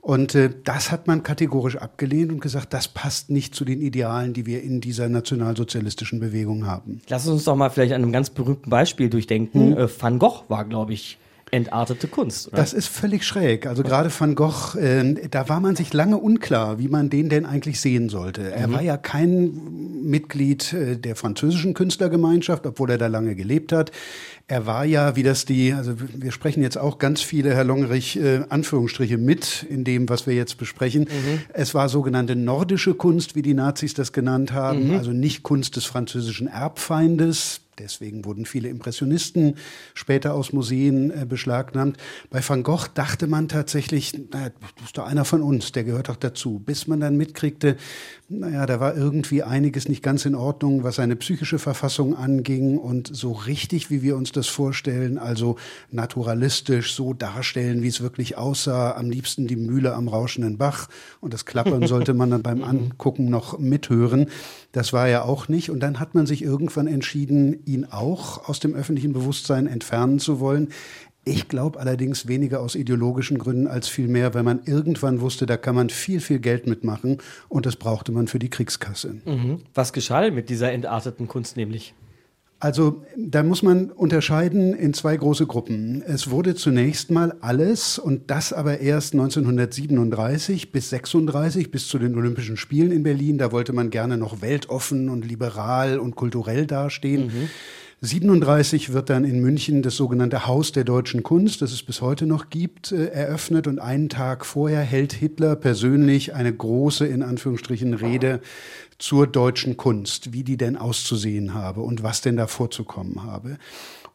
Und 0.00 0.34
äh, 0.34 0.50
das 0.64 0.90
hat 0.90 1.06
man 1.06 1.22
kategorisch 1.22 1.76
abgelehnt 1.76 2.32
und 2.32 2.40
gesagt, 2.40 2.72
das 2.72 2.88
passt 2.88 3.30
nicht 3.30 3.54
zu 3.54 3.64
den 3.64 3.80
Idealen, 3.80 4.32
die 4.32 4.46
wir 4.46 4.62
in 4.62 4.80
dieser 4.80 5.08
nationalsozialistischen 5.08 6.18
Bewegung 6.18 6.66
haben. 6.66 7.00
Lass 7.08 7.28
uns 7.28 7.44
doch 7.44 7.56
mal 7.56 7.70
vielleicht 7.70 7.92
an 7.92 8.02
einem 8.02 8.12
ganz 8.12 8.30
berühmten 8.30 8.70
Beispiel 8.70 9.08
durchdenken. 9.08 9.76
Hm. 9.76 9.78
Äh, 9.78 9.88
Van 10.00 10.18
Gogh 10.18 10.44
war, 10.48 10.64
glaube 10.64 10.94
ich, 10.94 11.18
entartete 11.50 12.08
Kunst. 12.08 12.48
Oder? 12.48 12.56
Das 12.56 12.72
ist 12.72 12.88
völlig 12.88 13.24
schräg. 13.24 13.66
Also 13.66 13.82
gerade 13.82 14.10
Van 14.16 14.34
Gogh, 14.34 14.76
äh, 14.78 15.28
da 15.30 15.48
war 15.48 15.60
man 15.60 15.76
sich 15.76 15.92
lange 15.92 16.18
unklar, 16.18 16.78
wie 16.78 16.88
man 16.88 17.10
den 17.10 17.28
denn 17.28 17.46
eigentlich 17.46 17.80
sehen 17.80 18.08
sollte. 18.08 18.50
Er 18.50 18.68
mhm. 18.68 18.72
war 18.72 18.82
ja 18.82 18.96
kein 18.96 20.02
Mitglied 20.02 20.72
äh, 20.72 20.96
der 20.96 21.16
französischen 21.16 21.74
Künstlergemeinschaft, 21.74 22.66
obwohl 22.66 22.90
er 22.90 22.98
da 22.98 23.06
lange 23.06 23.34
gelebt 23.34 23.72
hat. 23.72 23.92
Er 24.50 24.66
war 24.66 24.86
ja, 24.86 25.14
wie 25.14 25.22
das 25.22 25.44
die, 25.44 25.74
also 25.74 25.94
wir 25.98 26.32
sprechen 26.32 26.62
jetzt 26.62 26.78
auch 26.78 26.98
ganz 26.98 27.20
viele, 27.20 27.54
Herr 27.54 27.64
Longerich, 27.64 28.18
äh, 28.18 28.40
Anführungsstriche 28.48 29.18
mit 29.18 29.66
in 29.68 29.84
dem, 29.84 30.08
was 30.08 30.26
wir 30.26 30.34
jetzt 30.34 30.56
besprechen. 30.56 31.02
Mhm. 31.02 31.40
Es 31.52 31.74
war 31.74 31.90
sogenannte 31.90 32.34
nordische 32.34 32.94
Kunst, 32.94 33.34
wie 33.34 33.42
die 33.42 33.52
Nazis 33.52 33.92
das 33.92 34.12
genannt 34.12 34.52
haben, 34.52 34.88
mhm. 34.88 34.96
also 34.96 35.10
nicht 35.10 35.42
Kunst 35.42 35.76
des 35.76 35.84
französischen 35.84 36.46
Erbfeindes. 36.46 37.60
Deswegen 37.78 38.24
wurden 38.24 38.44
viele 38.44 38.68
Impressionisten 38.68 39.54
später 39.94 40.34
aus 40.34 40.52
Museen 40.52 41.10
äh, 41.10 41.26
beschlagnahmt. 41.26 41.96
Bei 42.30 42.40
Van 42.46 42.62
Gogh 42.62 42.88
dachte 42.94 43.26
man 43.26 43.48
tatsächlich, 43.48 44.12
naja, 44.30 44.50
das 44.76 44.86
ist 44.86 44.98
doch 44.98 45.06
einer 45.06 45.24
von 45.24 45.42
uns, 45.42 45.72
der 45.72 45.84
gehört 45.84 46.08
doch 46.08 46.16
dazu. 46.16 46.58
Bis 46.58 46.86
man 46.86 47.00
dann 47.00 47.16
mitkriegte, 47.16 47.76
naja, 48.28 48.66
da 48.66 48.78
war 48.78 48.94
irgendwie 48.94 49.42
einiges 49.42 49.88
nicht 49.88 50.02
ganz 50.02 50.26
in 50.26 50.34
Ordnung, 50.34 50.82
was 50.82 50.96
seine 50.96 51.16
psychische 51.16 51.58
Verfassung 51.58 52.14
anging 52.14 52.76
und 52.76 53.08
so 53.14 53.32
richtig, 53.32 53.90
wie 53.90 54.02
wir 54.02 54.16
uns 54.16 54.32
das 54.32 54.46
vorstellen, 54.46 55.16
also 55.16 55.56
naturalistisch 55.90 56.94
so 56.94 57.14
darstellen, 57.14 57.82
wie 57.82 57.88
es 57.88 58.02
wirklich 58.02 58.36
aussah, 58.36 58.96
am 58.96 59.08
liebsten 59.08 59.46
die 59.46 59.56
Mühle 59.56 59.94
am 59.94 60.08
rauschenden 60.08 60.58
Bach 60.58 60.88
und 61.20 61.32
das 61.32 61.46
Klappern 61.46 61.86
sollte 61.86 62.12
man 62.12 62.30
dann 62.30 62.42
beim 62.42 62.62
Angucken 62.62 63.30
noch 63.30 63.58
mithören. 63.58 64.26
Das 64.78 64.92
war 64.92 65.08
ja 65.08 65.22
auch 65.22 65.48
nicht 65.48 65.70
und 65.70 65.80
dann 65.80 65.98
hat 65.98 66.14
man 66.14 66.24
sich 66.24 66.40
irgendwann 66.40 66.86
entschieden, 66.86 67.64
ihn 67.66 67.84
auch 67.84 68.48
aus 68.48 68.60
dem 68.60 68.74
öffentlichen 68.74 69.12
Bewusstsein 69.12 69.66
entfernen 69.66 70.20
zu 70.20 70.38
wollen. 70.38 70.68
Ich 71.24 71.48
glaube 71.48 71.80
allerdings 71.80 72.28
weniger 72.28 72.60
aus 72.60 72.76
ideologischen 72.76 73.38
Gründen 73.38 73.66
als 73.66 73.88
vielmehr, 73.88 74.34
weil 74.34 74.44
man 74.44 74.60
irgendwann 74.66 75.20
wusste, 75.20 75.46
da 75.46 75.56
kann 75.56 75.74
man 75.74 75.90
viel, 75.90 76.20
viel 76.20 76.38
Geld 76.38 76.68
mitmachen 76.68 77.18
und 77.48 77.66
das 77.66 77.74
brauchte 77.74 78.12
man 78.12 78.28
für 78.28 78.38
die 78.38 78.50
Kriegskasse. 78.50 79.16
Mhm. 79.24 79.62
Was 79.74 79.92
geschah 79.92 80.30
mit 80.30 80.48
dieser 80.48 80.70
entarteten 80.70 81.26
Kunst 81.26 81.56
nämlich? 81.56 81.92
Also 82.60 83.04
da 83.16 83.44
muss 83.44 83.62
man 83.62 83.90
unterscheiden 83.90 84.74
in 84.74 84.92
zwei 84.92 85.16
große 85.16 85.46
Gruppen. 85.46 86.02
Es 86.02 86.30
wurde 86.30 86.56
zunächst 86.56 87.10
mal 87.12 87.36
alles 87.40 88.00
und 88.00 88.32
das 88.32 88.52
aber 88.52 88.80
erst 88.80 89.12
1937 89.14 90.72
bis 90.72 90.90
36 90.90 91.70
bis 91.70 91.86
zu 91.86 92.00
den 92.00 92.16
Olympischen 92.16 92.56
Spielen 92.56 92.90
in 92.90 93.04
Berlin. 93.04 93.38
Da 93.38 93.52
wollte 93.52 93.72
man 93.72 93.90
gerne 93.90 94.16
noch 94.16 94.42
weltoffen 94.42 95.08
und 95.08 95.24
liberal 95.24 96.00
und 96.00 96.16
kulturell 96.16 96.66
dastehen. 96.66 97.26
Mhm. 97.26 97.48
37 98.00 98.92
wird 98.92 99.10
dann 99.10 99.24
in 99.24 99.40
München 99.40 99.82
das 99.82 99.96
sogenannte 99.96 100.46
Haus 100.46 100.70
der 100.70 100.84
deutschen 100.84 101.24
Kunst, 101.24 101.62
das 101.62 101.72
es 101.72 101.82
bis 101.82 102.00
heute 102.00 102.26
noch 102.26 102.48
gibt, 102.48 102.92
äh, 102.92 103.06
eröffnet 103.06 103.66
und 103.66 103.80
einen 103.80 104.08
Tag 104.08 104.46
vorher 104.46 104.82
hält 104.82 105.12
Hitler 105.12 105.56
persönlich 105.56 106.32
eine 106.32 106.52
große, 106.52 107.06
in 107.06 107.22
Anführungsstrichen, 107.22 107.94
Rede 107.94 108.40
zur 108.98 109.26
deutschen 109.26 109.76
Kunst, 109.76 110.32
wie 110.32 110.42
die 110.42 110.56
denn 110.56 110.76
auszusehen 110.76 111.54
habe 111.54 111.80
und 111.80 112.02
was 112.02 112.20
denn 112.20 112.36
da 112.36 112.46
vorzukommen 112.46 113.24
habe. 113.24 113.58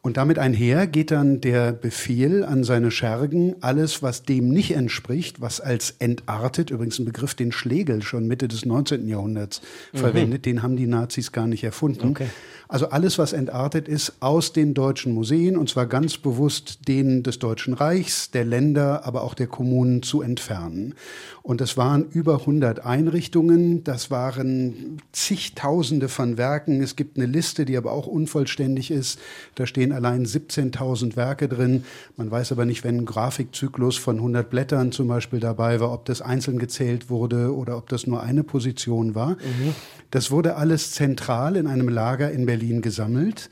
Und 0.05 0.17
damit 0.17 0.37
einher 0.37 0.85
geht 0.85 1.11
dann 1.11 1.39
der 1.39 1.71
Befehl 1.71 2.43
an 2.43 2.65
seine 2.65 2.91
Schergen, 2.91 3.55
alles, 3.61 4.03
was 4.03 4.23
dem 4.23 4.49
nicht 4.49 4.71
entspricht, 4.71 5.39
was 5.39 5.61
als 5.61 5.95
entartet, 5.99 6.71
übrigens 6.71 6.99
ein 6.99 7.05
Begriff, 7.05 7.35
den 7.35 7.53
Schlegel 7.53 8.01
schon 8.01 8.27
Mitte 8.27 8.49
des 8.49 8.65
19. 8.65 9.07
Jahrhunderts 9.07 9.61
mhm. 9.93 9.97
verwendet, 9.99 10.45
den 10.45 10.61
haben 10.61 10.75
die 10.75 10.87
Nazis 10.87 11.31
gar 11.31 11.47
nicht 11.47 11.63
erfunden. 11.63 12.09
Okay. 12.09 12.27
Also 12.73 12.89
alles, 12.89 13.19
was 13.19 13.33
entartet 13.33 13.87
ist, 13.87 14.13
aus 14.19 14.51
den 14.51 14.73
deutschen 14.73 15.13
Museen, 15.13 15.57
und 15.57 15.69
zwar 15.69 15.85
ganz 15.85 16.17
bewusst 16.17 16.87
denen 16.87 17.21
des 17.21 17.37
Deutschen 17.37 17.75
Reichs, 17.75 18.31
der 18.31 18.45
Länder, 18.45 19.05
aber 19.05 19.21
auch 19.21 19.35
der 19.35 19.45
Kommunen 19.45 20.01
zu 20.01 20.23
entfernen. 20.23 20.95
Und 21.43 21.61
es 21.61 21.77
waren 21.77 22.07
über 22.09 22.39
100 22.39 22.83
Einrichtungen, 22.83 23.83
das 23.83 24.09
waren 24.09 24.97
zigtausende 25.11 26.09
von 26.09 26.37
Werken. 26.37 26.81
Es 26.81 26.95
gibt 26.95 27.15
eine 27.15 27.27
Liste, 27.27 27.65
die 27.65 27.77
aber 27.77 27.91
auch 27.91 28.07
unvollständig 28.07 28.89
ist. 28.89 29.19
Da 29.53 29.67
stehen 29.67 29.91
allein 29.91 30.25
17.000 30.25 31.15
Werke 31.15 31.47
drin. 31.47 31.83
Man 32.17 32.31
weiß 32.31 32.53
aber 32.53 32.65
nicht, 32.65 32.83
wenn 32.83 33.01
ein 33.01 33.05
Grafikzyklus 33.05 33.97
von 33.97 34.15
100 34.15 34.49
Blättern 34.49 34.91
zum 34.91 35.09
Beispiel 35.09 35.39
dabei 35.39 35.79
war, 35.79 35.93
ob 35.93 36.05
das 36.05 36.23
einzeln 36.23 36.57
gezählt 36.57 37.11
wurde 37.11 37.55
oder 37.55 37.77
ob 37.77 37.87
das 37.89 38.07
nur 38.07 38.23
eine 38.23 38.43
Position 38.43 39.13
war. 39.13 39.31
Mhm. 39.31 39.75
Das 40.09 40.31
wurde 40.31 40.55
alles 40.55 40.91
zentral 40.91 41.55
in 41.55 41.67
einem 41.67 41.89
Lager 41.89 42.31
in 42.31 42.45
Berlin 42.45 42.62
gesammelt. 42.81 43.49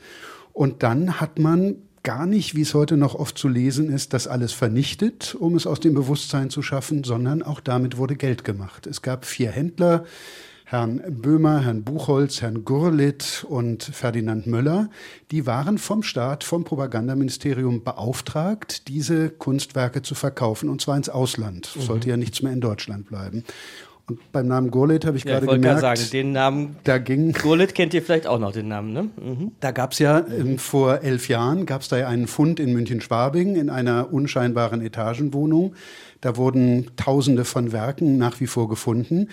Und 0.52 0.82
dann 0.82 1.20
hat 1.20 1.38
man 1.38 1.76
gar 2.02 2.26
nicht, 2.26 2.56
wie 2.56 2.62
es 2.62 2.74
heute 2.74 2.96
noch 2.96 3.14
oft 3.14 3.38
zu 3.38 3.48
lesen 3.48 3.92
ist, 3.92 4.12
das 4.12 4.26
alles 4.26 4.52
vernichtet, 4.52 5.34
um 5.34 5.54
es 5.54 5.66
aus 5.66 5.80
dem 5.80 5.94
Bewusstsein 5.94 6.50
zu 6.50 6.62
schaffen, 6.62 7.04
sondern 7.04 7.42
auch 7.42 7.60
damit 7.60 7.96
wurde 7.96 8.16
Geld 8.16 8.44
gemacht. 8.44 8.86
Es 8.86 9.02
gab 9.02 9.24
vier 9.24 9.50
Händler, 9.50 10.04
Herrn 10.64 11.02
Böhmer, 11.06 11.60
Herrn 11.60 11.84
Buchholz, 11.84 12.40
Herrn 12.40 12.64
Gurlitt 12.64 13.44
und 13.46 13.82
Ferdinand 13.82 14.46
Möller, 14.46 14.88
die 15.30 15.44
waren 15.44 15.76
vom 15.76 16.02
Staat, 16.02 16.44
vom 16.44 16.64
Propagandaministerium 16.64 17.84
beauftragt, 17.84 18.88
diese 18.88 19.28
Kunstwerke 19.28 20.00
zu 20.00 20.14
verkaufen, 20.14 20.70
und 20.70 20.80
zwar 20.80 20.96
ins 20.96 21.10
Ausland. 21.10 21.70
Mhm. 21.76 21.80
Sollte 21.82 22.08
ja 22.08 22.16
nichts 22.16 22.40
mehr 22.40 22.54
in 22.54 22.62
Deutschland 22.62 23.06
bleiben. 23.06 23.44
Und 24.08 24.32
beim 24.32 24.48
Namen 24.48 24.70
Gurlitt 24.70 25.04
habe 25.04 25.16
ich 25.16 25.24
Ja, 25.24 25.38
gerade 25.38 25.46
ich 25.46 25.52
gemerkt, 25.52 25.80
sagen, 25.80 26.00
den 26.12 26.32
Namen 26.32 26.76
da 26.84 26.98
ging 26.98 27.32
Gurlitt 27.32 27.74
kennt 27.74 27.94
ihr 27.94 28.02
vielleicht 28.02 28.26
auch 28.26 28.38
noch 28.38 28.52
den 28.52 28.68
Namen, 28.68 28.92
ne? 28.92 29.02
Mhm. 29.02 29.52
Da 29.60 29.70
gab 29.70 29.92
es 29.92 30.00
ja 30.00 30.24
ähm, 30.26 30.58
vor 30.58 31.02
elf 31.02 31.28
Jahren 31.28 31.66
gab 31.66 31.82
es 31.82 31.88
da 31.88 31.98
ja 31.98 32.08
einen 32.08 32.26
Fund 32.26 32.58
in 32.58 32.72
München-Schwabing 32.72 33.54
in 33.54 33.70
einer 33.70 34.12
unscheinbaren 34.12 34.80
Etagenwohnung. 34.82 35.74
Da 36.20 36.36
wurden 36.36 36.90
Tausende 36.96 37.44
von 37.44 37.72
Werken 37.72 38.18
nach 38.18 38.40
wie 38.40 38.46
vor 38.46 38.68
gefunden. 38.68 39.28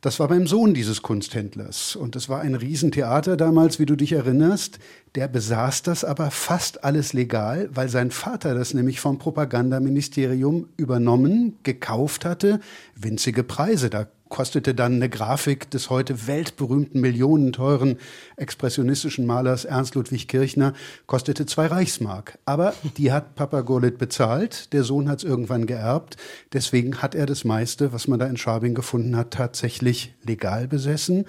Das 0.00 0.18
war 0.18 0.28
beim 0.28 0.46
Sohn 0.46 0.72
dieses 0.72 1.02
Kunsthändlers. 1.02 1.94
Und 1.94 2.16
es 2.16 2.30
war 2.30 2.40
ein 2.40 2.54
Riesentheater 2.54 3.36
damals, 3.36 3.78
wie 3.78 3.84
du 3.84 3.96
dich 3.96 4.12
erinnerst. 4.12 4.78
Der 5.14 5.28
besaß 5.28 5.82
das 5.82 6.04
aber 6.04 6.30
fast 6.30 6.84
alles 6.84 7.12
legal, 7.12 7.68
weil 7.74 7.90
sein 7.90 8.10
Vater 8.10 8.54
das 8.54 8.72
nämlich 8.72 8.98
vom 8.98 9.18
Propagandaministerium 9.18 10.68
übernommen, 10.78 11.58
gekauft 11.64 12.24
hatte. 12.24 12.60
Winzige 12.94 13.42
Preise. 13.42 13.90
Da 13.90 14.06
kostete 14.30 14.74
dann 14.74 14.94
eine 14.94 15.10
Grafik 15.10 15.70
des 15.70 15.90
heute 15.90 16.26
weltberühmten, 16.26 17.00
millionenteuren 17.00 17.98
expressionistischen 18.36 19.26
Malers 19.26 19.66
Ernst 19.66 19.94
Ludwig 19.96 20.28
Kirchner, 20.28 20.72
kostete 21.06 21.44
zwei 21.44 21.66
Reichsmark. 21.66 22.38
Aber 22.46 22.72
die 22.96 23.12
hat 23.12 23.34
Papa 23.34 23.60
Gurlitt 23.60 23.98
bezahlt, 23.98 24.72
der 24.72 24.84
Sohn 24.84 25.10
hat 25.10 25.18
es 25.18 25.24
irgendwann 25.24 25.66
geerbt. 25.66 26.16
Deswegen 26.54 27.02
hat 27.02 27.14
er 27.14 27.26
das 27.26 27.44
meiste, 27.44 27.92
was 27.92 28.08
man 28.08 28.18
da 28.18 28.26
in 28.26 28.38
Schwabing 28.38 28.74
gefunden 28.74 29.16
hat, 29.16 29.32
tatsächlich 29.32 30.14
legal 30.24 30.66
besessen. 30.66 31.26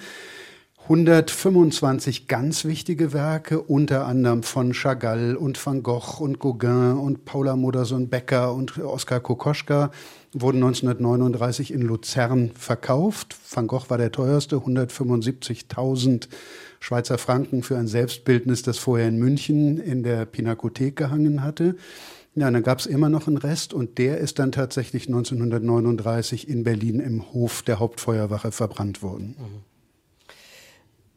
125 0.83 2.27
ganz 2.27 2.65
wichtige 2.65 3.13
Werke, 3.13 3.61
unter 3.61 4.07
anderem 4.07 4.41
von 4.41 4.73
Chagall 4.73 5.35
und 5.35 5.63
Van 5.63 5.83
Gogh 5.83 6.19
und 6.19 6.39
Gauguin 6.39 6.93
und 6.93 7.23
Paula 7.23 7.55
Modersohn-Becker 7.55 8.53
und 8.53 8.77
Oskar 8.79 9.19
Kokoschka 9.19 9.91
wurden 10.33 10.57
1939 10.57 11.71
in 11.71 11.81
Luzern 11.81 12.51
verkauft. 12.55 13.37
Van 13.49 13.67
Gogh 13.67 13.89
war 13.89 13.99
der 13.99 14.11
teuerste, 14.11 14.57
175.000 14.57 16.27
Schweizer 16.79 17.19
Franken 17.19 17.61
für 17.61 17.77
ein 17.77 17.87
Selbstbildnis, 17.87 18.63
das 18.63 18.79
vorher 18.79 19.07
in 19.07 19.17
München 19.17 19.77
in 19.77 20.01
der 20.01 20.25
Pinakothek 20.25 20.95
gehangen 20.95 21.43
hatte. 21.43 21.75
Ja, 22.33 22.49
dann 22.49 22.63
gab 22.63 22.79
es 22.79 22.85
immer 22.87 23.09
noch 23.09 23.27
einen 23.27 23.37
Rest 23.37 23.73
und 23.73 23.97
der 23.97 24.17
ist 24.17 24.39
dann 24.39 24.51
tatsächlich 24.51 25.07
1939 25.07 26.49
in 26.49 26.63
Berlin 26.63 26.99
im 26.99 27.33
Hof 27.33 27.61
der 27.61 27.79
Hauptfeuerwache 27.79 28.51
verbrannt 28.51 29.03
worden. 29.03 29.35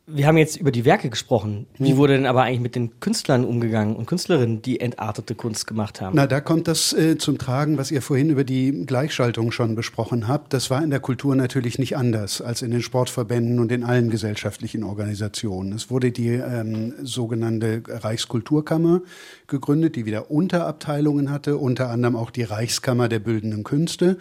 Wir 0.07 0.27
haben 0.27 0.37
jetzt 0.37 0.57
über 0.57 0.71
die 0.71 0.85
Werke 0.85 1.09
gesprochen. 1.09 1.67
Wie 1.79 1.97
wurde 1.97 2.13
denn 2.13 2.27
aber 2.27 2.43
eigentlich 2.43 2.61
mit 2.61 2.75
den 2.75 3.01
Künstlern 3.01 3.43
umgegangen 3.43 3.97
und 3.97 4.05
Künstlerinnen, 4.05 4.61
die 4.61 4.79
entartete 4.79 5.35
Kunst 5.35 5.67
gemacht 5.67 6.03
haben? 6.03 6.15
Na, 6.15 6.27
da 6.27 6.43
kommt 6.43 6.69
das 6.69 6.93
äh, 6.93 7.17
zum 7.17 7.39
Tragen, 7.39 7.79
was 7.79 7.91
ihr 7.91 8.03
vorhin 8.03 8.29
über 8.29 8.45
die 8.45 8.85
Gleichschaltung 8.85 9.51
schon 9.51 9.75
besprochen 9.75 10.29
habt. 10.29 10.53
Das 10.53 10.69
war 10.69 10.85
in 10.85 10.91
der 10.91 11.01
Kultur 11.01 11.35
natürlich 11.35 11.79
nicht 11.79 11.97
anders 11.97 12.43
als 12.43 12.61
in 12.61 12.71
den 12.71 12.83
Sportverbänden 12.83 13.59
und 13.59 13.73
in 13.73 13.83
allen 13.83 14.11
gesellschaftlichen 14.11 14.85
Organisationen. 14.85 15.73
Es 15.73 15.91
wurde 15.91 16.13
die 16.13 16.29
ähm, 16.29 16.93
sogenannte 17.03 17.83
Reichskulturkammer 17.89 19.01
gegründet, 19.47 19.97
die 19.97 20.05
wieder 20.05 20.31
Unterabteilungen 20.31 21.31
hatte, 21.31 21.57
unter 21.57 21.89
anderem 21.89 22.17
auch 22.17 22.31
die 22.31 22.43
Reichskammer 22.43 23.09
der 23.09 23.21
bildenden 23.21 23.65
Künste. 23.65 24.19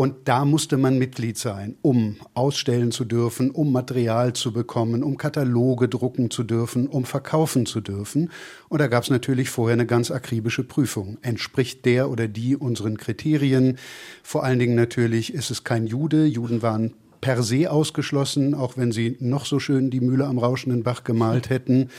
Und 0.00 0.28
da 0.28 0.46
musste 0.46 0.78
man 0.78 0.96
Mitglied 0.96 1.36
sein, 1.36 1.76
um 1.82 2.16
ausstellen 2.32 2.90
zu 2.90 3.04
dürfen, 3.04 3.50
um 3.50 3.70
Material 3.70 4.32
zu 4.32 4.50
bekommen, 4.50 5.02
um 5.02 5.18
Kataloge 5.18 5.90
drucken 5.90 6.30
zu 6.30 6.42
dürfen, 6.42 6.86
um 6.86 7.04
verkaufen 7.04 7.66
zu 7.66 7.82
dürfen. 7.82 8.30
Und 8.70 8.78
da 8.78 8.86
gab 8.86 9.02
es 9.02 9.10
natürlich 9.10 9.50
vorher 9.50 9.74
eine 9.74 9.84
ganz 9.84 10.10
akribische 10.10 10.64
Prüfung. 10.64 11.18
Entspricht 11.20 11.84
der 11.84 12.08
oder 12.08 12.28
die 12.28 12.56
unseren 12.56 12.96
Kriterien? 12.96 13.76
Vor 14.22 14.42
allen 14.42 14.58
Dingen 14.58 14.74
natürlich 14.74 15.34
ist 15.34 15.50
es 15.50 15.64
kein 15.64 15.86
Jude. 15.86 16.24
Juden 16.24 16.62
waren 16.62 16.94
per 17.20 17.42
se 17.42 17.70
ausgeschlossen, 17.70 18.54
auch 18.54 18.78
wenn 18.78 18.92
sie 18.92 19.18
noch 19.20 19.44
so 19.44 19.58
schön 19.58 19.90
die 19.90 20.00
Mühle 20.00 20.24
am 20.24 20.38
rauschenden 20.38 20.82
Bach 20.82 21.04
gemalt 21.04 21.50
hätten. 21.50 21.90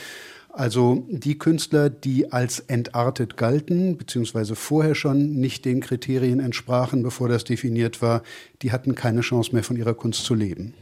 Also 0.54 1.06
die 1.08 1.38
Künstler, 1.38 1.88
die 1.88 2.30
als 2.30 2.60
entartet 2.60 3.38
galten, 3.38 3.96
beziehungsweise 3.96 4.54
vorher 4.54 4.94
schon 4.94 5.32
nicht 5.32 5.64
den 5.64 5.80
Kriterien 5.80 6.40
entsprachen, 6.40 7.02
bevor 7.02 7.28
das 7.30 7.44
definiert 7.44 8.02
war, 8.02 8.22
die 8.60 8.70
hatten 8.70 8.94
keine 8.94 9.22
Chance 9.22 9.52
mehr 9.54 9.64
von 9.64 9.76
ihrer 9.76 9.94
Kunst 9.94 10.24
zu 10.24 10.34
leben. 10.34 10.74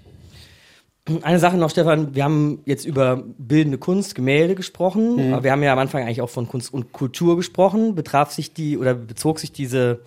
Eine 1.23 1.39
Sache 1.39 1.57
noch, 1.57 1.71
Stefan, 1.71 2.15
wir 2.15 2.25
haben 2.25 2.61
jetzt 2.67 2.85
über 2.85 3.23
bildende 3.39 3.79
Kunst, 3.79 4.15
Gemälde 4.15 4.55
gesprochen, 4.55 5.29
Mhm. 5.29 5.35
aber 5.35 5.45
wir 5.45 5.53
haben 5.53 5.63
ja 5.63 5.73
am 5.73 5.79
Anfang 5.79 6.03
eigentlich 6.03 6.21
auch 6.21 6.31
von 6.31 6.47
Kunst 6.49 6.73
und 6.75 6.93
Kultur 6.93 7.37
gesprochen. 7.37 7.95
Betraf 7.95 8.33
sich 8.33 8.53
die 8.53 8.77
oder 8.77 8.95
bezog 8.95 9.39
sich 9.39 9.53
diese 9.53 10.01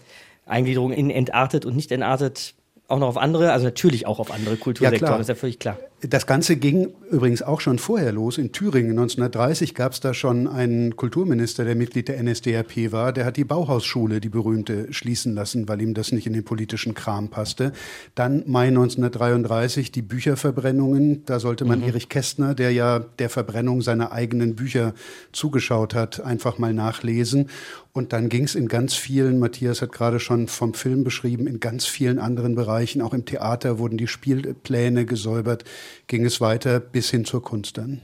Eingliederung 0.45 0.91
in 0.91 1.09
entartet 1.09 1.65
und 1.65 1.75
nicht 1.75 1.91
entartet 1.91 2.53
auch 2.87 2.99
noch 2.99 3.07
auf 3.07 3.17
andere, 3.17 3.53
also 3.53 3.65
natürlich 3.65 4.05
auch 4.07 4.19
auf 4.19 4.31
andere 4.31 4.57
Kultursektoren, 4.57 5.07
klar. 5.07 5.19
ist 5.19 5.29
ja 5.29 5.35
völlig 5.35 5.57
klar. 5.59 5.77
Das 6.09 6.27
Ganze 6.27 6.57
ging 6.57 6.89
übrigens 7.11 7.41
auch 7.41 7.61
schon 7.61 7.79
vorher 7.79 8.11
los. 8.11 8.37
In 8.37 8.51
Thüringen 8.51 8.91
1930 8.91 9.73
gab 9.73 9.93
es 9.93 10.01
da 10.01 10.13
schon 10.13 10.49
einen 10.49 10.97
Kulturminister, 10.97 11.63
der 11.63 11.75
Mitglied 11.75 12.09
der 12.09 12.21
NSDAP 12.21 12.91
war. 12.91 13.13
Der 13.13 13.23
hat 13.23 13.37
die 13.37 13.45
Bauhausschule, 13.45 14.19
die 14.19 14.27
berühmte, 14.27 14.91
schließen 14.91 15.33
lassen, 15.33 15.69
weil 15.69 15.81
ihm 15.81 15.93
das 15.93 16.11
nicht 16.11 16.27
in 16.27 16.33
den 16.33 16.43
politischen 16.43 16.93
Kram 16.93 17.29
passte. 17.29 17.71
Dann 18.15 18.43
Mai 18.47 18.67
1933 18.67 19.93
die 19.93 20.01
Bücherverbrennungen. 20.01 21.23
Da 21.25 21.39
sollte 21.39 21.63
man 21.63 21.81
Erich 21.81 22.09
Kästner, 22.09 22.53
der 22.53 22.73
ja 22.73 22.99
der 22.99 23.29
Verbrennung 23.29 23.81
seiner 23.81 24.11
eigenen 24.11 24.55
Bücher 24.55 24.93
zugeschaut 25.31 25.95
hat, 25.95 26.19
einfach 26.19 26.57
mal 26.57 26.73
nachlesen. 26.73 27.49
Und 27.93 28.11
dann 28.11 28.27
ging 28.27 28.43
es 28.43 28.55
in 28.55 28.67
ganz 28.67 28.95
vielen, 28.95 29.37
Matthias 29.37 29.83
hat 29.83 29.91
gerade 29.91 30.19
schon 30.19 30.47
vom 30.47 30.73
Film 30.73 31.03
beschrieben, 31.03 31.45
in 31.45 31.59
ganz 31.59 31.85
vielen 31.85 32.17
anderen 32.17 32.55
Bereichen, 32.55 33.03
auch 33.03 33.13
im 33.13 33.25
Theater 33.25 33.77
wurden 33.77 33.99
die 33.99 34.07
Spielpläne 34.07 35.05
gesäubert, 35.05 35.63
ging 36.07 36.25
es 36.25 36.41
weiter 36.41 36.79
bis 36.79 37.09
hin 37.09 37.25
zur 37.25 37.43
Kunst 37.43 37.77
dann. 37.77 38.01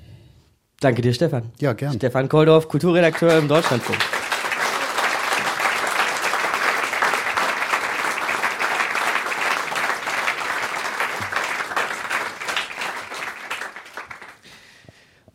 Danke 0.79 1.01
dir, 1.01 1.13
Stefan. 1.13 1.51
Ja, 1.59 1.73
gern. 1.73 1.93
Stefan 1.93 2.29
Koldorf, 2.29 2.67
Kulturredakteur 2.69 3.37
im 3.37 3.47
Deutschlandfunk. 3.47 3.99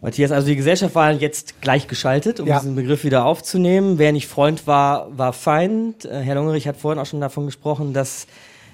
Matthias, 0.01 0.33
also 0.33 0.47
die 0.49 0.57
Gesellschaft 0.57 0.95
war 0.95 1.13
jetzt 1.13 1.63
gleichgeschaltet, 1.63 2.39
um 2.39 2.47
Ja. 2.47 2.59
diesen 2.59 2.75
Begriff 2.75 3.05
wieder 3.05 3.25
aufzunehmen. 3.25 3.99
Wer 3.99 4.13
nicht 4.13 4.29
Freund 4.29 4.67
war, 4.67 5.17
war 5.17 5.33
Feind. 5.33 6.05
Äh, 6.05 6.21
Herr 6.21 6.35
Longerich 6.35 6.69
hat 6.69 6.77
vorhin 6.77 6.99
auch 7.01 7.07
schon 7.07 7.21
davon 7.23 7.47
gesprochen, 7.47 7.95
dass 7.95 8.27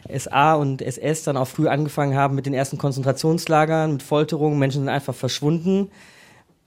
SA 0.08 0.54
und 0.54 0.82
SS 0.82 1.24
dann 1.24 1.36
auch 1.36 1.46
früh 1.46 1.68
angefangen 1.68 2.16
haben 2.16 2.34
mit 2.34 2.46
den 2.46 2.54
ersten 2.54 2.78
Konzentrationslagern, 2.78 3.92
mit 3.92 4.02
Folterungen. 4.02 4.58
Menschen 4.58 4.80
sind 4.80 4.88
einfach 4.88 5.14
verschwunden. 5.14 5.90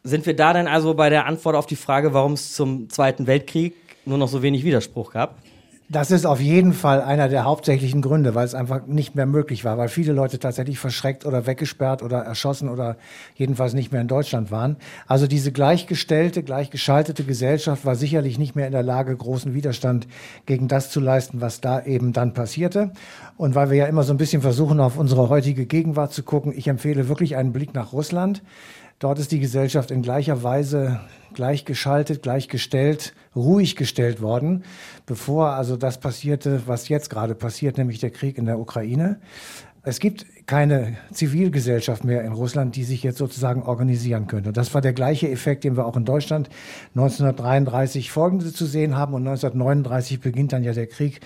Sind 0.04 0.26
wir 0.26 0.36
da 0.36 0.54
dann 0.54 0.68
also 0.68 0.94
bei 0.94 1.10
der 1.10 1.26
Antwort 1.26 1.56
auf 1.56 1.66
die 1.66 1.76
Frage, 1.76 2.14
warum 2.14 2.34
es 2.34 2.54
zum 2.54 2.90
Zweiten 2.90 3.28
Weltkrieg 3.28 3.76
nur 4.06 4.18
noch 4.18 4.28
so 4.28 4.42
wenig 4.42 4.64
Widerspruch 4.64 5.12
gab? 5.14 5.38
Das 5.90 6.12
ist 6.12 6.26
auf 6.26 6.40
jeden 6.40 6.72
Fall 6.72 7.02
einer 7.02 7.28
der 7.28 7.44
hauptsächlichen 7.44 8.02
Gründe, 8.02 8.34
weil 8.34 8.46
es 8.46 8.56
einfach 8.56 8.88
nicht 8.88 9.16
mehr 9.16 9.26
möglich 9.26 9.66
war, 9.66 9.78
weil 9.78 9.90
viele 9.90 10.14
Leute 10.14 10.40
tatsächlich 10.40 10.80
verschreckt 10.80 11.26
oder 11.26 11.46
weggesperrt 11.46 12.02
oder 12.02 12.20
erschossen 12.20 12.70
oder 12.70 12.96
jedenfalls 13.36 13.74
nicht 13.74 13.92
mehr 13.92 14.00
in 14.00 14.08
Deutschland 14.08 14.50
waren. 14.50 14.78
Also 15.08 15.28
diese 15.28 15.52
gleichgestellte, 15.52 16.42
gleichgeschaltete 16.42 17.26
Gesellschaft 17.26 17.86
war 17.86 17.96
sicherlich 17.96 18.40
nicht 18.40 18.56
mehr 18.56 18.66
in 18.66 18.72
der 18.72 18.82
Lage, 18.82 19.16
großen 19.16 19.54
Widerstand 19.54 20.08
gegen 20.46 20.70
das 20.70 20.90
zu 20.90 21.02
leisten, 21.02 21.42
was 21.42 21.60
da 21.60 21.84
eben 21.84 22.14
dann 22.14 22.34
passierte. 22.34 22.92
Und 23.36 23.54
weil 23.54 23.70
wir 23.70 23.78
ja 23.78 23.86
immer 23.88 24.04
so 24.04 24.14
ein 24.14 24.18
bisschen 24.18 24.42
versuchen, 24.42 24.80
auf 24.80 24.98
unsere 24.98 25.28
heutige 25.28 25.66
Gegenwart 25.66 26.14
zu 26.14 26.24
gucken, 26.24 26.54
ich 26.56 26.70
empfehle 26.70 27.10
wirklich 27.10 27.36
einen 27.36 27.52
Blick 27.52 27.74
nach 27.74 27.92
Russland. 27.92 28.42
Dort 29.04 29.20
ist 29.20 29.34
die 29.34 29.42
Gesellschaft 29.42 29.92
in 29.92 30.02
gleicher 30.02 30.44
Weise 30.44 31.02
gleichgeschaltet, 31.34 32.22
gleichgestellt, 32.22 33.14
ruhig 33.36 33.76
gestellt 33.76 34.22
worden, 34.22 34.64
bevor 35.06 35.50
also 35.50 35.76
das 35.76 36.00
passierte, 36.00 36.62
was 36.68 36.88
jetzt 36.88 37.10
gerade 37.10 37.36
passiert, 37.36 37.78
nämlich 37.78 38.00
der 38.00 38.12
Krieg 38.12 38.38
in 38.38 38.46
der 38.46 38.60
Ukraine. 38.60 39.20
Es 39.84 40.00
gibt 40.00 40.26
keine 40.48 40.96
Zivilgesellschaft 41.12 42.06
mehr 42.06 42.24
in 42.24 42.32
Russland, 42.32 42.78
die 42.78 42.86
sich 42.86 43.04
jetzt 43.04 43.18
sozusagen 43.18 43.64
organisieren 43.64 44.28
könnte. 44.28 44.48
Und 44.52 44.56
das 44.56 44.74
war 44.74 44.80
der 44.80 44.94
gleiche 44.94 45.30
Effekt, 45.30 45.66
den 45.66 45.76
wir 45.76 45.86
auch 45.86 45.98
in 45.98 46.06
Deutschland 46.06 46.48
1933 46.96 48.10
folgende 48.10 48.54
zu 48.54 48.66
sehen 48.66 48.96
haben. 48.96 49.14
Und 49.14 49.28
1939 49.28 50.22
beginnt 50.22 50.54
dann 50.54 50.64
ja 50.64 50.72
der 50.72 50.88
Krieg 50.88 51.20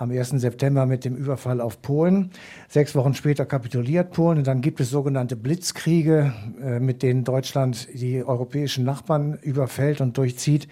am 0.00 0.10
1. 0.10 0.30
September 0.30 0.86
mit 0.86 1.04
dem 1.04 1.14
Überfall 1.14 1.60
auf 1.60 1.82
Polen. 1.82 2.30
Sechs 2.68 2.94
Wochen 2.94 3.12
später 3.12 3.44
kapituliert 3.44 4.12
Polen 4.12 4.38
und 4.38 4.46
dann 4.46 4.62
gibt 4.62 4.80
es 4.80 4.88
sogenannte 4.88 5.36
Blitzkriege, 5.36 6.32
äh, 6.62 6.80
mit 6.80 7.02
denen 7.02 7.22
Deutschland 7.22 7.86
die 7.92 8.24
europäischen 8.24 8.84
Nachbarn 8.84 9.38
überfällt 9.42 10.00
und 10.00 10.16
durchzieht. 10.16 10.68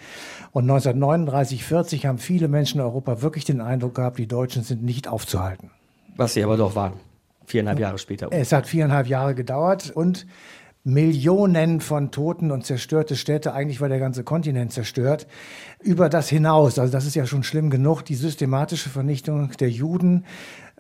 Und 0.53 0.65
1939, 0.65 1.63
40 1.63 2.07
haben 2.07 2.17
viele 2.17 2.49
Menschen 2.49 2.81
in 2.81 2.87
Europa 2.87 3.21
wirklich 3.21 3.45
den 3.45 3.61
Eindruck 3.61 3.97
gehabt, 3.97 4.19
die 4.19 4.27
Deutschen 4.27 4.63
sind 4.63 4.83
nicht 4.83 5.09
aufzuhalten. 5.09 5.71
Was 6.17 6.33
sie 6.33 6.43
aber 6.43 6.57
doch 6.57 6.75
waren. 6.75 6.95
Viereinhalb 7.45 7.79
Jahre 7.79 7.99
später. 7.99 8.29
Es 8.31 8.53
hat 8.53 8.67
viereinhalb 8.67 9.07
Jahre 9.07 9.35
gedauert 9.35 9.91
und 9.91 10.27
Millionen 10.85 11.81
von 11.81 12.11
Toten 12.11 12.51
und 12.51 12.65
zerstörte 12.65 13.17
Städte. 13.17 13.53
Eigentlich 13.53 13.81
war 13.81 13.89
der 13.89 13.99
ganze 13.99 14.25
Kontinent 14.25 14.73
zerstört. 14.73 15.27
Über 15.83 16.09
das 16.09 16.29
hinaus, 16.29 16.79
also 16.79 16.93
das 16.93 17.07
ist 17.07 17.15
ja 17.15 17.27
schon 17.27 17.43
schlimm 17.43 17.71
genug, 17.71 18.03
die 18.03 18.15
systematische 18.15 18.89
Vernichtung 18.89 19.51
der 19.59 19.71
Juden, 19.71 20.25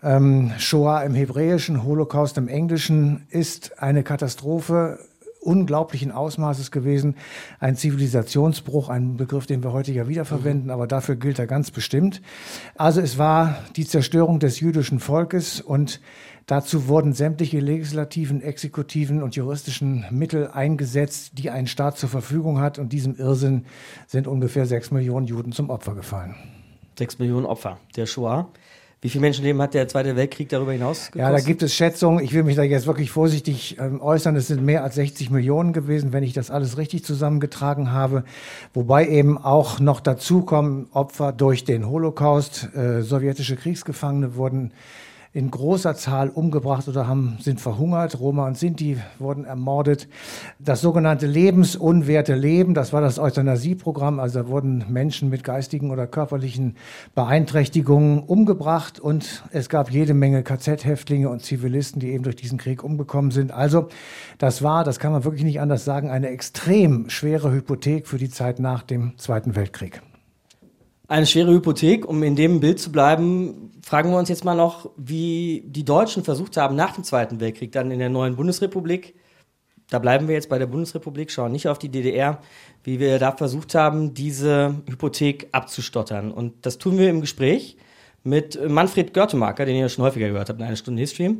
Ähm, 0.00 0.52
Shoah 0.58 1.02
im 1.02 1.14
Hebräischen, 1.14 1.82
Holocaust 1.82 2.38
im 2.38 2.46
Englischen 2.46 3.26
ist 3.30 3.82
eine 3.82 4.04
Katastrophe 4.04 5.00
unglaublichen 5.40 6.12
Ausmaßes 6.12 6.70
gewesen. 6.70 7.16
Ein 7.60 7.76
Zivilisationsbruch, 7.76 8.88
ein 8.88 9.16
Begriff, 9.16 9.46
den 9.46 9.62
wir 9.62 9.72
heute 9.72 9.92
ja 9.92 10.08
wiederverwenden, 10.08 10.66
mhm. 10.66 10.70
aber 10.70 10.86
dafür 10.86 11.16
gilt 11.16 11.38
er 11.38 11.46
ganz 11.46 11.70
bestimmt. 11.70 12.20
Also 12.76 13.00
es 13.00 13.18
war 13.18 13.58
die 13.76 13.86
Zerstörung 13.86 14.38
des 14.40 14.60
jüdischen 14.60 15.00
Volkes 15.00 15.60
und 15.60 16.00
dazu 16.46 16.88
wurden 16.88 17.12
sämtliche 17.12 17.60
legislativen, 17.60 18.42
exekutiven 18.42 19.22
und 19.22 19.36
juristischen 19.36 20.04
Mittel 20.10 20.48
eingesetzt, 20.48 21.32
die 21.38 21.50
ein 21.50 21.66
Staat 21.66 21.98
zur 21.98 22.08
Verfügung 22.08 22.60
hat. 22.60 22.78
Und 22.78 22.92
diesem 22.92 23.16
Irrsinn 23.16 23.66
sind 24.06 24.26
ungefähr 24.26 24.66
sechs 24.66 24.90
Millionen 24.90 25.26
Juden 25.26 25.52
zum 25.52 25.70
Opfer 25.70 25.94
gefallen. 25.94 26.34
Sechs 26.98 27.18
Millionen 27.18 27.46
Opfer 27.46 27.78
der 27.96 28.06
Shoah. 28.06 28.50
Wie 29.00 29.08
viele 29.08 29.22
Menschenleben 29.22 29.62
hat 29.62 29.74
der 29.74 29.86
Zweite 29.86 30.16
Weltkrieg 30.16 30.48
darüber 30.48 30.72
hinaus 30.72 31.12
gekostet? 31.12 31.20
Ja, 31.20 31.30
da 31.30 31.38
gibt 31.38 31.62
es 31.62 31.72
Schätzungen. 31.72 32.24
Ich 32.24 32.32
will 32.32 32.42
mich 32.42 32.56
da 32.56 32.64
jetzt 32.64 32.88
wirklich 32.88 33.12
vorsichtig 33.12 33.76
ähm, 33.78 34.00
äußern. 34.00 34.34
Es 34.34 34.48
sind 34.48 34.64
mehr 34.64 34.82
als 34.82 34.96
60 34.96 35.30
Millionen 35.30 35.72
gewesen, 35.72 36.12
wenn 36.12 36.24
ich 36.24 36.32
das 36.32 36.50
alles 36.50 36.78
richtig 36.78 37.04
zusammengetragen 37.04 37.92
habe. 37.92 38.24
Wobei 38.74 39.06
eben 39.06 39.38
auch 39.38 39.78
noch 39.78 40.00
dazukommen 40.00 40.88
Opfer 40.92 41.30
durch 41.30 41.62
den 41.62 41.88
Holocaust. 41.88 42.70
Äh, 42.74 43.02
sowjetische 43.02 43.54
Kriegsgefangene 43.54 44.34
wurden 44.34 44.72
in 45.32 45.50
großer 45.50 45.94
Zahl 45.94 46.30
umgebracht 46.30 46.88
oder 46.88 47.06
haben, 47.06 47.38
sind 47.40 47.60
verhungert. 47.60 48.18
Roma 48.18 48.46
und 48.46 48.56
Sinti 48.56 48.98
wurden 49.18 49.44
ermordet. 49.44 50.08
Das 50.58 50.80
sogenannte 50.80 51.26
lebensunwerte 51.26 52.34
Leben, 52.34 52.74
das 52.74 52.92
war 52.92 53.00
das 53.00 53.18
Euthanasieprogramm. 53.18 54.20
Also 54.20 54.42
da 54.42 54.48
wurden 54.48 54.86
Menschen 54.88 55.28
mit 55.28 55.44
geistigen 55.44 55.90
oder 55.90 56.06
körperlichen 56.06 56.76
Beeinträchtigungen 57.14 58.20
umgebracht 58.20 58.98
und 59.00 59.44
es 59.52 59.68
gab 59.68 59.90
jede 59.90 60.14
Menge 60.14 60.42
KZ-Häftlinge 60.42 61.28
und 61.28 61.42
Zivilisten, 61.42 62.00
die 62.00 62.12
eben 62.12 62.24
durch 62.24 62.36
diesen 62.36 62.58
Krieg 62.58 62.82
umgekommen 62.82 63.30
sind. 63.30 63.52
Also 63.52 63.88
das 64.38 64.62
war, 64.62 64.84
das 64.84 64.98
kann 64.98 65.12
man 65.12 65.24
wirklich 65.24 65.44
nicht 65.44 65.60
anders 65.60 65.84
sagen, 65.84 66.10
eine 66.10 66.28
extrem 66.28 67.10
schwere 67.10 67.52
Hypothek 67.52 68.06
für 68.06 68.18
die 68.18 68.30
Zeit 68.30 68.60
nach 68.60 68.82
dem 68.82 69.18
Zweiten 69.18 69.56
Weltkrieg. 69.56 70.00
Eine 71.08 71.26
schwere 71.26 71.52
Hypothek, 71.52 72.06
um 72.06 72.22
in 72.22 72.36
dem 72.36 72.60
Bild 72.60 72.78
zu 72.78 72.92
bleiben, 72.92 73.72
fragen 73.82 74.10
wir 74.10 74.18
uns 74.18 74.28
jetzt 74.28 74.44
mal 74.44 74.54
noch, 74.54 74.90
wie 74.98 75.64
die 75.66 75.84
Deutschen 75.84 76.22
versucht 76.22 76.58
haben, 76.58 76.76
nach 76.76 76.92
dem 76.92 77.02
Zweiten 77.02 77.40
Weltkrieg 77.40 77.72
dann 77.72 77.90
in 77.90 77.98
der 77.98 78.10
neuen 78.10 78.36
Bundesrepublik, 78.36 79.14
da 79.88 79.98
bleiben 79.98 80.28
wir 80.28 80.34
jetzt 80.34 80.50
bei 80.50 80.58
der 80.58 80.66
Bundesrepublik, 80.66 81.30
schauen 81.30 81.52
nicht 81.52 81.66
auf 81.66 81.78
die 81.78 81.88
DDR, 81.88 82.42
wie 82.84 83.00
wir 83.00 83.18
da 83.18 83.32
versucht 83.32 83.74
haben, 83.74 84.12
diese 84.12 84.82
Hypothek 84.86 85.48
abzustottern. 85.52 86.30
Und 86.30 86.66
das 86.66 86.76
tun 86.76 86.98
wir 86.98 87.08
im 87.08 87.22
Gespräch 87.22 87.78
mit 88.22 88.60
Manfred 88.68 89.14
Görtemarker, 89.14 89.64
den 89.64 89.76
ihr 89.76 89.88
schon 89.88 90.04
häufiger 90.04 90.28
gehört 90.28 90.50
habt 90.50 90.60
in 90.60 90.66
einer 90.66 90.76
Stunde 90.76 91.00
History. 91.00 91.38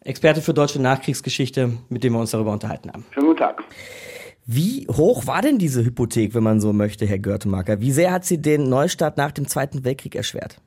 Experte 0.00 0.40
für 0.40 0.54
deutsche 0.54 0.80
Nachkriegsgeschichte, 0.80 1.72
mit 1.90 2.04
dem 2.04 2.14
wir 2.14 2.20
uns 2.20 2.30
darüber 2.30 2.52
unterhalten 2.52 2.90
haben. 2.90 3.04
Schönen 3.12 3.26
guten 3.26 3.38
Tag. 3.38 3.62
Wie 4.46 4.86
hoch 4.88 5.26
war 5.26 5.40
denn 5.40 5.58
diese 5.58 5.84
Hypothek, 5.84 6.34
wenn 6.34 6.42
man 6.42 6.60
so 6.60 6.74
möchte, 6.74 7.06
Herr 7.06 7.18
Görtemarker? 7.18 7.80
Wie 7.80 7.92
sehr 7.92 8.12
hat 8.12 8.26
sie 8.26 8.40
den 8.42 8.68
Neustart 8.68 9.16
nach 9.16 9.32
dem 9.32 9.48
Zweiten 9.48 9.84
Weltkrieg 9.84 10.14
erschwert? 10.14 10.60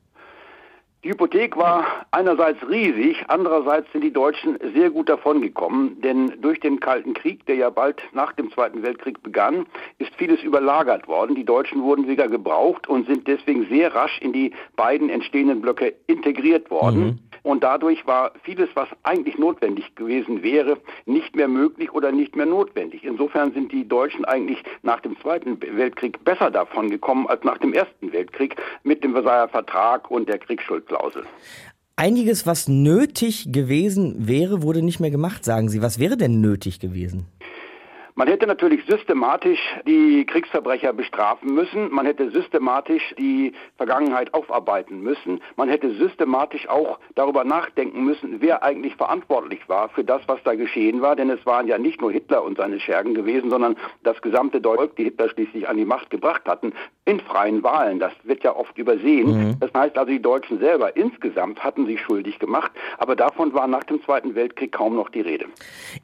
Die 1.04 1.12
Hypothek 1.12 1.56
war 1.56 1.86
einerseits 2.10 2.58
riesig, 2.68 3.24
andererseits 3.28 3.90
sind 3.92 4.04
die 4.04 4.12
Deutschen 4.12 4.58
sehr 4.74 4.90
gut 4.90 5.08
davongekommen, 5.08 6.02
denn 6.02 6.34
durch 6.42 6.60
den 6.60 6.80
Kalten 6.80 7.14
Krieg, 7.14 7.46
der 7.46 7.56
ja 7.56 7.70
bald 7.70 8.02
nach 8.14 8.34
dem 8.34 8.52
Zweiten 8.52 8.82
Weltkrieg 8.82 9.22
begann, 9.22 9.68
ist 10.00 10.14
vieles 10.16 10.42
überlagert 10.42 11.08
worden. 11.08 11.36
Die 11.36 11.46
Deutschen 11.46 11.84
wurden 11.84 12.08
wieder 12.08 12.28
gebraucht 12.28 12.88
und 12.88 13.06
sind 13.06 13.28
deswegen 13.28 13.68
sehr 13.70 13.94
rasch 13.94 14.20
in 14.22 14.34
die 14.34 14.52
beiden 14.76 15.10
entstehenden 15.10 15.62
Blöcke 15.62 15.94
integriert 16.08 16.72
worden. 16.72 17.00
Mhm. 17.00 17.20
Und 17.44 17.64
dadurch 17.64 18.06
war 18.06 18.34
vieles, 18.44 18.68
was 18.74 18.90
eigentlich 19.04 19.38
notwendig 19.38 19.96
gewesen 19.96 20.44
wäre, 20.44 20.80
nicht 21.06 21.36
mehr 21.36 21.48
möglich 21.48 21.94
oder 21.94 22.12
nicht 22.12 22.36
mehr 22.36 22.46
notwendig. 22.46 23.06
Insofern 23.06 23.54
sind 23.54 23.72
die 23.72 23.88
Deutschen 23.88 24.26
eigentlich 24.26 24.62
nach 24.82 25.00
dem 25.00 25.18
Zweiten 25.22 25.58
Weltkrieg 25.62 26.26
besser 26.26 26.52
davon 26.52 26.90
gekommen 26.90 27.26
als 27.28 27.46
nach 27.46 27.58
dem 27.60 27.72
Ersten 27.72 28.12
Weltkrieg 28.12 28.58
mit 28.84 29.02
dem 29.04 29.14
Versailler 29.14 29.48
Vertrag 29.48 30.12
und 30.12 30.28
der 30.28 30.40
Kriegsschuldklausel. 30.88 31.24
Einiges, 31.96 32.46
was 32.46 32.68
nötig 32.68 33.52
gewesen 33.52 34.28
wäre, 34.28 34.62
wurde 34.62 34.82
nicht 34.82 35.00
mehr 35.00 35.10
gemacht, 35.12 35.44
sagen 35.44 35.70
Sie. 35.70 35.82
Was 35.82 36.00
wäre 36.00 36.16
denn 36.18 36.42
nötig 36.42 36.80
gewesen? 36.80 37.26
Man 38.18 38.28
hätte 38.28 38.48
natürlich 38.48 38.84
systematisch 38.88 39.60
die 39.86 40.26
Kriegsverbrecher 40.26 40.92
bestrafen 40.92 41.54
müssen. 41.54 41.94
Man 41.94 42.08
hätte 42.08 42.32
systematisch 42.32 43.14
die 43.20 43.54
Vergangenheit 43.78 44.34
aufarbeiten 44.34 45.02
müssen. 45.02 45.40
Man 45.56 45.70
hätte 45.70 45.94
systematisch 45.98 46.68
auch 46.68 46.98
darüber 47.14 47.44
nachdenken 47.44 48.04
müssen, 48.04 48.42
wer 48.42 48.64
eigentlich 48.64 48.96
verantwortlich 48.96 49.70
war 49.70 49.90
für 49.90 50.04
das, 50.04 50.24
was 50.26 50.40
da 50.44 50.56
geschehen 50.56 51.02
war. 51.02 51.16
Denn 51.16 51.30
es 51.30 51.46
waren 51.46 51.68
ja 51.68 51.78
nicht 51.78 52.02
nur 52.02 52.12
Hitler 52.12 52.44
und 52.44 52.58
seine 52.58 52.80
Schergen 52.80 53.14
gewesen, 53.14 53.52
sondern 53.52 53.78
das 54.02 54.20
gesamte 54.24 54.60
Volk, 54.60 54.96
die 54.96 55.04
Hitler 55.04 55.30
schließlich 55.30 55.70
an 55.70 55.78
die 55.78 55.86
Macht 55.86 56.10
gebracht 56.10 56.42
hatten, 56.48 56.74
in 57.06 57.20
freien 57.20 57.62
Wahlen. 57.62 58.00
Das 58.00 58.14
wird 58.24 58.44
ja 58.44 58.56
oft 58.56 58.76
übersehen. 58.80 59.50
Mhm. 59.50 59.60
Das 59.60 59.72
heißt 59.76 59.96
also, 59.96 60.12
die 60.12 60.22
Deutschen 60.24 60.58
selber 60.58 60.98
insgesamt 60.98 61.64
hatten 61.64 61.86
sich 61.86 62.02
schuldig 62.02 62.40
gemacht. 62.40 62.72
Aber 62.98 63.16
davon 63.16 63.54
war 63.54 63.68
nach 63.68 63.84
dem 63.84 64.04
Zweiten 64.04 64.34
Weltkrieg 64.34 64.72
kaum 64.72 64.96
noch 64.96 65.10
die 65.10 65.22
Rede. 65.22 65.46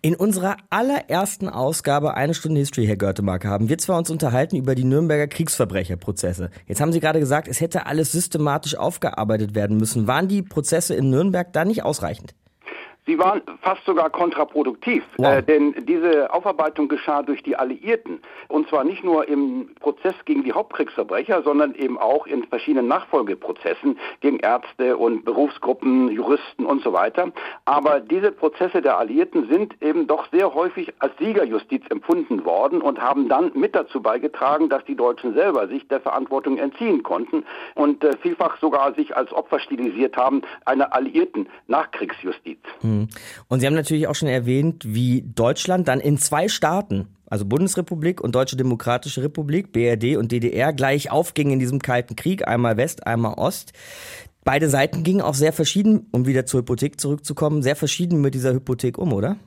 In 0.04 0.16
unserer 0.16 0.58
allerersten 0.70 1.50
Ausgabe 1.50 2.03
Ausgabe 2.04 2.18
Eine 2.18 2.34
Stunde 2.34 2.60
History, 2.60 2.86
Herr 2.86 2.98
Görtemark, 2.98 3.46
haben 3.46 3.70
wir 3.70 3.78
zwar 3.78 3.98
uns 3.98 4.10
unterhalten 4.10 4.58
über 4.58 4.76
die 4.76 4.84
Nürnberger 4.84 5.28
Kriegsverbrecherprozesse. 5.28 6.50
Jetzt 6.68 6.82
haben 6.82 6.92
Sie 6.92 7.00
gerade 7.00 7.22
gesagt, 7.22 7.48
es 7.48 7.62
hätte 7.62 7.86
alles 7.86 8.12
systematisch 8.12 8.76
aufgearbeitet 8.76 9.56
werden 9.56 9.78
müssen. 9.78 10.06
Waren 10.06 10.28
die 10.28 10.42
Prozesse 10.42 10.96
in 10.96 11.10
Nürnberg 11.10 11.54
da 11.54 11.64
nicht 11.64 11.84
ausreichend? 11.84 12.36
Sie 13.06 13.20
waren 13.20 13.42
fast 13.62 13.84
sogar 13.86 14.10
kontraproduktiv, 14.10 15.04
wow. 15.18 15.38
äh, 15.38 15.42
denn 15.42 15.76
diese 15.86 16.34
Aufarbeitung 16.34 16.88
geschah 16.88 17.22
durch 17.22 17.44
die 17.44 17.58
Alliierten. 17.58 18.20
Und 18.48 18.70
zwar 18.70 18.86
nicht 18.86 19.04
nur 19.04 19.28
im 19.28 19.76
Prozess 19.82 20.16
gegen 20.24 20.44
die 20.44 20.54
Hauptkriegsverbrecher, 20.54 21.44
sondern 21.44 21.76
eben 21.76 21.98
auch 21.98 22.28
in 22.28 22.46
verschiedenen 22.46 22.88
Nachfolgeprozessen 22.88 24.00
gegen 24.22 24.40
Ärzte 24.40 24.96
und 24.96 25.26
Berufsgruppen, 25.26 26.10
Juristen 26.12 26.66
und 26.66 26.82
so 26.82 26.94
weiter. 26.94 27.32
Aber 27.66 28.00
diese 28.00 28.32
Prozesse 28.32 28.82
der 28.82 28.98
Alliierten 28.98 29.50
sind 29.50 29.82
eben 29.82 30.08
doch 30.08 30.28
sehr 30.32 30.54
häufig 30.54 30.94
als 31.00 31.12
Siegerjustiz 31.18 31.84
empfunden 31.90 32.46
worden 32.46 32.82
und 32.82 33.02
haben 33.02 33.28
dann 33.28 33.52
mit 33.54 33.76
dazu 33.76 34.02
beigetragen, 34.02 34.70
dass 34.70 34.86
die 34.86 34.96
Deutschen 34.96 35.34
selber 35.34 35.68
sich 35.68 35.86
der 35.90 36.00
Verantwortung 36.00 36.58
entziehen 36.58 37.04
konnten 37.04 37.44
und 37.76 38.02
äh, 38.04 38.16
vielfach 38.22 38.58
sogar 38.62 38.94
sich 38.94 39.16
als 39.18 39.34
Opfer 39.34 39.60
stilisiert 39.60 40.16
haben 40.16 40.42
einer 40.66 40.94
alliierten 40.94 41.50
Nachkriegsjustiz. 41.68 42.60
Hm. 42.82 42.93
Mhm. 43.00 43.08
Und 43.48 43.60
Sie 43.60 43.68
haben 43.68 43.74
natürlich 43.74 44.08
auch 44.08 44.16
schon 44.16 44.30
erwähnt, 44.30 44.84
wie 44.88 45.24
Deutschland 45.24 45.88
dann 45.88 46.00
in 46.00 46.18
zwei 46.18 46.48
Staaten, 46.48 47.08
also 47.28 47.46
Bundesrepublik 47.46 48.22
und 48.22 48.36
Deutsche 48.36 48.56
Demokratische 48.56 49.24
Republik, 49.24 49.72
BRD 49.72 50.18
und 50.18 50.32
DDR, 50.32 50.74
gleich 50.74 51.12
aufging 51.12 51.52
in 51.52 51.60
diesem 51.60 51.80
Kalten 51.80 52.16
Krieg, 52.16 52.48
einmal 52.48 52.78
West, 52.78 53.08
einmal 53.08 53.36
Ost. 53.36 53.74
Beide 54.44 54.70
Seiten 54.70 55.04
gingen 55.04 55.22
auch 55.22 55.36
sehr 55.36 55.54
verschieden, 55.54 56.08
um 56.12 56.28
wieder 56.28 56.46
zur 56.46 56.62
Hypothek 56.62 57.00
zurückzukommen, 57.00 57.64
sehr 57.64 57.76
verschieden 57.76 58.22
mit 58.22 58.34
dieser 58.34 58.54
Hypothek 58.54 58.98
um, 58.98 59.14
oder? 59.14 59.38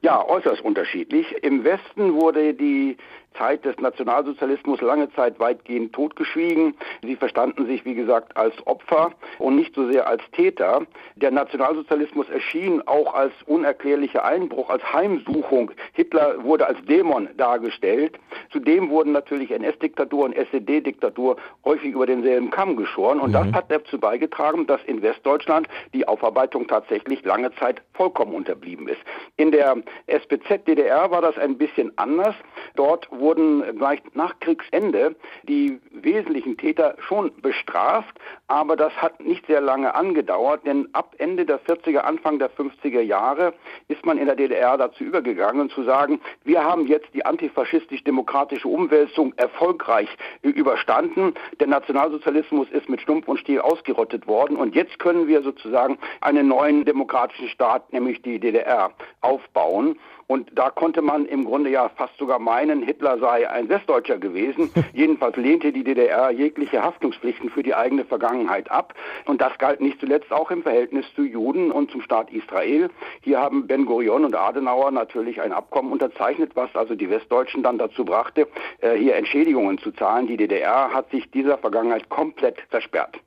Ja, 0.00 0.24
äußerst 0.26 0.62
unterschiedlich. 0.62 1.26
Im 1.42 1.64
Westen 1.64 2.14
wurde 2.14 2.54
die 2.54 2.96
Zeit 3.38 3.64
des 3.64 3.78
Nationalsozialismus 3.78 4.80
lange 4.80 5.10
Zeit 5.12 5.38
weitgehend 5.38 5.92
totgeschwiegen. 5.92 6.74
Sie 7.02 7.16
verstanden 7.16 7.66
sich, 7.66 7.84
wie 7.84 7.94
gesagt, 7.94 8.36
als 8.36 8.54
Opfer 8.66 9.12
und 9.38 9.56
nicht 9.56 9.74
so 9.74 9.90
sehr 9.90 10.06
als 10.06 10.22
Täter. 10.32 10.82
Der 11.16 11.30
Nationalsozialismus 11.30 12.28
erschien 12.28 12.82
auch 12.86 13.14
als 13.14 13.32
unerklärlicher 13.46 14.24
Einbruch, 14.24 14.68
als 14.68 14.82
Heimsuchung. 14.92 15.70
Hitler 15.92 16.42
wurde 16.42 16.66
als 16.66 16.78
Dämon 16.86 17.28
dargestellt. 17.36 18.18
Zudem 18.50 18.90
wurden 18.90 19.12
natürlich 19.12 19.50
NS-Diktatur 19.50 20.24
und 20.24 20.36
SED-Diktatur 20.36 21.36
häufig 21.64 21.92
über 21.92 22.06
denselben 22.06 22.50
Kamm 22.50 22.76
geschoren. 22.76 23.20
Und 23.20 23.30
mhm. 23.30 23.34
das 23.34 23.52
hat 23.52 23.70
dazu 23.70 23.98
beigetragen, 23.98 24.66
dass 24.66 24.82
in 24.84 25.02
Westdeutschland 25.02 25.68
die 25.94 26.06
Aufarbeitung 26.08 26.66
tatsächlich 26.66 27.24
lange 27.24 27.54
Zeit 27.56 27.82
vollkommen 27.92 28.34
unterblieben 28.34 28.88
ist. 28.88 29.00
In 29.36 29.52
der 29.52 29.76
SPZ-DDR 30.06 31.10
war 31.10 31.22
das 31.22 31.38
ein 31.38 31.58
bisschen 31.58 31.92
anders. 31.96 32.34
Dort 32.74 33.08
wurden 33.28 33.76
gleich 33.76 34.00
nach 34.14 34.40
Kriegsende 34.40 35.14
die 35.42 35.78
wesentlichen 35.90 36.56
Täter 36.56 36.96
schon 36.98 37.30
bestraft, 37.42 38.18
aber 38.46 38.74
das 38.74 38.94
hat 38.94 39.20
nicht 39.20 39.46
sehr 39.46 39.60
lange 39.60 39.94
angedauert, 39.94 40.64
denn 40.64 40.88
ab 40.94 41.14
Ende 41.18 41.44
der 41.44 41.60
40er, 41.60 41.98
Anfang 41.98 42.38
der 42.38 42.50
50er 42.50 43.02
Jahre 43.02 43.52
ist 43.88 44.06
man 44.06 44.16
in 44.16 44.24
der 44.24 44.36
DDR 44.36 44.78
dazu 44.78 45.04
übergegangen 45.04 45.68
zu 45.68 45.82
sagen, 45.82 46.22
wir 46.44 46.64
haben 46.64 46.86
jetzt 46.86 47.12
die 47.12 47.26
antifaschistisch-demokratische 47.26 48.66
Umwälzung 48.66 49.34
erfolgreich 49.36 50.08
überstanden. 50.40 51.34
Der 51.60 51.66
Nationalsozialismus 51.66 52.70
ist 52.70 52.88
mit 52.88 53.02
Stumpf 53.02 53.28
und 53.28 53.40
Stiel 53.40 53.60
ausgerottet 53.60 54.26
worden 54.26 54.56
und 54.56 54.74
jetzt 54.74 54.98
können 54.98 55.26
wir 55.28 55.42
sozusagen 55.42 55.98
einen 56.22 56.48
neuen 56.48 56.86
demokratischen 56.86 57.50
Staat, 57.50 57.92
nämlich 57.92 58.22
die 58.22 58.38
DDR, 58.38 58.90
aufbauen. 59.20 59.98
Und 60.28 60.50
da 60.58 60.68
konnte 60.68 61.00
man 61.00 61.24
im 61.24 61.46
Grunde 61.46 61.70
ja 61.70 61.88
fast 61.88 62.16
sogar 62.18 62.38
meinen, 62.38 62.82
Hitler 62.82 63.18
sei 63.18 63.48
ein 63.48 63.70
Westdeutscher 63.70 64.18
gewesen. 64.18 64.70
Jedenfalls 64.92 65.36
lehnte 65.36 65.72
die 65.72 65.82
DDR 65.82 66.30
jegliche 66.30 66.82
Haftungspflichten 66.82 67.48
für 67.48 67.62
die 67.62 67.74
eigene 67.74 68.04
Vergangenheit 68.04 68.70
ab. 68.70 68.92
Und 69.24 69.40
das 69.40 69.56
galt 69.56 69.80
nicht 69.80 69.98
zuletzt 70.00 70.30
auch 70.30 70.50
im 70.50 70.62
Verhältnis 70.62 71.06
zu 71.16 71.22
Juden 71.22 71.72
und 71.72 71.90
zum 71.90 72.02
Staat 72.02 72.30
Israel. 72.30 72.90
Hier 73.22 73.40
haben 73.40 73.66
Ben 73.66 73.86
Gurion 73.86 74.26
und 74.26 74.36
Adenauer 74.36 74.90
natürlich 74.90 75.40
ein 75.40 75.52
Abkommen 75.52 75.92
unterzeichnet, 75.92 76.52
was 76.54 76.68
also 76.76 76.94
die 76.94 77.08
Westdeutschen 77.08 77.62
dann 77.62 77.78
dazu 77.78 78.04
brachte, 78.04 78.48
äh, 78.80 78.96
hier 78.96 79.16
Entschädigungen 79.16 79.78
zu 79.78 79.92
zahlen. 79.92 80.26
Die 80.26 80.36
DDR 80.36 80.92
hat 80.92 81.10
sich 81.10 81.30
dieser 81.30 81.56
Vergangenheit 81.56 82.10
komplett 82.10 82.60
versperrt. 82.68 83.18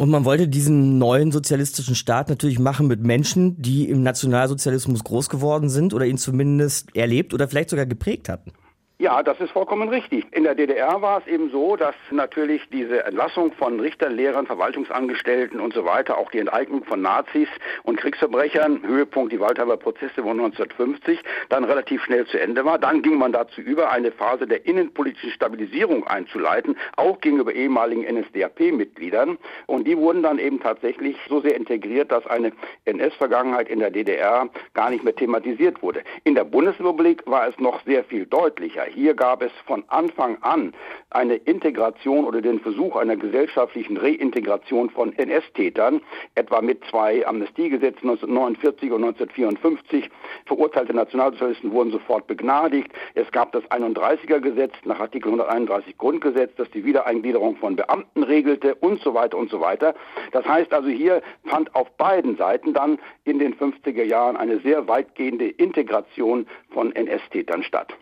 Und 0.00 0.08
man 0.08 0.24
wollte 0.24 0.48
diesen 0.48 0.96
neuen 0.96 1.30
sozialistischen 1.30 1.94
Staat 1.94 2.30
natürlich 2.30 2.58
machen 2.58 2.86
mit 2.86 3.02
Menschen, 3.02 3.60
die 3.60 3.86
im 3.86 4.02
Nationalsozialismus 4.02 5.04
groß 5.04 5.28
geworden 5.28 5.68
sind 5.68 5.92
oder 5.92 6.06
ihn 6.06 6.16
zumindest 6.16 6.96
erlebt 6.96 7.34
oder 7.34 7.48
vielleicht 7.48 7.68
sogar 7.68 7.84
geprägt 7.84 8.30
hatten. 8.30 8.52
Ja, 9.00 9.22
das 9.22 9.40
ist 9.40 9.52
vollkommen 9.52 9.88
richtig. 9.88 10.26
In 10.30 10.44
der 10.44 10.54
DDR 10.54 11.00
war 11.00 11.22
es 11.22 11.26
eben 11.26 11.48
so, 11.48 11.74
dass 11.74 11.94
natürlich 12.10 12.60
diese 12.70 13.02
Entlassung 13.02 13.50
von 13.52 13.80
Richtern, 13.80 14.14
Lehrern, 14.14 14.44
Verwaltungsangestellten 14.44 15.58
und 15.58 15.72
so 15.72 15.86
weiter, 15.86 16.18
auch 16.18 16.30
die 16.30 16.38
Enteignung 16.38 16.84
von 16.84 17.00
Nazis 17.00 17.48
und 17.84 17.96
Kriegsverbrechern, 17.96 18.82
Höhepunkt 18.86 19.32
die 19.32 19.40
Waldheimer 19.40 19.78
Prozesse 19.78 20.16
von 20.16 20.38
1950, 20.38 21.18
dann 21.48 21.64
relativ 21.64 22.04
schnell 22.04 22.26
zu 22.26 22.38
Ende 22.38 22.62
war. 22.66 22.78
Dann 22.78 23.00
ging 23.00 23.16
man 23.16 23.32
dazu 23.32 23.62
über, 23.62 23.90
eine 23.90 24.12
Phase 24.12 24.46
der 24.46 24.66
innenpolitischen 24.66 25.30
Stabilisierung 25.30 26.06
einzuleiten, 26.06 26.76
auch 26.96 27.22
gegenüber 27.22 27.54
ehemaligen 27.54 28.02
NSDAP-Mitgliedern. 28.02 29.38
Und 29.64 29.86
die 29.86 29.96
wurden 29.96 30.22
dann 30.22 30.38
eben 30.38 30.60
tatsächlich 30.60 31.16
so 31.26 31.40
sehr 31.40 31.56
integriert, 31.56 32.12
dass 32.12 32.26
eine 32.26 32.52
NS-Vergangenheit 32.84 33.70
in 33.70 33.78
der 33.78 33.92
DDR 33.92 34.50
gar 34.74 34.90
nicht 34.90 35.04
mehr 35.04 35.16
thematisiert 35.16 35.82
wurde. 35.82 36.02
In 36.24 36.34
der 36.34 36.44
Bundesrepublik 36.44 37.22
war 37.24 37.48
es 37.48 37.58
noch 37.58 37.82
sehr 37.86 38.04
viel 38.04 38.26
deutlicher. 38.26 38.89
Hier 38.94 39.14
gab 39.14 39.42
es 39.42 39.52
von 39.66 39.84
Anfang 39.88 40.38
an 40.42 40.74
eine 41.10 41.36
Integration 41.36 42.24
oder 42.24 42.40
den 42.40 42.60
Versuch 42.60 42.96
einer 42.96 43.16
gesellschaftlichen 43.16 43.96
Reintegration 43.96 44.90
von 44.90 45.12
NS-Tätern, 45.16 46.00
etwa 46.34 46.60
mit 46.60 46.82
zwei 46.90 47.26
Amnestiegesetzen 47.26 48.08
1949 48.10 48.90
und 48.90 49.04
1954. 49.04 50.10
Verurteilte 50.46 50.94
Nationalsozialisten 50.94 51.72
wurden 51.72 51.90
sofort 51.90 52.26
begnadigt. 52.26 52.92
Es 53.14 53.30
gab 53.32 53.52
das 53.52 53.64
31er 53.70 54.40
Gesetz 54.40 54.72
nach 54.84 55.00
Artikel 55.00 55.28
131 55.28 55.96
Grundgesetz, 55.96 56.52
das 56.56 56.70
die 56.70 56.84
Wiedereingliederung 56.84 57.56
von 57.56 57.76
Beamten 57.76 58.22
regelte 58.22 58.74
und 58.74 59.00
so 59.00 59.14
weiter 59.14 59.38
und 59.38 59.50
so 59.50 59.60
weiter. 59.60 59.94
Das 60.32 60.44
heißt 60.46 60.72
also, 60.72 60.88
hier 60.88 61.22
fand 61.44 61.74
auf 61.74 61.90
beiden 61.96 62.36
Seiten 62.36 62.74
dann 62.74 62.98
in 63.24 63.38
den 63.38 63.54
50er 63.54 64.04
Jahren 64.04 64.36
eine 64.36 64.60
sehr 64.60 64.88
weitgehende 64.88 65.48
Integration 65.48 66.46
von 66.70 66.94
NS-Tätern 66.94 67.62
statt. 67.62 67.94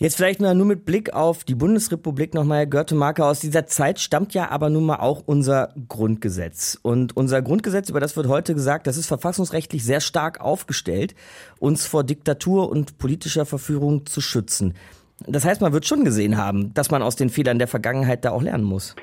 Jetzt 0.00 0.16
vielleicht 0.16 0.40
nur 0.40 0.54
mit 0.54 0.84
Blick 0.84 1.12
auf 1.12 1.42
die 1.42 1.56
Bundesrepublik 1.56 2.32
nochmal, 2.32 2.58
Herr 2.58 2.66
Görtemarker. 2.66 3.26
Aus 3.26 3.40
dieser 3.40 3.66
Zeit 3.66 3.98
stammt 3.98 4.32
ja 4.32 4.48
aber 4.48 4.70
nun 4.70 4.86
mal 4.86 5.00
auch 5.00 5.24
unser 5.26 5.74
Grundgesetz. 5.88 6.78
Und 6.80 7.16
unser 7.16 7.42
Grundgesetz, 7.42 7.90
über 7.90 7.98
das 7.98 8.16
wird 8.16 8.28
heute 8.28 8.54
gesagt, 8.54 8.86
das 8.86 8.96
ist 8.96 9.06
verfassungsrechtlich 9.06 9.84
sehr 9.84 10.00
stark 10.00 10.40
aufgestellt, 10.40 11.16
uns 11.58 11.84
vor 11.84 12.04
Diktatur 12.04 12.70
und 12.70 12.98
politischer 12.98 13.44
Verführung 13.44 14.06
zu 14.06 14.20
schützen. 14.20 14.74
Das 15.26 15.44
heißt, 15.44 15.60
man 15.60 15.72
wird 15.72 15.84
schon 15.84 16.04
gesehen 16.04 16.36
haben, 16.36 16.72
dass 16.74 16.92
man 16.92 17.02
aus 17.02 17.16
den 17.16 17.28
Fehlern 17.28 17.58
der 17.58 17.66
Vergangenheit 17.66 18.24
da 18.24 18.30
auch 18.30 18.42
lernen 18.42 18.62
muss. 18.62 18.94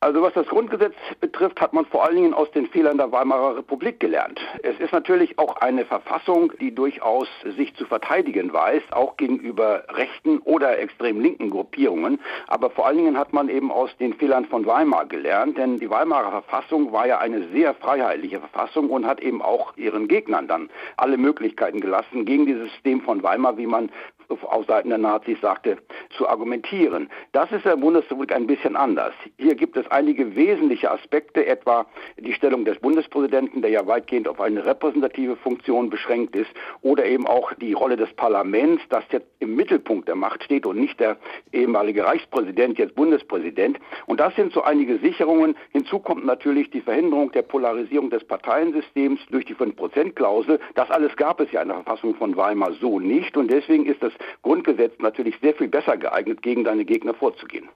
Also 0.00 0.22
was 0.22 0.32
das 0.32 0.46
Grundgesetz 0.46 0.94
betrifft, 1.20 1.60
hat 1.60 1.72
man 1.72 1.84
vor 1.84 2.04
allen 2.04 2.14
Dingen 2.14 2.32
aus 2.32 2.48
den 2.52 2.68
Fehlern 2.68 2.98
der 2.98 3.10
Weimarer 3.10 3.56
Republik 3.56 3.98
gelernt. 3.98 4.40
Es 4.62 4.78
ist 4.78 4.92
natürlich 4.92 5.40
auch 5.40 5.56
eine 5.56 5.84
Verfassung, 5.84 6.52
die 6.60 6.72
durchaus 6.72 7.26
sich 7.56 7.74
zu 7.74 7.84
verteidigen 7.84 8.52
weiß, 8.52 8.82
auch 8.92 9.16
gegenüber 9.16 9.82
rechten 9.88 10.38
oder 10.38 10.78
extrem 10.78 11.20
linken 11.20 11.50
Gruppierungen. 11.50 12.20
Aber 12.46 12.70
vor 12.70 12.86
allen 12.86 12.98
Dingen 12.98 13.18
hat 13.18 13.32
man 13.32 13.48
eben 13.48 13.72
aus 13.72 13.90
den 13.96 14.14
Fehlern 14.14 14.44
von 14.44 14.66
Weimar 14.66 15.06
gelernt, 15.06 15.58
denn 15.58 15.80
die 15.80 15.90
Weimarer 15.90 16.30
Verfassung 16.30 16.92
war 16.92 17.08
ja 17.08 17.18
eine 17.18 17.48
sehr 17.48 17.74
freiheitliche 17.74 18.38
Verfassung 18.38 18.90
und 18.90 19.04
hat 19.04 19.20
eben 19.20 19.42
auch 19.42 19.76
ihren 19.76 20.06
Gegnern 20.06 20.46
dann 20.46 20.70
alle 20.96 21.16
Möglichkeiten 21.16 21.80
gelassen, 21.80 22.24
gegen 22.24 22.46
dieses 22.46 22.70
System 22.70 23.00
von 23.00 23.24
Weimar, 23.24 23.58
wie 23.58 23.66
man 23.66 23.90
auf 24.28 24.66
Seiten 24.66 24.90
der 24.90 24.98
Nazis 24.98 25.40
sagte, 25.40 25.78
zu 26.16 26.28
argumentieren. 26.28 27.08
Das 27.32 27.50
ist 27.50 27.64
in 27.64 27.70
der 27.70 27.76
Bundesrepublik 27.76 28.32
ein 28.32 28.46
bisschen 28.46 28.76
anders. 28.76 29.14
Hier 29.38 29.54
gibt 29.54 29.76
es 29.76 29.90
einige 29.90 30.36
wesentliche 30.36 30.90
Aspekte, 30.90 31.46
etwa 31.46 31.86
die 32.18 32.32
Stellung 32.32 32.64
des 32.64 32.78
Bundespräsidenten, 32.78 33.62
der 33.62 33.70
ja 33.70 33.86
weitgehend 33.86 34.28
auf 34.28 34.40
eine 34.40 34.64
repräsentative 34.64 35.36
Funktion 35.36 35.90
beschränkt 35.90 36.36
ist, 36.36 36.50
oder 36.82 37.04
eben 37.06 37.26
auch 37.26 37.52
die 37.54 37.72
Rolle 37.72 37.96
des 37.96 38.12
Parlaments, 38.14 38.82
das 38.90 39.04
jetzt 39.10 39.26
im 39.40 39.56
Mittelpunkt 39.56 40.08
der 40.08 40.16
Macht 40.16 40.42
steht 40.44 40.66
und 40.66 40.78
nicht 40.78 41.00
der 41.00 41.16
ehemalige 41.52 42.04
Reichspräsident, 42.04 42.78
jetzt 42.78 42.94
Bundespräsident. 42.94 43.78
Und 44.06 44.20
das 44.20 44.34
sind 44.36 44.52
so 44.52 44.62
einige 44.62 44.98
Sicherungen. 44.98 45.56
Hinzu 45.72 45.98
kommt 45.98 46.24
natürlich 46.24 46.70
die 46.70 46.80
Verhinderung 46.80 47.32
der 47.32 47.42
Polarisierung 47.42 48.10
des 48.10 48.24
Parteiensystems 48.24 49.20
durch 49.30 49.44
die 49.44 49.54
5%-Klausel. 49.54 50.60
Das 50.74 50.90
alles 50.90 51.16
gab 51.16 51.40
es 51.40 51.50
ja 51.52 51.62
in 51.62 51.68
der 51.68 51.82
Verfassung 51.82 52.14
von 52.14 52.36
Weimar 52.36 52.72
so 52.74 53.00
nicht. 53.00 53.36
Und 53.36 53.50
deswegen 53.50 53.86
ist 53.86 54.02
das 54.02 54.12
Grundgesetz 54.42 54.92
natürlich 54.98 55.36
sehr 55.40 55.54
viel 55.54 55.68
besser 55.68 55.96
geeignet, 55.96 56.42
gegen 56.42 56.64
deine 56.64 56.84
Gegner 56.84 57.14
vorzugehen. 57.14 57.68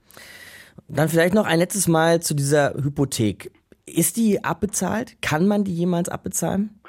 Dann 0.88 1.08
vielleicht 1.08 1.34
noch 1.34 1.46
ein 1.46 1.58
letztes 1.58 1.88
Mal 1.88 2.20
zu 2.20 2.34
dieser 2.34 2.74
Hypothek. 2.74 3.50
Ist 3.86 4.16
die 4.16 4.44
abbezahlt? 4.44 5.20
Kann 5.22 5.46
man 5.46 5.64
die 5.64 5.74
jemals 5.74 6.08
abbezahlen? 6.08 6.80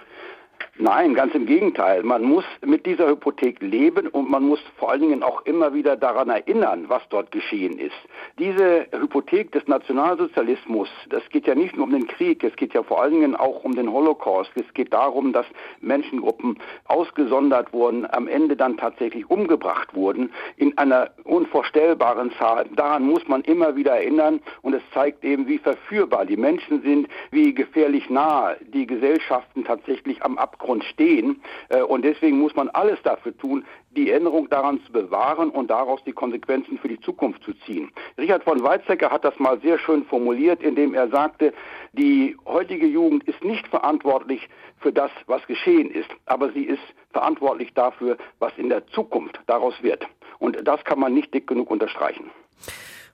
Nein, 0.80 1.14
ganz 1.14 1.36
im 1.36 1.46
Gegenteil. 1.46 2.02
Man 2.02 2.24
muss 2.24 2.46
mit 2.66 2.88
dieser 2.88 3.08
Hypothek 3.08 3.62
leben 3.62 4.08
und 4.08 4.28
man 4.28 4.42
muss 4.42 4.60
vor 4.78 4.90
allen 4.90 5.02
Dingen 5.02 5.22
auch 5.22 5.46
immer 5.46 5.76
wieder 5.76 5.96
daran 5.96 6.30
erinnern, 6.30 6.86
was 6.88 7.04
dort 7.10 7.32
geschehen 7.32 7.78
ist. 7.78 7.94
Diese 8.40 8.88
Hypothek 8.92 9.52
des 9.52 9.68
Nationalsozialismus, 9.68 10.90
das 11.12 11.22
geht 11.30 11.46
ja 11.46 11.54
nicht 11.54 11.76
nur 11.76 11.86
um 11.86 11.92
den 11.92 12.08
Krieg, 12.08 12.44
es 12.44 12.56
geht 12.56 12.74
ja 12.74 12.82
vor 12.82 13.04
allen 13.04 13.12
Dingen 13.12 13.36
auch 13.36 13.64
um 13.64 13.76
den 13.76 13.92
Holocaust. 13.92 14.50
Es 14.56 14.74
geht 14.74 14.92
darum, 14.92 15.32
dass 15.32 15.46
Menschengruppen 15.82 16.58
ausgesondert 16.86 17.72
wurden, 17.72 18.08
am 18.12 18.28
Ende 18.28 18.56
dann 18.56 18.76
tatsächlich 18.76 19.30
umgebracht 19.30 19.94
wurden, 19.94 20.32
in 20.58 20.76
einer 20.80 21.12
unvorstellbaren 21.24 22.32
Zahl. 22.40 22.66
Daran 22.76 23.04
muss 23.04 23.28
man 23.28 23.44
immer 23.44 23.76
wieder 23.76 23.92
erinnern 23.92 24.40
und 24.64 24.74
es 24.74 24.82
zeigt 24.92 25.24
eben, 25.24 25.48
wie 25.48 25.60
verführbar 25.60 26.26
die 26.26 26.38
Menschen 26.38 26.82
sind, 26.82 27.08
wie 27.30 27.54
gefährlich 27.54 28.10
nah 28.10 28.56
die 28.74 28.88
Gesellschaften 28.88 29.66
tatsächlich 29.66 30.24
am 30.24 30.40
Abgrund 30.40 30.62
Abgrund 30.64 30.84
stehen. 30.86 31.41
Äh, 31.70 31.82
und 31.82 32.03
deswegen 32.03 32.39
muss 32.39 32.55
man 32.55 32.70
alles 32.70 32.99
dafür 33.03 33.38
tun, 33.38 33.66
die 33.91 34.09
Erinnerung 34.09 34.49
daran 34.49 34.82
zu 34.86 34.91
bewahren 34.91 35.49
und 35.49 35.70
daraus 35.70 36.03
die 36.05 36.14
Konsequenzen 36.14 36.78
für 36.78 36.88
die 36.88 36.99
Zukunft 37.01 37.43
zu 37.43 37.53
ziehen. 37.66 37.91
Richard 38.18 38.43
von 38.43 38.64
Weizsäcker 38.64 39.11
hat 39.11 39.26
das 39.26 39.38
mal 39.39 39.59
sehr 39.61 39.78
schön 39.78 40.05
formuliert, 40.05 40.64
indem 40.64 40.93
er 40.93 41.09
sagte, 41.09 41.53
die 41.91 42.36
heutige 42.45 42.88
Jugend 42.88 43.24
ist 43.26 43.43
nicht 43.43 43.68
verantwortlich 43.68 44.47
für 44.80 44.91
das, 44.91 45.11
was 45.28 45.45
geschehen 45.47 45.91
ist, 45.91 46.09
aber 46.26 46.51
sie 46.51 46.64
ist 46.64 46.82
verantwortlich 47.11 47.74
dafür, 47.74 48.18
was 48.39 48.51
in 48.57 48.70
der 48.70 48.88
Zukunft 48.88 49.39
daraus 49.47 49.76
wird. 49.82 50.07
Und 50.39 50.57
das 50.68 50.84
kann 50.84 50.99
man 50.99 51.14
nicht 51.14 51.34
dick 51.34 51.47
genug 51.47 51.70
unterstreichen. 51.70 52.32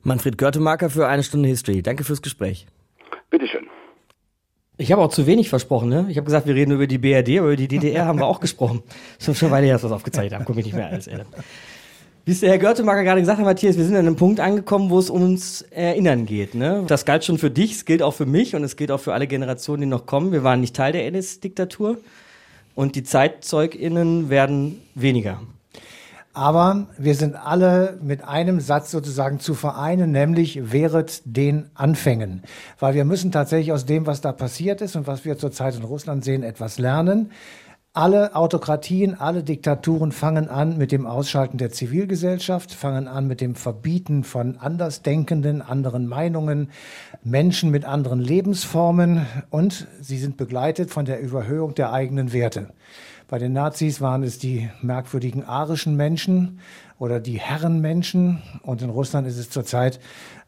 Manfred 0.04 0.38
Görtemarker 0.38 0.90
für 0.90 1.08
eine 1.08 1.24
Stunde 1.24 1.50
History. 1.50 1.82
Danke 1.82 2.04
fürs 2.04 2.22
Gespräch. 2.22 2.68
Bitteschön. 3.30 3.68
Ich 4.80 4.94
habe 4.94 5.02
auch 5.02 5.10
zu 5.10 5.28
wenig 5.28 5.50
versprochen, 5.50 5.90
ne? 5.90 6.06
Ich 6.10 6.16
habe 6.16 6.24
gesagt, 6.24 6.48
wir 6.48 6.56
reden 6.56 6.72
über 6.72 6.88
die 6.88 6.98
BRD, 6.98 7.40
aber 7.40 7.48
über 7.48 7.58
die 7.58 7.68
DDR 7.68 8.06
haben 8.06 8.18
wir 8.18 8.26
auch 8.26 8.40
gesprochen. 8.40 8.82
Schon 9.20 9.36
schon 9.36 9.52
weil 9.52 9.66
ich 9.66 9.72
das 9.72 9.84
was 9.84 9.92
aufgezeichnet 9.92 10.34
habe, 10.34 10.46
gucke 10.46 10.62
ich 10.62 10.66
nicht 10.66 10.76
mehr 10.76 10.88
alles, 10.88 11.08
ey. 11.08 11.20
Wie 12.24 12.32
es 12.32 12.40
der 12.40 12.52
Herr 12.52 12.60
Görtemacher 12.60 13.04
gerade 13.04 13.20
gesagt 13.20 13.40
hat, 13.40 13.46
Matthias, 13.46 13.76
wir 13.76 13.84
sind 13.84 13.96
an 13.96 14.06
einem 14.06 14.16
Punkt 14.16 14.40
angekommen, 14.40 14.90
wo 14.90 14.98
es 14.98 15.10
ums 15.10 15.64
Erinnern 15.64 16.26
geht. 16.26 16.56
Ne? 16.56 16.86
Das 16.88 17.04
galt 17.04 17.26
schon 17.26 17.38
für 17.38 17.52
dich, 17.52 17.74
es 17.74 17.86
gilt 17.86 18.02
auch 18.02 18.14
für 18.14 18.26
mich 18.26 18.56
und 18.56 18.64
es 18.64 18.78
gilt 18.78 18.92
auch 18.92 19.00
für 19.02 19.14
alle 19.14 19.28
Generationen, 19.28 19.82
die 19.82 19.88
noch 19.88 20.06
kommen. 20.06 20.32
Wir 20.32 20.44
waren 20.44 20.62
nicht 20.62 20.76
Teil 20.76 20.94
der 20.94 21.06
NS-Diktatur 21.08 21.98
und 22.74 22.96
die 22.96 23.04
ZeitzeugInnen 23.04 24.30
werden 24.30 24.82
weniger. 24.96 25.42
Aber 26.34 26.88
wir 26.98 27.16
sind 27.16 27.36
alle 27.36 27.98
mit 28.02 28.24
einem 28.24 28.60
Satz 28.60 28.92
sozusagen 28.92 29.40
zu 29.40 29.56
vereinen, 29.56 30.12
nämlich 30.12 30.72
wehret 30.72 31.22
den 31.26 31.70
Anfängen. 31.74 32.44
Weil 32.80 32.94
wir 32.94 33.04
müssen 33.04 33.32
tatsächlich 33.32 33.72
aus 33.72 33.86
dem, 33.86 34.06
was 34.06 34.22
da 34.22 34.32
passiert 34.32 34.82
ist 34.82 34.96
und 34.96 35.08
was 35.08 35.26
wir 35.26 35.38
zurzeit 35.38 35.76
in 35.76 35.84
Russland 35.84 36.24
sehen, 36.24 36.44
etwas 36.44 36.78
lernen. 36.78 37.32
Alle 37.94 38.36
Autokratien, 38.36 39.20
alle 39.20 39.44
Diktaturen 39.44 40.12
fangen 40.12 40.48
an 40.48 40.78
mit 40.78 40.92
dem 40.92 41.08
Ausschalten 41.08 41.58
der 41.58 41.72
Zivilgesellschaft, 41.72 42.72
fangen 42.72 43.08
an 43.08 43.26
mit 43.26 43.42
dem 43.42 43.56
Verbieten 43.56 44.24
von 44.24 44.58
Andersdenkenden, 44.58 45.64
anderen 45.64 46.06
Meinungen, 46.06 46.70
Menschen 47.24 47.72
mit 47.72 47.86
anderen 47.86 48.20
Lebensformen 48.20 49.26
und 49.50 49.88
sie 50.00 50.20
sind 50.20 50.38
begleitet 50.38 50.92
von 50.92 51.06
der 51.06 51.20
Überhöhung 51.20 51.74
der 51.74 51.92
eigenen 51.92 52.32
Werte. 52.32 52.70
Bei 53.30 53.38
den 53.38 53.54
Nazis 53.54 54.02
waren 54.02 54.24
es 54.24 54.40
die 54.40 54.72
merkwürdigen 54.82 55.44
arischen 55.44 55.96
Menschen 55.96 56.60
oder 56.98 57.20
die 57.20 57.40
Herrenmenschen. 57.40 58.42
Und 58.64 58.82
in 58.82 58.90
Russland 58.90 59.28
ist 59.28 59.38
es 59.38 59.52
zurzeit 59.52 60.00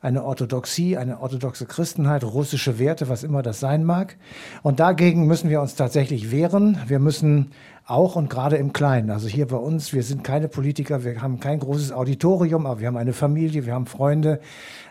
eine 0.02 0.24
Orthodoxie, 0.24 0.98
eine 0.98 1.22
orthodoxe 1.22 1.66
Christenheit, 1.66 2.24
russische 2.24 2.80
Werte, 2.80 3.08
was 3.08 3.24
immer 3.24 3.44
das 3.44 3.60
sein 3.60 3.84
mag. 3.84 4.18
Und 4.64 4.80
dagegen 4.80 5.28
müssen 5.28 5.50
wir 5.50 5.62
uns 5.62 5.76
tatsächlich 5.76 6.32
wehren. 6.32 6.78
Wir 6.88 7.00
müssen 7.00 7.52
auch 7.86 8.16
und 8.16 8.30
gerade 8.30 8.58
im 8.58 8.74
Kleinen. 8.74 9.12
Also 9.12 9.28
hier 9.28 9.48
bei 9.48 9.58
uns, 9.58 9.94
wir 9.94 10.04
sind 10.04 10.24
keine 10.24 10.48
Politiker, 10.48 11.04
wir 11.04 11.22
haben 11.22 11.40
kein 11.40 11.60
großes 11.60 11.92
Auditorium, 11.92 12.66
aber 12.66 12.80
wir 12.80 12.88
haben 12.88 12.98
eine 12.98 13.14
Familie, 13.14 13.66
wir 13.66 13.74
haben 13.74 13.86
Freunde 13.86 14.40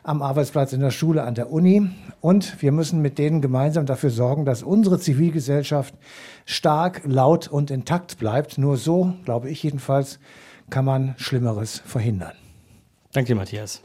am 0.05 0.23
Arbeitsplatz, 0.23 0.73
in 0.73 0.81
der 0.81 0.91
Schule, 0.91 1.25
an 1.25 1.35
der 1.35 1.51
Uni. 1.51 1.89
Und 2.21 2.63
wir 2.63 2.71
müssen 2.71 3.01
mit 3.03 3.19
denen 3.19 3.41
gemeinsam 3.41 3.87
dafür 3.87 4.11
sorgen, 4.11 4.45
dass 4.45 4.63
unsere 4.63 5.01
Zivilgesellschaft 5.01 5.95
stark, 6.45 7.03
laut 7.05 7.49
und 7.49 7.71
intakt 7.71 8.19
bleibt. 8.19 8.59
Nur 8.59 8.77
so, 8.77 9.15
glaube 9.25 9.51
ich 9.51 9.63
jedenfalls, 9.63 10.21
kann 10.69 10.85
man 10.85 11.15
Schlimmeres 11.17 11.83
verhindern. 11.85 12.33
Danke 13.13 13.35
Matthias. 13.35 13.83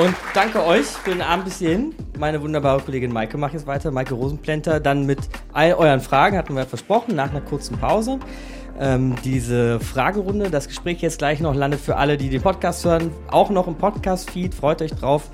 Und 0.00 0.16
danke 0.32 0.64
euch 0.64 0.86
für 0.86 1.10
den 1.10 1.20
Abend 1.20 1.44
bis 1.44 1.58
hierhin. 1.58 1.94
Meine 2.18 2.40
wunderbare 2.40 2.80
Kollegin 2.80 3.12
Maike 3.12 3.36
macht 3.36 3.52
jetzt 3.52 3.66
weiter, 3.66 3.90
Maike 3.90 4.14
Rosenplenter, 4.14 4.80
dann 4.80 5.04
mit 5.04 5.18
all 5.52 5.74
euren 5.74 6.00
Fragen, 6.00 6.38
hatten 6.38 6.56
wir 6.56 6.64
versprochen, 6.64 7.14
nach 7.14 7.28
einer 7.28 7.42
kurzen 7.42 7.76
Pause. 7.76 8.18
Ähm, 8.80 9.16
diese 9.24 9.78
Fragerunde, 9.78 10.48
das 10.48 10.68
Gespräch 10.68 11.02
jetzt 11.02 11.18
gleich 11.18 11.40
noch 11.40 11.54
landet 11.54 11.80
für 11.80 11.96
alle, 11.96 12.16
die 12.16 12.30
den 12.30 12.40
Podcast 12.40 12.82
hören, 12.86 13.10
auch 13.28 13.50
noch 13.50 13.68
im 13.68 13.74
Podcast-Feed. 13.74 14.54
Freut 14.54 14.80
euch 14.80 14.92
drauf. 14.92 15.30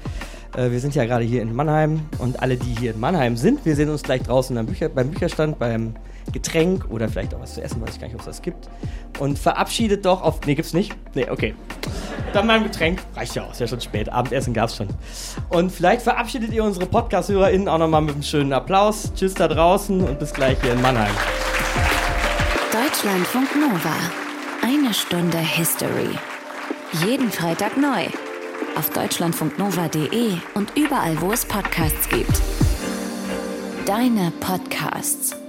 Äh, 0.56 0.72
wir 0.72 0.80
sind 0.80 0.96
ja 0.96 1.04
gerade 1.04 1.24
hier 1.24 1.42
in 1.42 1.54
Mannheim 1.54 2.00
und 2.18 2.42
alle, 2.42 2.56
die 2.56 2.74
hier 2.76 2.90
in 2.90 2.98
Mannheim 2.98 3.36
sind, 3.36 3.64
wir 3.64 3.76
sehen 3.76 3.88
uns 3.88 4.02
gleich 4.02 4.24
draußen 4.24 4.66
Bücher, 4.66 4.88
beim 4.88 5.10
Bücherstand, 5.10 5.60
beim 5.60 5.94
Getränk 6.32 6.90
oder 6.90 7.08
vielleicht 7.08 7.34
auch 7.34 7.40
was 7.40 7.54
zu 7.54 7.62
essen, 7.62 7.80
weiß 7.80 7.94
ich 7.94 8.00
gar 8.00 8.06
nicht, 8.08 8.14
ob 8.14 8.20
es 8.20 8.26
das 8.26 8.42
gibt. 8.42 8.68
Und 9.18 9.38
verabschiedet 9.38 10.04
doch 10.04 10.22
auf. 10.22 10.40
Nee, 10.46 10.54
gibt's 10.54 10.72
nicht? 10.72 10.94
Nee, 11.14 11.28
okay. 11.30 11.54
Dann 12.32 12.46
mein 12.46 12.62
Getränk. 12.64 13.00
Reicht 13.14 13.34
ja 13.34 13.44
auch, 13.44 13.52
ist 13.52 13.60
ja 13.60 13.66
schon 13.66 13.80
spät. 13.80 14.08
Abendessen 14.10 14.52
gab's 14.52 14.76
schon. 14.76 14.88
Und 15.48 15.70
vielleicht 15.72 16.02
verabschiedet 16.02 16.52
ihr 16.52 16.64
unsere 16.64 16.86
Podcast-HörerInnen 16.86 17.68
auch 17.68 17.78
nochmal 17.78 18.02
mit 18.02 18.14
einem 18.14 18.22
schönen 18.22 18.52
Applaus. 18.52 19.12
Tschüss 19.14 19.34
da 19.34 19.48
draußen 19.48 20.02
und 20.02 20.18
bis 20.18 20.32
gleich 20.32 20.58
hier 20.62 20.72
in 20.72 20.82
Mannheim. 20.82 21.14
Deutschlandfunk 22.72 23.48
Nova. 23.56 23.94
Eine 24.62 24.92
Stunde 24.92 25.38
History. 25.38 26.10
Jeden 27.06 27.30
Freitag 27.30 27.76
neu. 27.76 28.06
Auf 28.76 28.90
deutschlandfunknova.de 28.90 30.34
und 30.54 30.76
überall, 30.76 31.20
wo 31.20 31.32
es 31.32 31.46
Podcasts 31.46 32.08
gibt. 32.08 32.42
Deine 33.86 34.32
Podcasts. 34.40 35.45